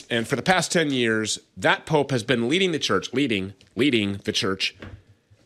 And 0.10 0.28
for 0.28 0.36
the 0.36 0.44
past 0.44 0.72
10 0.72 0.92
years, 0.92 1.40
that 1.58 1.88
Pope 1.88 2.12
has 2.12 2.24
been 2.24 2.48
leading 2.48 2.72
the 2.72 2.80
church, 2.80 3.12
leading, 3.12 3.56
leading 3.76 4.22
the 4.24 4.32
church 4.32 4.76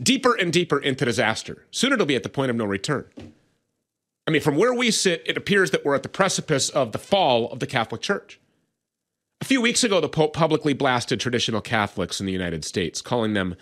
deeper 0.04 0.36
and 0.36 0.52
deeper 0.52 0.80
into 0.80 1.06
disaster. 1.06 1.66
Soon 1.72 1.94
it'll 1.94 2.06
be 2.06 2.16
at 2.16 2.24
the 2.24 2.30
point 2.30 2.50
of 2.50 2.58
no 2.58 2.66
return. 2.66 3.06
I 4.28 4.32
mean, 4.32 4.42
from 4.42 4.56
where 4.56 4.74
we 4.74 4.92
sit, 4.92 5.24
it 5.26 5.38
appears 5.38 5.72
that 5.72 5.84
we're 5.84 5.96
at 5.96 6.04
the 6.04 6.10
precipice 6.10 6.70
of 6.70 6.92
the 6.92 7.00
fall 7.00 7.52
of 7.52 7.60
the 7.60 7.68
Catholic 7.68 8.02
Church. 8.02 8.40
A 9.42 9.46
few 9.46 9.62
weeks 9.62 9.84
ago, 9.84 10.00
the 10.00 10.08
Pope 10.08 10.34
publicly 10.34 10.74
blasted 10.74 11.20
traditional 11.20 11.62
Catholics 11.62 12.20
in 12.20 12.28
the 12.28 12.32
United 12.32 12.64
States, 12.64 13.02
calling 13.02 13.34
them 13.34 13.56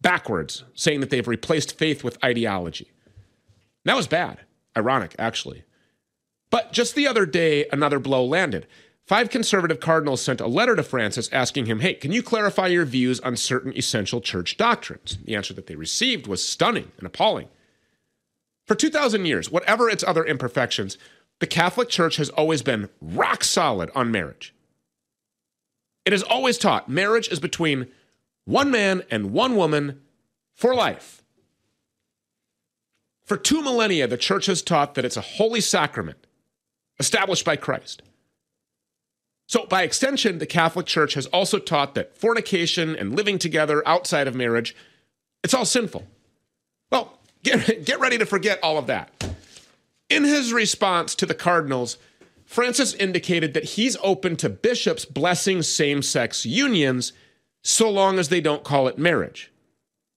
backwards, 0.00 0.64
saying 0.74 1.00
that 1.00 1.10
they've 1.10 1.26
replaced 1.26 1.76
faith 1.76 2.04
with 2.04 2.22
ideology. 2.24 2.92
That 3.84 3.96
was 3.96 4.06
bad. 4.06 4.40
Ironic, 4.76 5.14
actually. 5.18 5.64
But 6.50 6.72
just 6.72 6.94
the 6.94 7.08
other 7.08 7.26
day, 7.26 7.66
another 7.72 7.98
blow 7.98 8.24
landed. 8.24 8.68
Five 9.06 9.28
conservative 9.28 9.80
cardinals 9.80 10.22
sent 10.22 10.40
a 10.40 10.46
letter 10.46 10.76
to 10.76 10.82
Francis 10.82 11.28
asking 11.32 11.66
him, 11.66 11.80
Hey, 11.80 11.94
can 11.94 12.12
you 12.12 12.22
clarify 12.22 12.68
your 12.68 12.84
views 12.84 13.20
on 13.20 13.36
certain 13.36 13.76
essential 13.76 14.20
church 14.20 14.56
doctrines? 14.56 15.18
The 15.24 15.34
answer 15.34 15.52
that 15.54 15.66
they 15.66 15.74
received 15.74 16.26
was 16.26 16.46
stunning 16.46 16.92
and 16.98 17.06
appalling. 17.06 17.48
For 18.66 18.74
2,000 18.74 19.26
years, 19.26 19.50
whatever 19.50 19.88
its 19.88 20.02
other 20.02 20.24
imperfections, 20.24 20.96
the 21.40 21.46
Catholic 21.46 21.88
Church 21.88 22.16
has 22.16 22.30
always 22.30 22.62
been 22.62 22.88
rock 23.00 23.44
solid 23.44 23.90
on 23.94 24.10
marriage. 24.10 24.54
It 26.04 26.12
has 26.12 26.22
always 26.22 26.58
taught 26.58 26.88
marriage 26.88 27.28
is 27.28 27.40
between 27.40 27.88
one 28.44 28.70
man 28.70 29.02
and 29.10 29.32
one 29.32 29.56
woman 29.56 30.00
for 30.54 30.74
life. 30.74 31.22
For 33.24 33.36
two 33.36 33.62
millennia, 33.62 34.06
the 34.06 34.18
church 34.18 34.46
has 34.46 34.62
taught 34.62 34.94
that 34.94 35.04
it's 35.04 35.16
a 35.16 35.22
holy 35.22 35.60
sacrament 35.60 36.26
established 36.98 37.44
by 37.44 37.56
Christ. 37.56 38.02
So, 39.46 39.66
by 39.66 39.82
extension, 39.82 40.38
the 40.38 40.46
Catholic 40.46 40.86
Church 40.86 41.14
has 41.14 41.26
also 41.26 41.58
taught 41.58 41.94
that 41.94 42.16
fornication 42.16 42.96
and 42.96 43.14
living 43.14 43.38
together 43.38 43.86
outside 43.86 44.26
of 44.26 44.34
marriage, 44.34 44.74
it's 45.42 45.54
all 45.54 45.66
sinful. 45.66 46.06
Well, 46.90 47.18
get, 47.44 47.84
get 47.84 48.00
ready 48.00 48.18
to 48.18 48.26
forget 48.26 48.58
all 48.62 48.76
of 48.76 48.88
that. 48.88 49.10
In 50.10 50.24
his 50.24 50.52
response 50.52 51.14
to 51.14 51.26
the 51.26 51.34
cardinals, 51.34 51.96
Francis 52.44 52.92
indicated 52.94 53.54
that 53.54 53.64
he's 53.64 53.96
open 54.02 54.36
to 54.36 54.48
bishops 54.48 55.04
blessing 55.04 55.62
same 55.62 56.02
sex 56.02 56.44
unions 56.44 57.12
so 57.62 57.88
long 57.88 58.18
as 58.18 58.28
they 58.28 58.40
don't 58.40 58.64
call 58.64 58.88
it 58.88 58.98
marriage. 58.98 59.50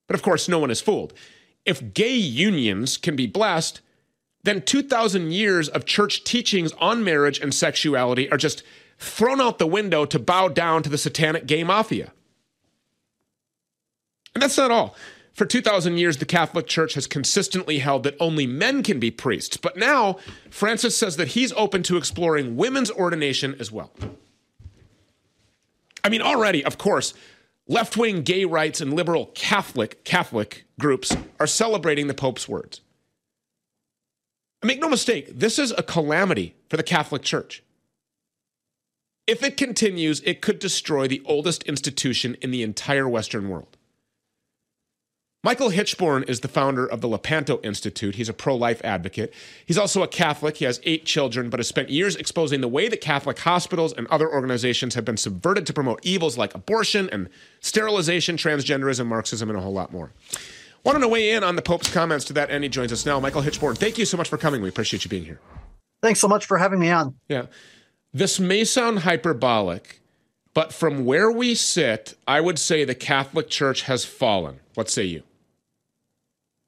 But 0.07 0.15
of 0.15 0.21
course, 0.21 0.49
no 0.49 0.59
one 0.59 0.71
is 0.71 0.81
fooled. 0.81 1.13
If 1.65 1.93
gay 1.93 2.15
unions 2.15 2.97
can 2.97 3.15
be 3.15 3.27
blessed, 3.27 3.81
then 4.43 4.61
2,000 4.61 5.31
years 5.31 5.67
of 5.69 5.85
church 5.85 6.23
teachings 6.23 6.71
on 6.73 7.03
marriage 7.03 7.39
and 7.39 7.53
sexuality 7.53 8.29
are 8.31 8.37
just 8.37 8.63
thrown 8.97 9.41
out 9.41 9.59
the 9.59 9.67
window 9.67 10.05
to 10.05 10.19
bow 10.19 10.47
down 10.47 10.83
to 10.83 10.89
the 10.89 10.97
satanic 10.97 11.45
gay 11.45 11.63
mafia. 11.63 12.11
And 14.33 14.41
that's 14.41 14.57
not 14.57 14.71
all. 14.71 14.95
For 15.37 15.45
2,000 15.45 15.99
years, 15.99 16.17
the 16.17 16.25
Catholic 16.25 16.65
Church 16.65 16.95
has 16.95 17.05
consistently 17.05 17.77
held 17.77 18.01
that 18.01 18.17
only 18.19 18.47
men 18.47 18.81
can 18.81 18.99
be 18.99 19.11
priests. 19.11 19.55
But 19.55 19.77
now, 19.77 20.17
Francis 20.49 20.97
says 20.97 21.15
that 21.17 21.29
he's 21.29 21.53
open 21.53 21.83
to 21.83 21.95
exploring 21.95 22.57
women's 22.57 22.89
ordination 22.89 23.55
as 23.59 23.71
well. 23.71 23.91
I 26.03 26.09
mean, 26.09 26.23
already, 26.23 26.65
of 26.65 26.79
course, 26.79 27.13
left 27.67 27.95
wing 27.95 28.23
gay 28.23 28.45
rights 28.45 28.81
and 28.81 28.95
liberal 28.95 29.27
Catholic 29.35 30.03
Catholic 30.03 30.65
groups 30.79 31.15
are 31.39 31.45
celebrating 31.45 32.07
the 32.07 32.15
Pope's 32.15 32.49
words. 32.49 32.81
Make 34.63 34.81
no 34.81 34.89
mistake, 34.89 35.29
this 35.37 35.59
is 35.59 35.69
a 35.77 35.83
calamity 35.83 36.55
for 36.67 36.77
the 36.77 36.83
Catholic 36.83 37.21
Church. 37.21 37.61
If 39.27 39.43
it 39.43 39.55
continues, 39.55 40.19
it 40.21 40.41
could 40.41 40.57
destroy 40.57 41.07
the 41.07 41.21
oldest 41.25 41.61
institution 41.63 42.37
in 42.41 42.49
the 42.49 42.63
entire 42.63 43.07
Western 43.07 43.49
world. 43.49 43.76
Michael 45.43 45.69
Hichborn 45.69 46.27
is 46.27 46.39
the 46.39 46.47
founder 46.47 46.85
of 46.85 47.01
the 47.01 47.07
Lepanto 47.07 47.59
Institute. 47.63 48.15
He's 48.15 48.27
a 48.27 48.33
pro 48.33 48.55
life 48.55 48.81
advocate. 48.83 49.33
He's 49.65 49.77
also 49.77 50.01
a 50.01 50.07
Catholic. 50.07 50.57
He 50.57 50.65
has 50.65 50.81
eight 50.83 51.05
children, 51.05 51.49
but 51.49 51.59
has 51.59 51.67
spent 51.67 51.89
years 51.89 52.15
exposing 52.15 52.61
the 52.61 52.67
way 52.67 52.87
that 52.89 53.01
Catholic 53.01 53.37
hospitals 53.37 53.93
and 53.93 54.07
other 54.07 54.29
organizations 54.29 54.95
have 54.95 55.05
been 55.05 55.15
subverted 55.15 55.67
to 55.67 55.73
promote 55.73 55.99
evils 56.03 56.37
like 56.37 56.55
abortion 56.55 57.07
and 57.11 57.29
sterilization, 57.59 58.35
transgenderism, 58.35 59.05
Marxism, 59.05 59.49
and 59.49 59.57
a 59.57 59.61
whole 59.61 59.73
lot 59.73 59.91
more. 59.91 60.11
Wanting 60.83 61.03
to 61.03 61.07
weigh 61.07 61.31
in 61.31 61.43
on 61.43 61.55
the 61.55 61.61
Pope's 61.61 61.91
comments 61.93 62.25
to 62.25 62.33
that 62.33 62.49
end, 62.49 62.63
he 62.63 62.69
joins 62.69 62.91
us 62.91 63.05
now. 63.05 63.19
Michael 63.19 63.43
Hichborn, 63.43 63.77
thank 63.77 63.97
you 63.97 64.05
so 64.05 64.17
much 64.17 64.29
for 64.29 64.37
coming. 64.37 64.61
We 64.61 64.69
appreciate 64.69 65.05
you 65.05 65.09
being 65.09 65.25
here. 65.25 65.39
Thanks 66.01 66.19
so 66.19 66.27
much 66.27 66.45
for 66.45 66.57
having 66.57 66.79
me 66.79 66.89
on. 66.89 67.15
Yeah. 67.29 67.45
This 68.11 68.39
may 68.39 68.63
sound 68.63 68.99
hyperbolic, 68.99 70.01
but 70.57 70.73
from 70.73 71.05
where 71.05 71.29
we 71.31 71.53
sit, 71.53 72.15
I 72.27 72.41
would 72.41 72.57
say 72.57 72.83
the 72.83 72.95
Catholic 72.95 73.47
Church 73.47 73.83
has 73.83 74.05
fallen. 74.05 74.59
What 74.73 74.89
say 74.89 75.03
you? 75.03 75.21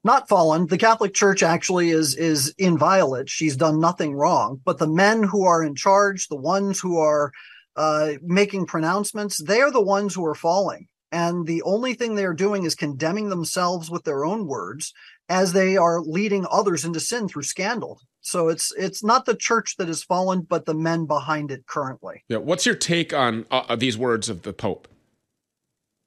Not 0.04 0.28
fallen. 0.28 0.68
The 0.68 0.78
Catholic 0.78 1.12
Church 1.12 1.42
actually 1.42 1.90
is 1.90 2.14
is 2.14 2.54
inviolate. 2.56 3.28
She's 3.28 3.56
done 3.56 3.80
nothing 3.80 4.14
wrong. 4.14 4.60
But 4.64 4.78
the 4.78 4.86
men 4.86 5.24
who 5.24 5.44
are 5.44 5.64
in 5.64 5.74
charge, 5.74 6.28
the 6.28 6.36
ones 6.36 6.78
who 6.78 6.98
are 6.98 7.32
uh, 7.74 8.12
making 8.22 8.66
pronouncements, 8.66 9.42
they 9.42 9.60
are 9.60 9.72
the 9.72 9.82
ones 9.82 10.14
who 10.14 10.24
are 10.24 10.36
falling. 10.36 10.86
And 11.10 11.44
the 11.44 11.62
only 11.62 11.94
thing 11.94 12.14
they 12.14 12.26
are 12.26 12.32
doing 12.32 12.66
is 12.66 12.76
condemning 12.76 13.28
themselves 13.28 13.90
with 13.90 14.04
their 14.04 14.24
own 14.24 14.46
words 14.46 14.94
as 15.28 15.52
they 15.52 15.76
are 15.76 16.00
leading 16.00 16.46
others 16.48 16.84
into 16.84 17.00
sin 17.00 17.26
through 17.26 17.42
scandal. 17.42 18.00
So 18.20 18.48
it's 18.48 18.72
it's 18.76 19.02
not 19.02 19.24
the 19.24 19.36
church 19.36 19.76
that 19.76 19.88
has 19.88 20.02
fallen, 20.02 20.42
but 20.42 20.66
the 20.66 20.74
men 20.74 21.06
behind 21.06 21.50
it 21.50 21.66
currently. 21.66 22.24
Yeah. 22.28 22.38
What's 22.38 22.66
your 22.66 22.74
take 22.74 23.12
on 23.12 23.46
uh, 23.50 23.76
these 23.76 23.96
words 23.96 24.28
of 24.28 24.42
the 24.42 24.52
Pope? 24.52 24.88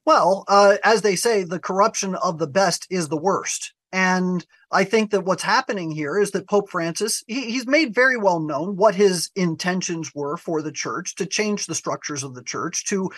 Well, 0.06 0.44
uh, 0.48 0.78
as 0.84 1.02
they 1.02 1.16
say, 1.16 1.44
the 1.44 1.60
corruption 1.60 2.16
of 2.16 2.38
the 2.38 2.48
best 2.48 2.86
is 2.90 3.08
the 3.08 3.18
worst. 3.18 3.74
And 3.94 4.46
I 4.72 4.86
think 4.86 5.12
that 5.12 5.24
what's 5.24 5.44
happening 5.44 5.92
here 5.92 6.18
is 6.20 6.32
that 6.32 6.50
Pope 6.50 6.70
Francis, 6.70 7.24
he, 7.28 7.52
he's 7.52 7.68
made 7.68 7.94
very 7.94 8.18
well 8.18 8.40
known 8.40 8.76
what 8.76 8.96
his 8.96 9.30
intentions 9.36 10.12
were 10.16 10.36
for 10.36 10.62
the 10.62 10.72
church 10.72 11.16
to 11.16 11.28
change 11.28 11.68
the 11.68 11.76
structures 11.76 12.24
of 12.24 12.34
the 12.34 12.44
church, 12.44 12.86
to 12.86 13.12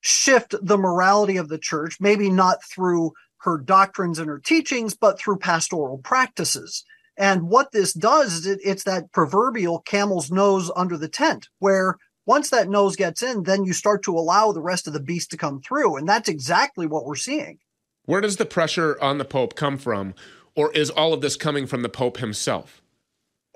shift 0.00 0.54
the 0.62 0.78
morality 0.78 1.36
of 1.36 1.48
the 1.48 1.58
church, 1.58 1.98
maybe 2.00 2.30
not 2.30 2.64
through 2.64 3.12
her 3.38 3.58
doctrines 3.58 4.18
and 4.18 4.28
her 4.28 4.38
teachings, 4.38 4.94
but 4.94 5.18
through 5.18 5.36
pastoral 5.36 5.98
practices. 5.98 6.84
And 7.16 7.48
what 7.48 7.72
this 7.72 7.92
does 7.92 8.32
is 8.32 8.46
it, 8.46 8.60
it's 8.64 8.84
that 8.84 9.12
proverbial 9.12 9.80
camel's 9.80 10.30
nose 10.30 10.70
under 10.74 10.96
the 10.96 11.08
tent, 11.08 11.48
where 11.58 11.96
once 12.26 12.50
that 12.50 12.68
nose 12.68 12.96
gets 12.96 13.22
in, 13.22 13.42
then 13.42 13.64
you 13.64 13.72
start 13.72 14.02
to 14.04 14.16
allow 14.16 14.52
the 14.52 14.62
rest 14.62 14.86
of 14.86 14.92
the 14.92 15.00
beast 15.00 15.30
to 15.30 15.36
come 15.36 15.60
through. 15.60 15.96
And 15.96 16.08
that's 16.08 16.28
exactly 16.28 16.86
what 16.86 17.04
we're 17.04 17.14
seeing. 17.14 17.58
Where 18.06 18.20
does 18.20 18.36
the 18.36 18.46
pressure 18.46 18.98
on 19.00 19.18
the 19.18 19.24
Pope 19.24 19.54
come 19.54 19.78
from? 19.78 20.14
Or 20.56 20.72
is 20.72 20.90
all 20.90 21.12
of 21.12 21.20
this 21.20 21.36
coming 21.36 21.66
from 21.66 21.82
the 21.82 21.88
Pope 21.88 22.18
himself? 22.18 22.80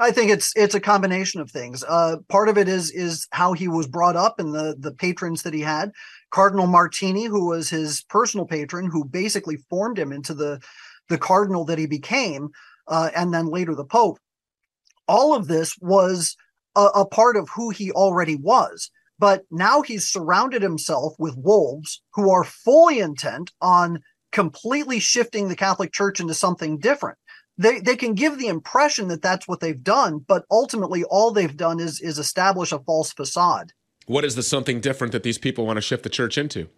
I 0.01 0.13
think 0.13 0.31
it's 0.31 0.53
it's 0.55 0.77
a 0.77 0.81
combination 0.81 1.41
of 1.41 1.51
things. 1.51 1.83
Uh, 1.83 2.19
part 2.29 2.49
of 2.49 2.57
it 2.57 2.69
is 2.69 2.91
is 2.93 3.27
how 3.33 3.53
he 3.53 3.67
was 3.67 3.89
brought 3.89 4.15
up 4.15 4.39
and 4.39 4.55
the 4.55 4.77
the 4.79 4.93
patrons 4.93 5.43
that 5.43 5.55
he 5.55 5.61
had. 5.61 5.91
Cardinal 6.31 6.69
Martini, 6.69 7.25
who 7.25 7.49
was 7.49 7.69
his 7.69 8.05
personal 8.09 8.47
patron, 8.47 8.91
who 8.91 9.05
basically 9.05 9.57
formed 9.69 9.99
him 9.99 10.13
into 10.13 10.35
the 10.35 10.61
the 11.09 11.19
cardinal 11.19 11.65
that 11.65 11.79
he 11.79 11.87
became, 11.87 12.51
uh, 12.89 13.11
and 13.15 13.33
then 13.33 13.47
later 13.47 13.75
the 13.75 13.85
Pope. 13.85 14.19
All 15.07 15.35
of 15.35 15.49
this 15.49 15.77
was 15.81 16.37
a, 16.77 16.87
a 16.95 17.07
part 17.07 17.37
of 17.37 17.49
who 17.51 17.71
he 17.71 17.91
already 17.93 18.37
was. 18.37 18.91
But 19.19 19.45
now 19.51 19.83
he's 19.83 20.09
surrounded 20.09 20.63
himself 20.63 21.15
with 21.19 21.37
wolves 21.37 22.01
who 22.15 22.31
are 22.31 22.45
fully 22.45 23.01
intent 23.01 23.51
on 23.61 24.01
completely 24.31 25.01
shifting 25.01 25.49
the 25.49 25.57
Catholic 25.57 25.93
Church 25.93 26.21
into 26.21 26.35
something 26.35 26.79
different. 26.79 27.19
They 27.57 27.81
they 27.81 27.97
can 27.97 28.15
give 28.15 28.39
the 28.39 28.47
impression 28.47 29.09
that 29.09 29.23
that's 29.23 29.49
what 29.49 29.59
they've 29.59 29.83
done, 29.83 30.19
but 30.19 30.45
ultimately 30.51 31.03
all 31.05 31.33
they've 31.33 31.57
done 31.57 31.81
is 31.81 32.01
is 32.01 32.19
establish 32.19 32.71
a 32.71 32.79
false 32.79 33.13
facade. 33.13 33.73
What 34.07 34.25
is 34.25 34.37
the 34.37 34.45
something 34.45 34.81
different 34.81 35.13
that 35.13 35.25
these 35.25 35.39
people 35.39 35.67
want 35.67 35.77
to 35.77 35.83
shift 35.83 36.05
the 36.05 36.09
church 36.09 36.39
into? 36.39 36.69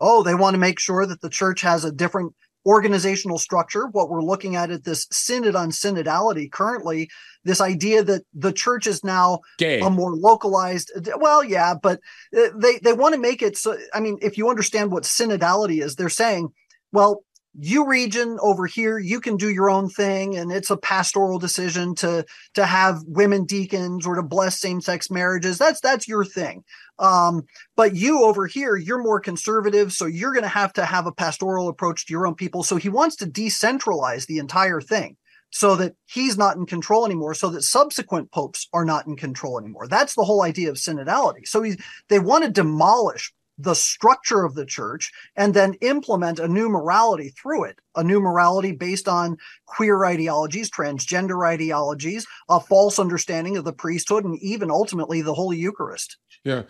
Oh, 0.00 0.22
they 0.22 0.34
want 0.34 0.54
to 0.54 0.58
make 0.58 0.78
sure 0.78 1.04
that 1.04 1.20
the 1.20 1.28
church 1.28 1.60
has 1.62 1.84
a 1.84 1.92
different 1.92 2.34
organizational 2.66 3.38
structure. 3.38 3.86
What 3.86 4.10
we're 4.10 4.22
looking 4.22 4.56
at 4.56 4.70
at 4.70 4.84
this 4.84 5.06
synod 5.10 5.56
on 5.56 5.70
synodality 5.70 6.50
currently, 6.50 7.08
this 7.44 7.60
idea 7.60 8.02
that 8.04 8.22
the 8.34 8.52
church 8.52 8.86
is 8.86 9.02
now 9.02 9.40
Gay. 9.58 9.80
a 9.80 9.90
more 9.90 10.14
localized. 10.14 10.92
Well, 11.16 11.42
yeah, 11.42 11.74
but 11.74 12.00
uh, 12.36 12.48
they 12.56 12.78
they 12.78 12.92
want 12.92 13.14
to 13.14 13.20
make 13.20 13.42
it 13.42 13.56
so. 13.56 13.76
I 13.94 14.00
mean, 14.00 14.18
if 14.20 14.36
you 14.36 14.50
understand 14.50 14.92
what 14.92 15.04
synodality 15.04 15.82
is, 15.82 15.96
they're 15.96 16.08
saying 16.08 16.52
well, 16.92 17.22
you 17.62 17.86
region 17.86 18.38
over 18.40 18.66
here 18.66 18.98
you 18.98 19.20
can 19.20 19.36
do 19.36 19.50
your 19.50 19.68
own 19.68 19.88
thing 19.88 20.36
and 20.36 20.50
it's 20.50 20.70
a 20.70 20.76
pastoral 20.76 21.38
decision 21.38 21.94
to 21.94 22.24
to 22.54 22.64
have 22.64 23.02
women 23.06 23.44
deacons 23.44 24.06
or 24.06 24.14
to 24.14 24.22
bless 24.22 24.60
same-sex 24.60 25.10
marriages. 25.10 25.58
That's 25.58 25.80
that's 25.80 26.08
your 26.08 26.24
thing. 26.24 26.64
Um, 26.98 27.44
but 27.76 27.94
you 27.94 28.24
over 28.24 28.46
here 28.46 28.76
you're 28.76 29.02
more 29.02 29.20
conservative 29.20 29.92
so 29.92 30.06
you're 30.06 30.32
going 30.32 30.42
to 30.42 30.48
have 30.48 30.72
to 30.74 30.84
have 30.84 31.06
a 31.06 31.12
pastoral 31.12 31.68
approach 31.68 32.06
to 32.06 32.12
your 32.12 32.26
own 32.26 32.34
people. 32.34 32.62
So 32.62 32.76
he 32.76 32.88
wants 32.88 33.16
to 33.16 33.26
decentralize 33.26 34.26
the 34.26 34.38
entire 34.38 34.80
thing 34.80 35.16
so 35.50 35.76
that 35.76 35.94
he's 36.06 36.38
not 36.38 36.56
in 36.56 36.64
control 36.64 37.04
anymore 37.04 37.34
so 37.34 37.48
that 37.50 37.62
subsequent 37.62 38.30
popes 38.30 38.68
are 38.72 38.84
not 38.84 39.06
in 39.06 39.16
control 39.16 39.58
anymore. 39.58 39.86
That's 39.88 40.14
the 40.14 40.24
whole 40.24 40.42
idea 40.42 40.70
of 40.70 40.76
synodality. 40.76 41.46
So 41.46 41.62
he, 41.62 41.76
they 42.08 42.20
want 42.20 42.44
to 42.44 42.50
demolish 42.50 43.32
the 43.62 43.74
structure 43.74 44.44
of 44.44 44.54
the 44.54 44.64
church 44.64 45.12
and 45.36 45.52
then 45.52 45.74
implement 45.80 46.38
a 46.38 46.48
new 46.48 46.68
morality 46.68 47.28
through 47.30 47.64
it. 47.64 47.78
A 47.96 48.02
new 48.02 48.20
morality 48.20 48.72
based 48.72 49.08
on 49.08 49.36
queer 49.66 50.04
ideologies 50.04 50.70
transgender 50.70 51.46
ideologies 51.46 52.26
a 52.48 52.60
false 52.60 52.98
understanding 52.98 53.56
of 53.56 53.64
the 53.64 53.72
priesthood 53.72 54.24
and 54.24 54.38
even 54.40 54.70
ultimately 54.70 55.20
the 55.20 55.34
holy 55.34 55.58
eucharist. 55.58 56.16
Yeah. 56.44 56.62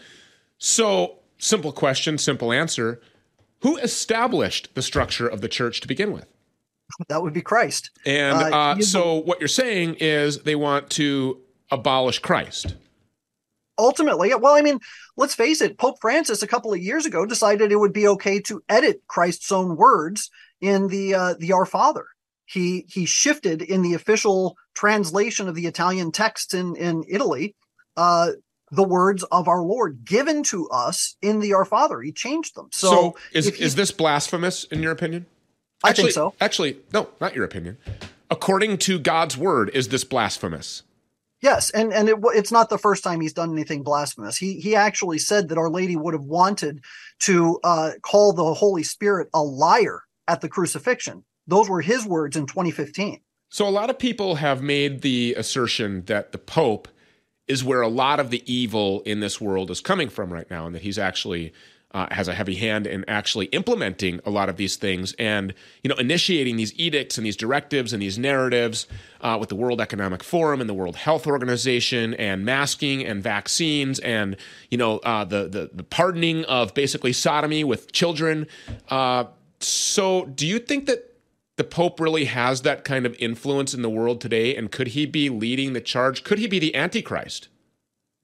So 0.58 1.18
simple 1.38 1.72
question 1.72 2.18
simple 2.18 2.52
answer. 2.52 3.00
Who 3.62 3.76
established 3.76 4.74
the 4.74 4.82
structure 4.82 5.28
of 5.28 5.42
the 5.42 5.48
church 5.48 5.80
to 5.82 5.88
begin 5.88 6.12
with? 6.12 6.26
That 7.08 7.22
would 7.22 7.34
be 7.34 7.42
christ. 7.42 7.90
And 8.04 8.36
uh, 8.36 8.56
uh, 8.56 8.80
so 8.80 9.16
what 9.16 9.38
you're 9.38 9.48
saying 9.48 9.96
is 10.00 10.38
they 10.38 10.56
want 10.56 10.90
to 10.90 11.38
abolish 11.70 12.18
christ 12.18 12.74
ultimately, 13.80 14.32
well, 14.34 14.54
I 14.54 14.62
mean, 14.62 14.78
let's 15.16 15.34
face 15.34 15.60
it, 15.60 15.78
Pope 15.78 15.96
Francis 16.00 16.42
a 16.42 16.46
couple 16.46 16.72
of 16.72 16.80
years 16.80 17.06
ago 17.06 17.26
decided 17.26 17.72
it 17.72 17.76
would 17.76 17.92
be 17.92 18.06
okay 18.06 18.40
to 18.42 18.62
edit 18.68 19.02
Christ's 19.08 19.50
own 19.50 19.76
words 19.76 20.30
in 20.60 20.88
the 20.88 21.14
uh, 21.14 21.34
the 21.38 21.52
Our 21.52 21.66
Father. 21.66 22.06
He 22.44 22.84
he 22.88 23.06
shifted 23.06 23.62
in 23.62 23.82
the 23.82 23.94
official 23.94 24.56
translation 24.74 25.48
of 25.48 25.54
the 25.54 25.66
Italian 25.66 26.12
texts 26.12 26.54
in 26.54 26.76
in 26.76 27.04
Italy 27.08 27.56
uh, 27.96 28.32
the 28.70 28.84
words 28.84 29.24
of 29.24 29.48
our 29.48 29.62
Lord 29.62 30.04
given 30.04 30.42
to 30.44 30.68
us 30.68 31.16
in 31.22 31.40
the 31.40 31.54
Our 31.54 31.64
Father. 31.64 32.00
He 32.00 32.12
changed 32.12 32.54
them. 32.54 32.68
So, 32.72 32.90
so 32.90 33.16
is 33.32 33.48
is 33.48 33.74
this 33.74 33.90
blasphemous 33.90 34.64
in 34.64 34.82
your 34.82 34.92
opinion? 34.92 35.26
Actually, 35.84 35.90
I 35.90 35.94
think 36.04 36.14
so. 36.14 36.34
Actually, 36.40 36.76
no, 36.92 37.08
not 37.20 37.34
your 37.34 37.44
opinion. 37.44 37.78
According 38.30 38.78
to 38.78 38.98
God's 38.98 39.36
word, 39.36 39.70
is 39.74 39.88
this 39.88 40.04
blasphemous? 40.04 40.82
Yes, 41.42 41.70
and 41.70 41.92
and 41.92 42.08
it, 42.08 42.16
it's 42.34 42.52
not 42.52 42.68
the 42.68 42.78
first 42.78 43.02
time 43.02 43.20
he's 43.20 43.32
done 43.32 43.52
anything 43.52 43.82
blasphemous. 43.82 44.36
He 44.36 44.60
he 44.60 44.76
actually 44.76 45.18
said 45.18 45.48
that 45.48 45.58
Our 45.58 45.70
Lady 45.70 45.96
would 45.96 46.14
have 46.14 46.24
wanted 46.24 46.82
to 47.20 47.58
uh, 47.64 47.92
call 48.02 48.32
the 48.32 48.54
Holy 48.54 48.82
Spirit 48.82 49.28
a 49.32 49.42
liar 49.42 50.02
at 50.28 50.42
the 50.42 50.48
crucifixion. 50.48 51.24
Those 51.46 51.68
were 51.68 51.80
his 51.80 52.06
words 52.06 52.36
in 52.36 52.46
2015. 52.46 53.20
So 53.48 53.66
a 53.66 53.70
lot 53.70 53.90
of 53.90 53.98
people 53.98 54.36
have 54.36 54.62
made 54.62 55.00
the 55.00 55.34
assertion 55.36 56.04
that 56.04 56.32
the 56.32 56.38
Pope 56.38 56.88
is 57.48 57.64
where 57.64 57.80
a 57.80 57.88
lot 57.88 58.20
of 58.20 58.30
the 58.30 58.42
evil 58.52 59.00
in 59.00 59.18
this 59.18 59.40
world 59.40 59.70
is 59.70 59.80
coming 59.80 60.08
from 60.08 60.32
right 60.32 60.48
now, 60.50 60.66
and 60.66 60.74
that 60.74 60.82
he's 60.82 60.98
actually 60.98 61.52
uh, 61.92 62.06
has 62.10 62.28
a 62.28 62.34
heavy 62.34 62.54
hand 62.54 62.86
in 62.86 63.04
actually 63.08 63.46
implementing 63.46 64.20
a 64.24 64.30
lot 64.30 64.48
of 64.48 64.56
these 64.56 64.76
things 64.76 65.12
and 65.14 65.52
you 65.82 65.88
know 65.88 65.96
initiating 65.96 66.56
these 66.56 66.72
edicts 66.78 67.18
and 67.18 67.26
these 67.26 67.36
directives 67.36 67.92
and 67.92 68.00
these 68.00 68.18
narratives 68.18 68.86
uh, 69.22 69.36
with 69.38 69.48
the 69.48 69.56
World 69.56 69.80
Economic 69.80 70.22
Forum 70.22 70.60
and 70.60 70.70
the 70.70 70.74
World 70.74 70.96
Health 70.96 71.26
Organization 71.26 72.14
and 72.14 72.44
masking 72.44 73.04
and 73.04 73.22
vaccines 73.22 73.98
and 74.00 74.36
you 74.70 74.78
know 74.78 74.98
uh, 74.98 75.24
the, 75.24 75.48
the, 75.48 75.70
the 75.72 75.82
pardoning 75.82 76.44
of 76.44 76.74
basically 76.74 77.12
sodomy 77.12 77.64
with 77.64 77.92
children. 77.92 78.46
Uh, 78.88 79.24
so, 79.60 80.24
do 80.26 80.46
you 80.46 80.58
think 80.58 80.86
that 80.86 81.10
the 81.56 81.64
Pope 81.64 82.00
really 82.00 82.24
has 82.24 82.62
that 82.62 82.84
kind 82.84 83.04
of 83.04 83.14
influence 83.18 83.74
in 83.74 83.82
the 83.82 83.90
world 83.90 84.20
today? 84.20 84.56
And 84.56 84.70
could 84.70 84.88
he 84.88 85.04
be 85.04 85.28
leading 85.28 85.74
the 85.74 85.80
charge? 85.80 86.24
Could 86.24 86.38
he 86.38 86.46
be 86.46 86.58
the 86.58 86.74
Antichrist? 86.74 87.48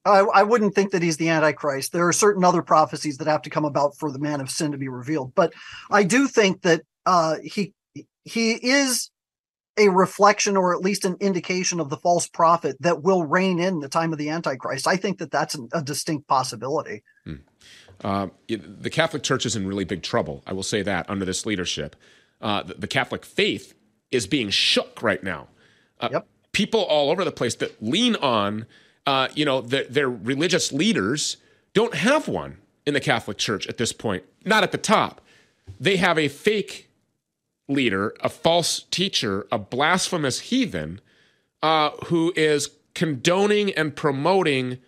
I, 0.07 0.21
I, 0.21 0.43
wouldn't 0.45 0.75
think 0.75 0.93
that 0.93 1.03
he's 1.03 1.17
the 1.17 1.29
Antichrist. 1.29 1.93
There 1.93 2.07
are 2.07 2.13
certain 2.13 2.45
other 2.45 2.63
prophecies 2.63 3.19
that 3.19 3.27
have 3.27 3.43
to 3.43 3.51
come 3.51 3.65
about 3.65 3.97
for 3.99 4.13
the 4.13 4.19
man 4.19 4.41
of 4.41 4.51
sin 4.51 4.73
to 4.73 4.79
be 4.79 4.89
revealed. 4.89 5.35
But 5.35 5.53
I 5.91 6.05
do 6.05 6.29
think 6.29 6.63
that 6.63 6.83
uh, 7.05 7.37
he 7.43 7.75
he 8.25 8.53
is 8.53 9.11
a 9.79 9.89
reflection 9.89 10.57
or 10.57 10.75
at 10.75 10.81
least 10.81 11.05
an 11.05 11.17
indication 11.21 11.81
of 11.81 11.91
the 11.91 11.97
false 11.99 12.27
prophet 12.27 12.77
that 12.81 13.03
will 13.03 13.25
reign 13.25 13.59
in 13.59 13.81
the 13.81 13.89
time 13.89 14.13
of 14.13 14.19
the 14.19 14.31
Antichrist. 14.31 14.87
I 14.87 14.97
think 14.97 15.19
that 15.19 15.31
that's 15.31 15.57
a 15.73 15.83
distinct 15.83 16.27
possibility. 16.29 17.03
Hmm. 17.25 17.35
Uh, 18.03 18.29
the 18.49 18.91
Catholic 18.91 19.23
Church 19.23 19.47
is 19.47 19.57
in 19.57 19.67
really 19.67 19.85
big 19.85 20.03
trouble. 20.03 20.43
I 20.47 20.53
will 20.53 20.63
say 20.63 20.83
that 20.83 21.09
under 21.09 21.25
this 21.25 21.47
leadership. 21.47 21.97
Uh, 22.41 22.63
the, 22.63 22.75
the, 22.75 22.87
Catholic 22.87 23.25
faith 23.25 23.75
is 24.11 24.27
being 24.27 24.51
shook 24.51 25.03
right 25.03 25.23
now. 25.23 25.49
Uh, 26.01 26.11
yep. 26.13 26.29
People 26.53 26.83
all 26.83 27.11
over 27.11 27.25
the 27.25 27.33
place 27.33 27.55
that 27.57 27.83
lean 27.83 28.15
on 28.17 28.67
uh, 29.07 29.29
you 29.35 29.45
know, 29.45 29.61
the, 29.61 29.87
their 29.89 30.11
religious 30.11 30.73
leaders 30.73 31.37
don't 31.75 31.95
have 31.95 32.29
one 32.29 32.59
in 32.85 32.95
the 32.95 33.01
Catholic 33.01 33.39
Church 33.39 33.67
at 33.67 33.79
this 33.79 33.93
point, 33.93 34.25
not 34.45 34.63
at 34.63 34.73
the 34.73 34.79
top. 34.79 35.21
They 35.79 35.97
have 35.97 36.19
a 36.19 36.29
fake 36.29 36.91
leader, 37.69 38.15
a 38.21 38.29
false 38.29 38.85
teacher, 38.91 39.47
a 39.51 39.59
blasphemous 39.59 40.41
heathen 40.41 41.01
uh, 41.63 41.91
who 42.07 42.33
is 42.37 42.71
condoning 42.95 43.73
and 43.73 43.95
promoting 43.95 44.79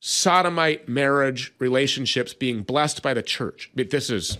sodomite 0.00 0.88
marriage 0.88 1.52
relationships 1.58 2.34
being 2.34 2.62
blessed 2.62 3.02
by 3.02 3.14
the 3.14 3.22
church. 3.22 3.70
This 3.74 4.10
is 4.10 4.38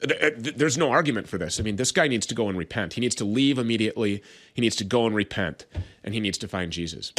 there's 0.00 0.78
no 0.78 0.90
argument 0.90 1.28
for 1.28 1.38
this. 1.38 1.60
I 1.60 1.62
mean, 1.62 1.76
this 1.76 1.92
guy 1.92 2.08
needs 2.08 2.26
to 2.26 2.34
go 2.34 2.48
and 2.48 2.56
repent. 2.56 2.94
He 2.94 3.00
needs 3.00 3.14
to 3.16 3.24
leave 3.24 3.58
immediately. 3.58 4.22
He 4.54 4.62
needs 4.62 4.76
to 4.76 4.84
go 4.84 5.06
and 5.06 5.14
repent, 5.14 5.66
and 6.02 6.14
he 6.14 6.20
needs 6.20 6.38
to 6.38 6.48
find 6.48 6.72
Jesus. 6.72 7.12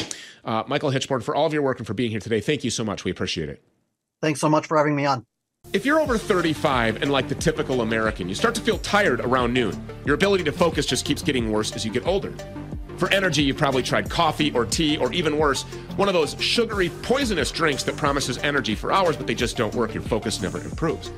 Uh, 0.44 0.64
Michael 0.68 0.92
Hichborn, 0.92 1.22
for 1.22 1.36
all 1.36 1.46
of 1.46 1.54
your 1.54 1.62
work 1.62 1.78
and 1.78 1.86
for 1.86 1.94
being 1.94 2.12
here 2.12 2.20
today, 2.20 2.42
thank 2.42 2.64
you 2.64 2.70
so 2.70 2.84
much. 2.84 3.04
We 3.04 3.12
appreciate 3.12 3.50
it. 3.50 3.62
Thanks 4.22 4.40
so 4.40 4.50
much 4.50 4.68
for 4.68 4.78
having 4.78 4.96
me 4.96 5.06
on. 5.06 5.26
If 5.74 5.86
you're 5.86 6.00
over 6.00 6.18
35 6.18 7.02
and 7.02 7.12
like 7.12 7.30
the 7.30 7.36
typical 7.36 7.82
American, 7.82 8.28
you 8.28 8.36
start 8.36 8.56
to 8.56 8.62
feel 8.62 8.80
tired 8.80 9.22
around 9.22 9.54
noon. 9.54 9.80
Your 10.06 10.16
ability 10.16 10.44
to 10.46 10.52
focus 10.52 10.86
just 10.86 11.06
keeps 11.06 11.22
getting 11.22 11.52
worse 11.52 11.76
as 11.76 11.86
you 11.86 11.92
get 11.92 12.06
older. 12.06 12.34
For 12.98 13.12
energy, 13.12 13.42
you've 13.42 13.58
probably 13.58 13.82
tried 13.82 14.10
coffee 14.10 14.52
or 14.52 14.66
tea, 14.66 14.98
or 14.98 15.12
even 15.14 15.38
worse, 15.38 15.64
one 15.96 16.08
of 16.08 16.14
those 16.14 16.36
sugary, 16.40 16.90
poisonous 17.02 17.52
drinks 17.52 17.84
that 17.84 17.96
promises 17.96 18.38
energy 18.40 18.76
for 18.76 18.92
hours, 18.92 19.16
but 19.16 19.28
they 19.28 19.34
just 19.34 19.56
don't 19.56 19.74
work. 19.74 19.94
Your 19.94 20.04
focus 20.04 20.42
never 20.42 20.60
improves. 20.60 21.10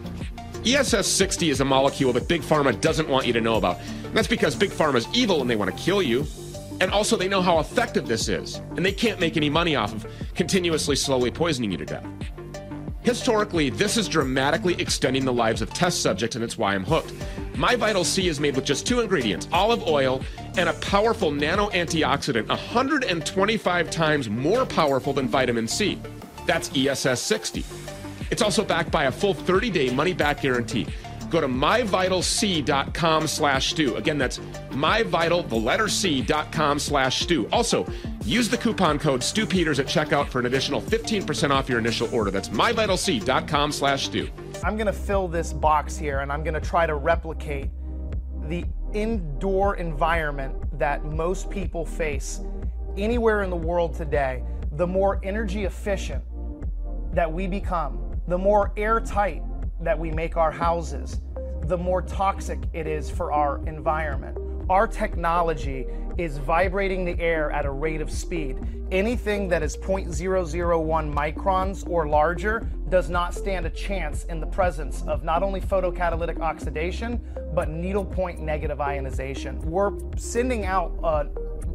ESS 0.66 1.08
60 1.08 1.50
is 1.50 1.60
a 1.60 1.66
molecule 1.66 2.14
that 2.14 2.30
Big 2.30 2.42
Pharma 2.42 2.80
doesn't 2.80 3.10
want 3.10 3.28
you 3.28 3.34
to 3.34 3.42
know 3.42 3.56
about. 3.56 3.80
And 4.06 4.16
that's 4.16 4.30
because 4.30 4.56
Big 4.56 4.70
Pharma 4.70 4.96
is 4.96 5.08
evil 5.14 5.42
and 5.42 5.50
they 5.50 5.58
want 5.58 5.76
to 5.76 5.84
kill 5.84 6.02
you. 6.02 6.26
And 6.80 6.90
also, 6.90 7.18
they 7.18 7.28
know 7.28 7.42
how 7.42 7.60
effective 7.60 8.08
this 8.08 8.28
is, 8.28 8.56
and 8.76 8.86
they 8.86 8.92
can't 8.92 9.20
make 9.20 9.38
any 9.38 9.50
money 9.50 9.76
off 9.76 9.94
of 9.94 10.08
continuously 10.36 10.96
slowly 10.96 11.32
poisoning 11.32 11.72
you 11.72 11.78
to 11.78 11.86
death. 11.86 12.06
Historically, 13.04 13.70
this 13.70 13.96
is 13.98 14.08
dramatically 14.08 14.74
extending 14.82 15.24
the 15.24 15.32
lives 15.32 15.62
of 15.62 15.72
test 15.74 16.02
subjects, 16.02 16.36
and 16.36 16.44
it's 16.44 16.58
why 16.58 16.74
I'm 16.74 16.84
hooked. 16.84 17.14
My 17.56 17.76
Vital 17.76 18.04
C 18.04 18.28
is 18.28 18.40
made 18.40 18.56
with 18.56 18.66
just 18.66 18.88
two 18.88 19.02
ingredients 19.02 19.48
olive 19.52 19.86
oil 19.88 20.22
and 20.58 20.68
a 20.70 20.74
powerful 20.74 21.30
nano 21.30 21.70
antioxidant, 21.70 22.48
125 22.48 23.92
times 23.92 24.30
more 24.30 24.66
powerful 24.66 25.14
than 25.14 25.28
vitamin 25.28 25.68
C. 25.68 26.00
That's 26.48 26.72
ESS 26.76 27.22
60. 27.22 27.64
It's 28.32 28.42
also 28.42 28.64
backed 28.64 28.92
by 28.92 29.06
a 29.06 29.12
full 29.12 29.34
30-day 29.34 29.94
money-back 29.94 30.42
guarantee. 30.42 30.88
Go 31.34 31.42
to 31.42 31.48
myvitalc.com 31.48 33.28
slash 33.28 33.72
stew. 33.72 33.96
Again, 33.96 34.20
that's 34.20 34.38
myvital, 34.70 35.50
the 35.50 35.56
letter 35.56 35.88
C, 35.88 36.22
dot 36.22 36.52
com 36.52 36.78
slash 36.78 37.24
stew. 37.24 37.50
Also, 37.52 37.88
use 38.24 38.50
the 38.50 38.58
coupon 38.58 39.00
code 39.00 39.24
Stew 39.24 39.48
StewPeters 39.48 39.80
at 39.80 39.88
checkout 39.88 40.28
for 40.28 40.38
an 40.40 40.46
additional 40.46 40.80
15% 40.80 41.50
off 41.50 41.68
your 41.68 41.80
initial 41.80 42.08
order. 42.14 42.30
That's 42.30 42.50
myvitalc.com 42.50 43.72
slash 43.72 44.06
stew. 44.06 44.30
I'm 44.64 44.78
going 44.78 44.86
to 44.86 44.94
fill 44.94 45.28
this 45.28 45.54
box 45.54 45.98
here 45.98 46.20
and 46.20 46.32
I'm 46.32 46.44
going 46.44 46.54
to 46.54 46.62
try 46.62 46.86
to 46.86 46.94
replicate 46.96 47.72
the 48.48 48.64
indoor 48.94 49.76
environment 49.78 50.56
that 50.78 51.04
most 51.04 51.50
people 51.50 51.84
face 51.84 52.42
anywhere 52.96 53.42
in 53.42 53.50
the 53.50 53.56
world 53.56 53.96
today. 53.96 54.44
The 54.74 54.86
more 54.86 55.20
energy 55.24 55.66
efficient 55.66 56.24
that 57.14 57.32
we 57.32 57.48
become, 57.48 58.03
the 58.28 58.38
more 58.38 58.72
airtight 58.78 59.44
that 59.82 59.98
we 59.98 60.12
make 60.12 60.38
our 60.38 60.52
houses, 60.52 61.22
the 61.64 61.78
more 61.78 62.02
toxic 62.02 62.60
it 62.74 62.88
is 62.88 63.10
for 63.10 63.32
our 63.32 63.66
environment. 63.68 64.38
Our 64.70 64.88
technology 64.88 65.86
is 66.18 66.38
vibrating 66.38 67.04
the 67.04 67.20
air 67.20 67.52
at 67.52 67.66
a 67.66 67.72
rate 67.72 68.00
of 68.00 68.10
speed. 68.10 68.58
Anything 68.92 69.50
that 69.50 69.62
is 69.62 69.76
0.001 69.76 71.14
microns 71.14 71.90
or 71.90 72.08
larger 72.08 72.70
does 72.90 73.10
not 73.10 73.34
stand 73.34 73.66
a 73.66 73.70
chance 73.70 74.24
in 74.26 74.40
the 74.40 74.46
presence 74.46 75.04
of 75.08 75.24
not 75.24 75.44
only 75.44 75.60
photocatalytic 75.60 76.40
oxidation, 76.40 77.20
but 77.54 77.70
needlepoint 77.70 78.40
negative 78.40 78.80
ionization. 78.80 79.60
We're 79.62 79.92
sending 80.16 80.66
out 80.66 80.94
an 81.04 81.30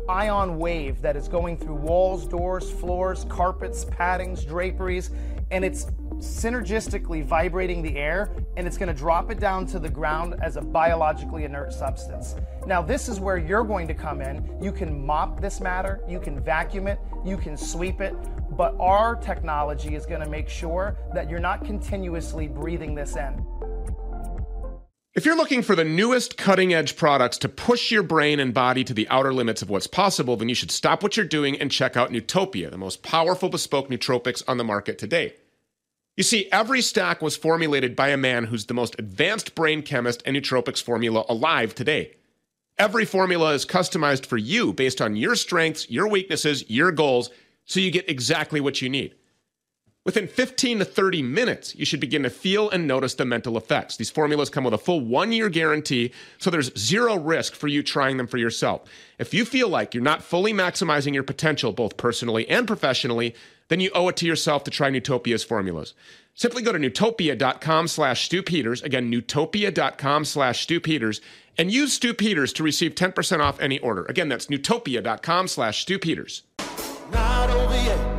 ion 0.08 0.58
wave 0.58 1.02
that 1.02 1.16
is 1.16 1.28
going 1.28 1.58
through 1.58 1.74
walls, 1.74 2.26
doors, 2.26 2.70
floors, 2.70 3.26
carpets, 3.28 3.84
paddings, 3.84 4.46
draperies, 4.46 5.10
and 5.50 5.64
it's 5.64 5.86
synergistically 6.18 7.24
vibrating 7.24 7.82
the 7.82 7.96
air 7.96 8.30
and 8.56 8.66
it's 8.66 8.76
going 8.76 8.88
to 8.88 8.94
drop 8.94 9.30
it 9.30 9.40
down 9.40 9.66
to 9.66 9.78
the 9.78 9.88
ground 9.88 10.34
as 10.42 10.56
a 10.56 10.60
biologically 10.60 11.44
inert 11.44 11.72
substance. 11.72 12.34
Now, 12.66 12.82
this 12.82 13.08
is 13.08 13.20
where 13.20 13.38
you're 13.38 13.64
going 13.64 13.88
to 13.88 13.94
come 13.94 14.20
in. 14.20 14.48
You 14.60 14.72
can 14.72 15.04
mop 15.04 15.40
this 15.40 15.60
matter, 15.60 16.00
you 16.08 16.20
can 16.20 16.40
vacuum 16.40 16.86
it, 16.86 16.98
you 17.24 17.36
can 17.36 17.56
sweep 17.56 18.00
it, 18.00 18.14
but 18.56 18.74
our 18.80 19.16
technology 19.16 19.94
is 19.94 20.06
going 20.06 20.20
to 20.20 20.28
make 20.28 20.48
sure 20.48 20.96
that 21.14 21.30
you're 21.30 21.40
not 21.40 21.64
continuously 21.64 22.48
breathing 22.48 22.94
this 22.94 23.16
in. 23.16 23.46
If 25.14 25.24
you're 25.24 25.36
looking 25.36 25.62
for 25.62 25.74
the 25.74 25.84
newest 25.84 26.36
cutting 26.36 26.72
edge 26.72 26.94
products 26.94 27.38
to 27.38 27.48
push 27.48 27.90
your 27.90 28.04
brain 28.04 28.38
and 28.38 28.54
body 28.54 28.84
to 28.84 28.94
the 28.94 29.08
outer 29.08 29.32
limits 29.32 29.62
of 29.62 29.70
what's 29.70 29.88
possible, 29.88 30.36
then 30.36 30.48
you 30.48 30.54
should 30.54 30.70
stop 30.70 31.02
what 31.02 31.16
you're 31.16 31.26
doing 31.26 31.60
and 31.60 31.72
check 31.72 31.96
out 31.96 32.10
Nootopia, 32.10 32.70
the 32.70 32.78
most 32.78 33.02
powerful 33.02 33.48
bespoke 33.48 33.88
nootropics 33.88 34.44
on 34.46 34.58
the 34.58 34.64
market 34.64 34.96
today. 34.96 35.34
You 36.18 36.24
see, 36.24 36.48
every 36.50 36.82
stack 36.82 37.22
was 37.22 37.36
formulated 37.36 37.94
by 37.94 38.08
a 38.08 38.16
man 38.16 38.42
who's 38.42 38.66
the 38.66 38.74
most 38.74 38.96
advanced 38.98 39.54
brain 39.54 39.82
chemist 39.82 40.20
and 40.26 40.36
nootropics 40.36 40.82
formula 40.82 41.24
alive 41.28 41.76
today. 41.76 42.16
Every 42.76 43.04
formula 43.04 43.52
is 43.52 43.64
customized 43.64 44.26
for 44.26 44.36
you 44.36 44.72
based 44.72 45.00
on 45.00 45.14
your 45.14 45.36
strengths, 45.36 45.88
your 45.88 46.08
weaknesses, 46.08 46.68
your 46.68 46.90
goals, 46.90 47.30
so 47.66 47.78
you 47.78 47.92
get 47.92 48.10
exactly 48.10 48.60
what 48.60 48.82
you 48.82 48.88
need. 48.88 49.14
Within 50.04 50.26
15 50.26 50.80
to 50.80 50.84
30 50.84 51.22
minutes, 51.22 51.76
you 51.76 51.84
should 51.84 52.00
begin 52.00 52.24
to 52.24 52.30
feel 52.30 52.68
and 52.68 52.88
notice 52.88 53.14
the 53.14 53.24
mental 53.24 53.56
effects. 53.56 53.96
These 53.96 54.10
formulas 54.10 54.50
come 54.50 54.64
with 54.64 54.74
a 54.74 54.78
full 54.78 55.00
one 55.00 55.30
year 55.30 55.48
guarantee, 55.48 56.10
so 56.38 56.50
there's 56.50 56.76
zero 56.76 57.16
risk 57.16 57.54
for 57.54 57.68
you 57.68 57.80
trying 57.84 58.16
them 58.16 58.26
for 58.26 58.38
yourself. 58.38 58.82
If 59.20 59.32
you 59.32 59.44
feel 59.44 59.68
like 59.68 59.94
you're 59.94 60.02
not 60.02 60.24
fully 60.24 60.52
maximizing 60.52 61.14
your 61.14 61.22
potential, 61.22 61.70
both 61.72 61.96
personally 61.96 62.48
and 62.48 62.66
professionally, 62.66 63.36
then 63.68 63.80
you 63.80 63.90
owe 63.94 64.08
it 64.08 64.16
to 64.16 64.26
yourself 64.26 64.64
to 64.64 64.70
try 64.70 64.90
Nootopia's 64.90 65.44
formulas. 65.44 65.94
Simply 66.34 66.62
go 66.62 66.72
to 66.72 66.78
nootopia.com 66.78 67.88
slash 67.88 68.28
stewpeters, 68.28 68.82
again, 68.82 69.10
nootopia.com 69.10 70.24
slash 70.24 70.66
stewpeters, 70.66 71.20
and 71.56 71.72
use 71.72 71.92
Stew 71.92 72.14
Peters 72.14 72.52
to 72.52 72.62
receive 72.62 72.94
10% 72.94 73.40
off 73.40 73.58
any 73.60 73.80
order. 73.80 74.04
Again, 74.08 74.28
that's 74.28 74.46
nootopia.com 74.46 75.48
slash 75.48 75.84
over 77.50 77.74
yet. 77.74 78.17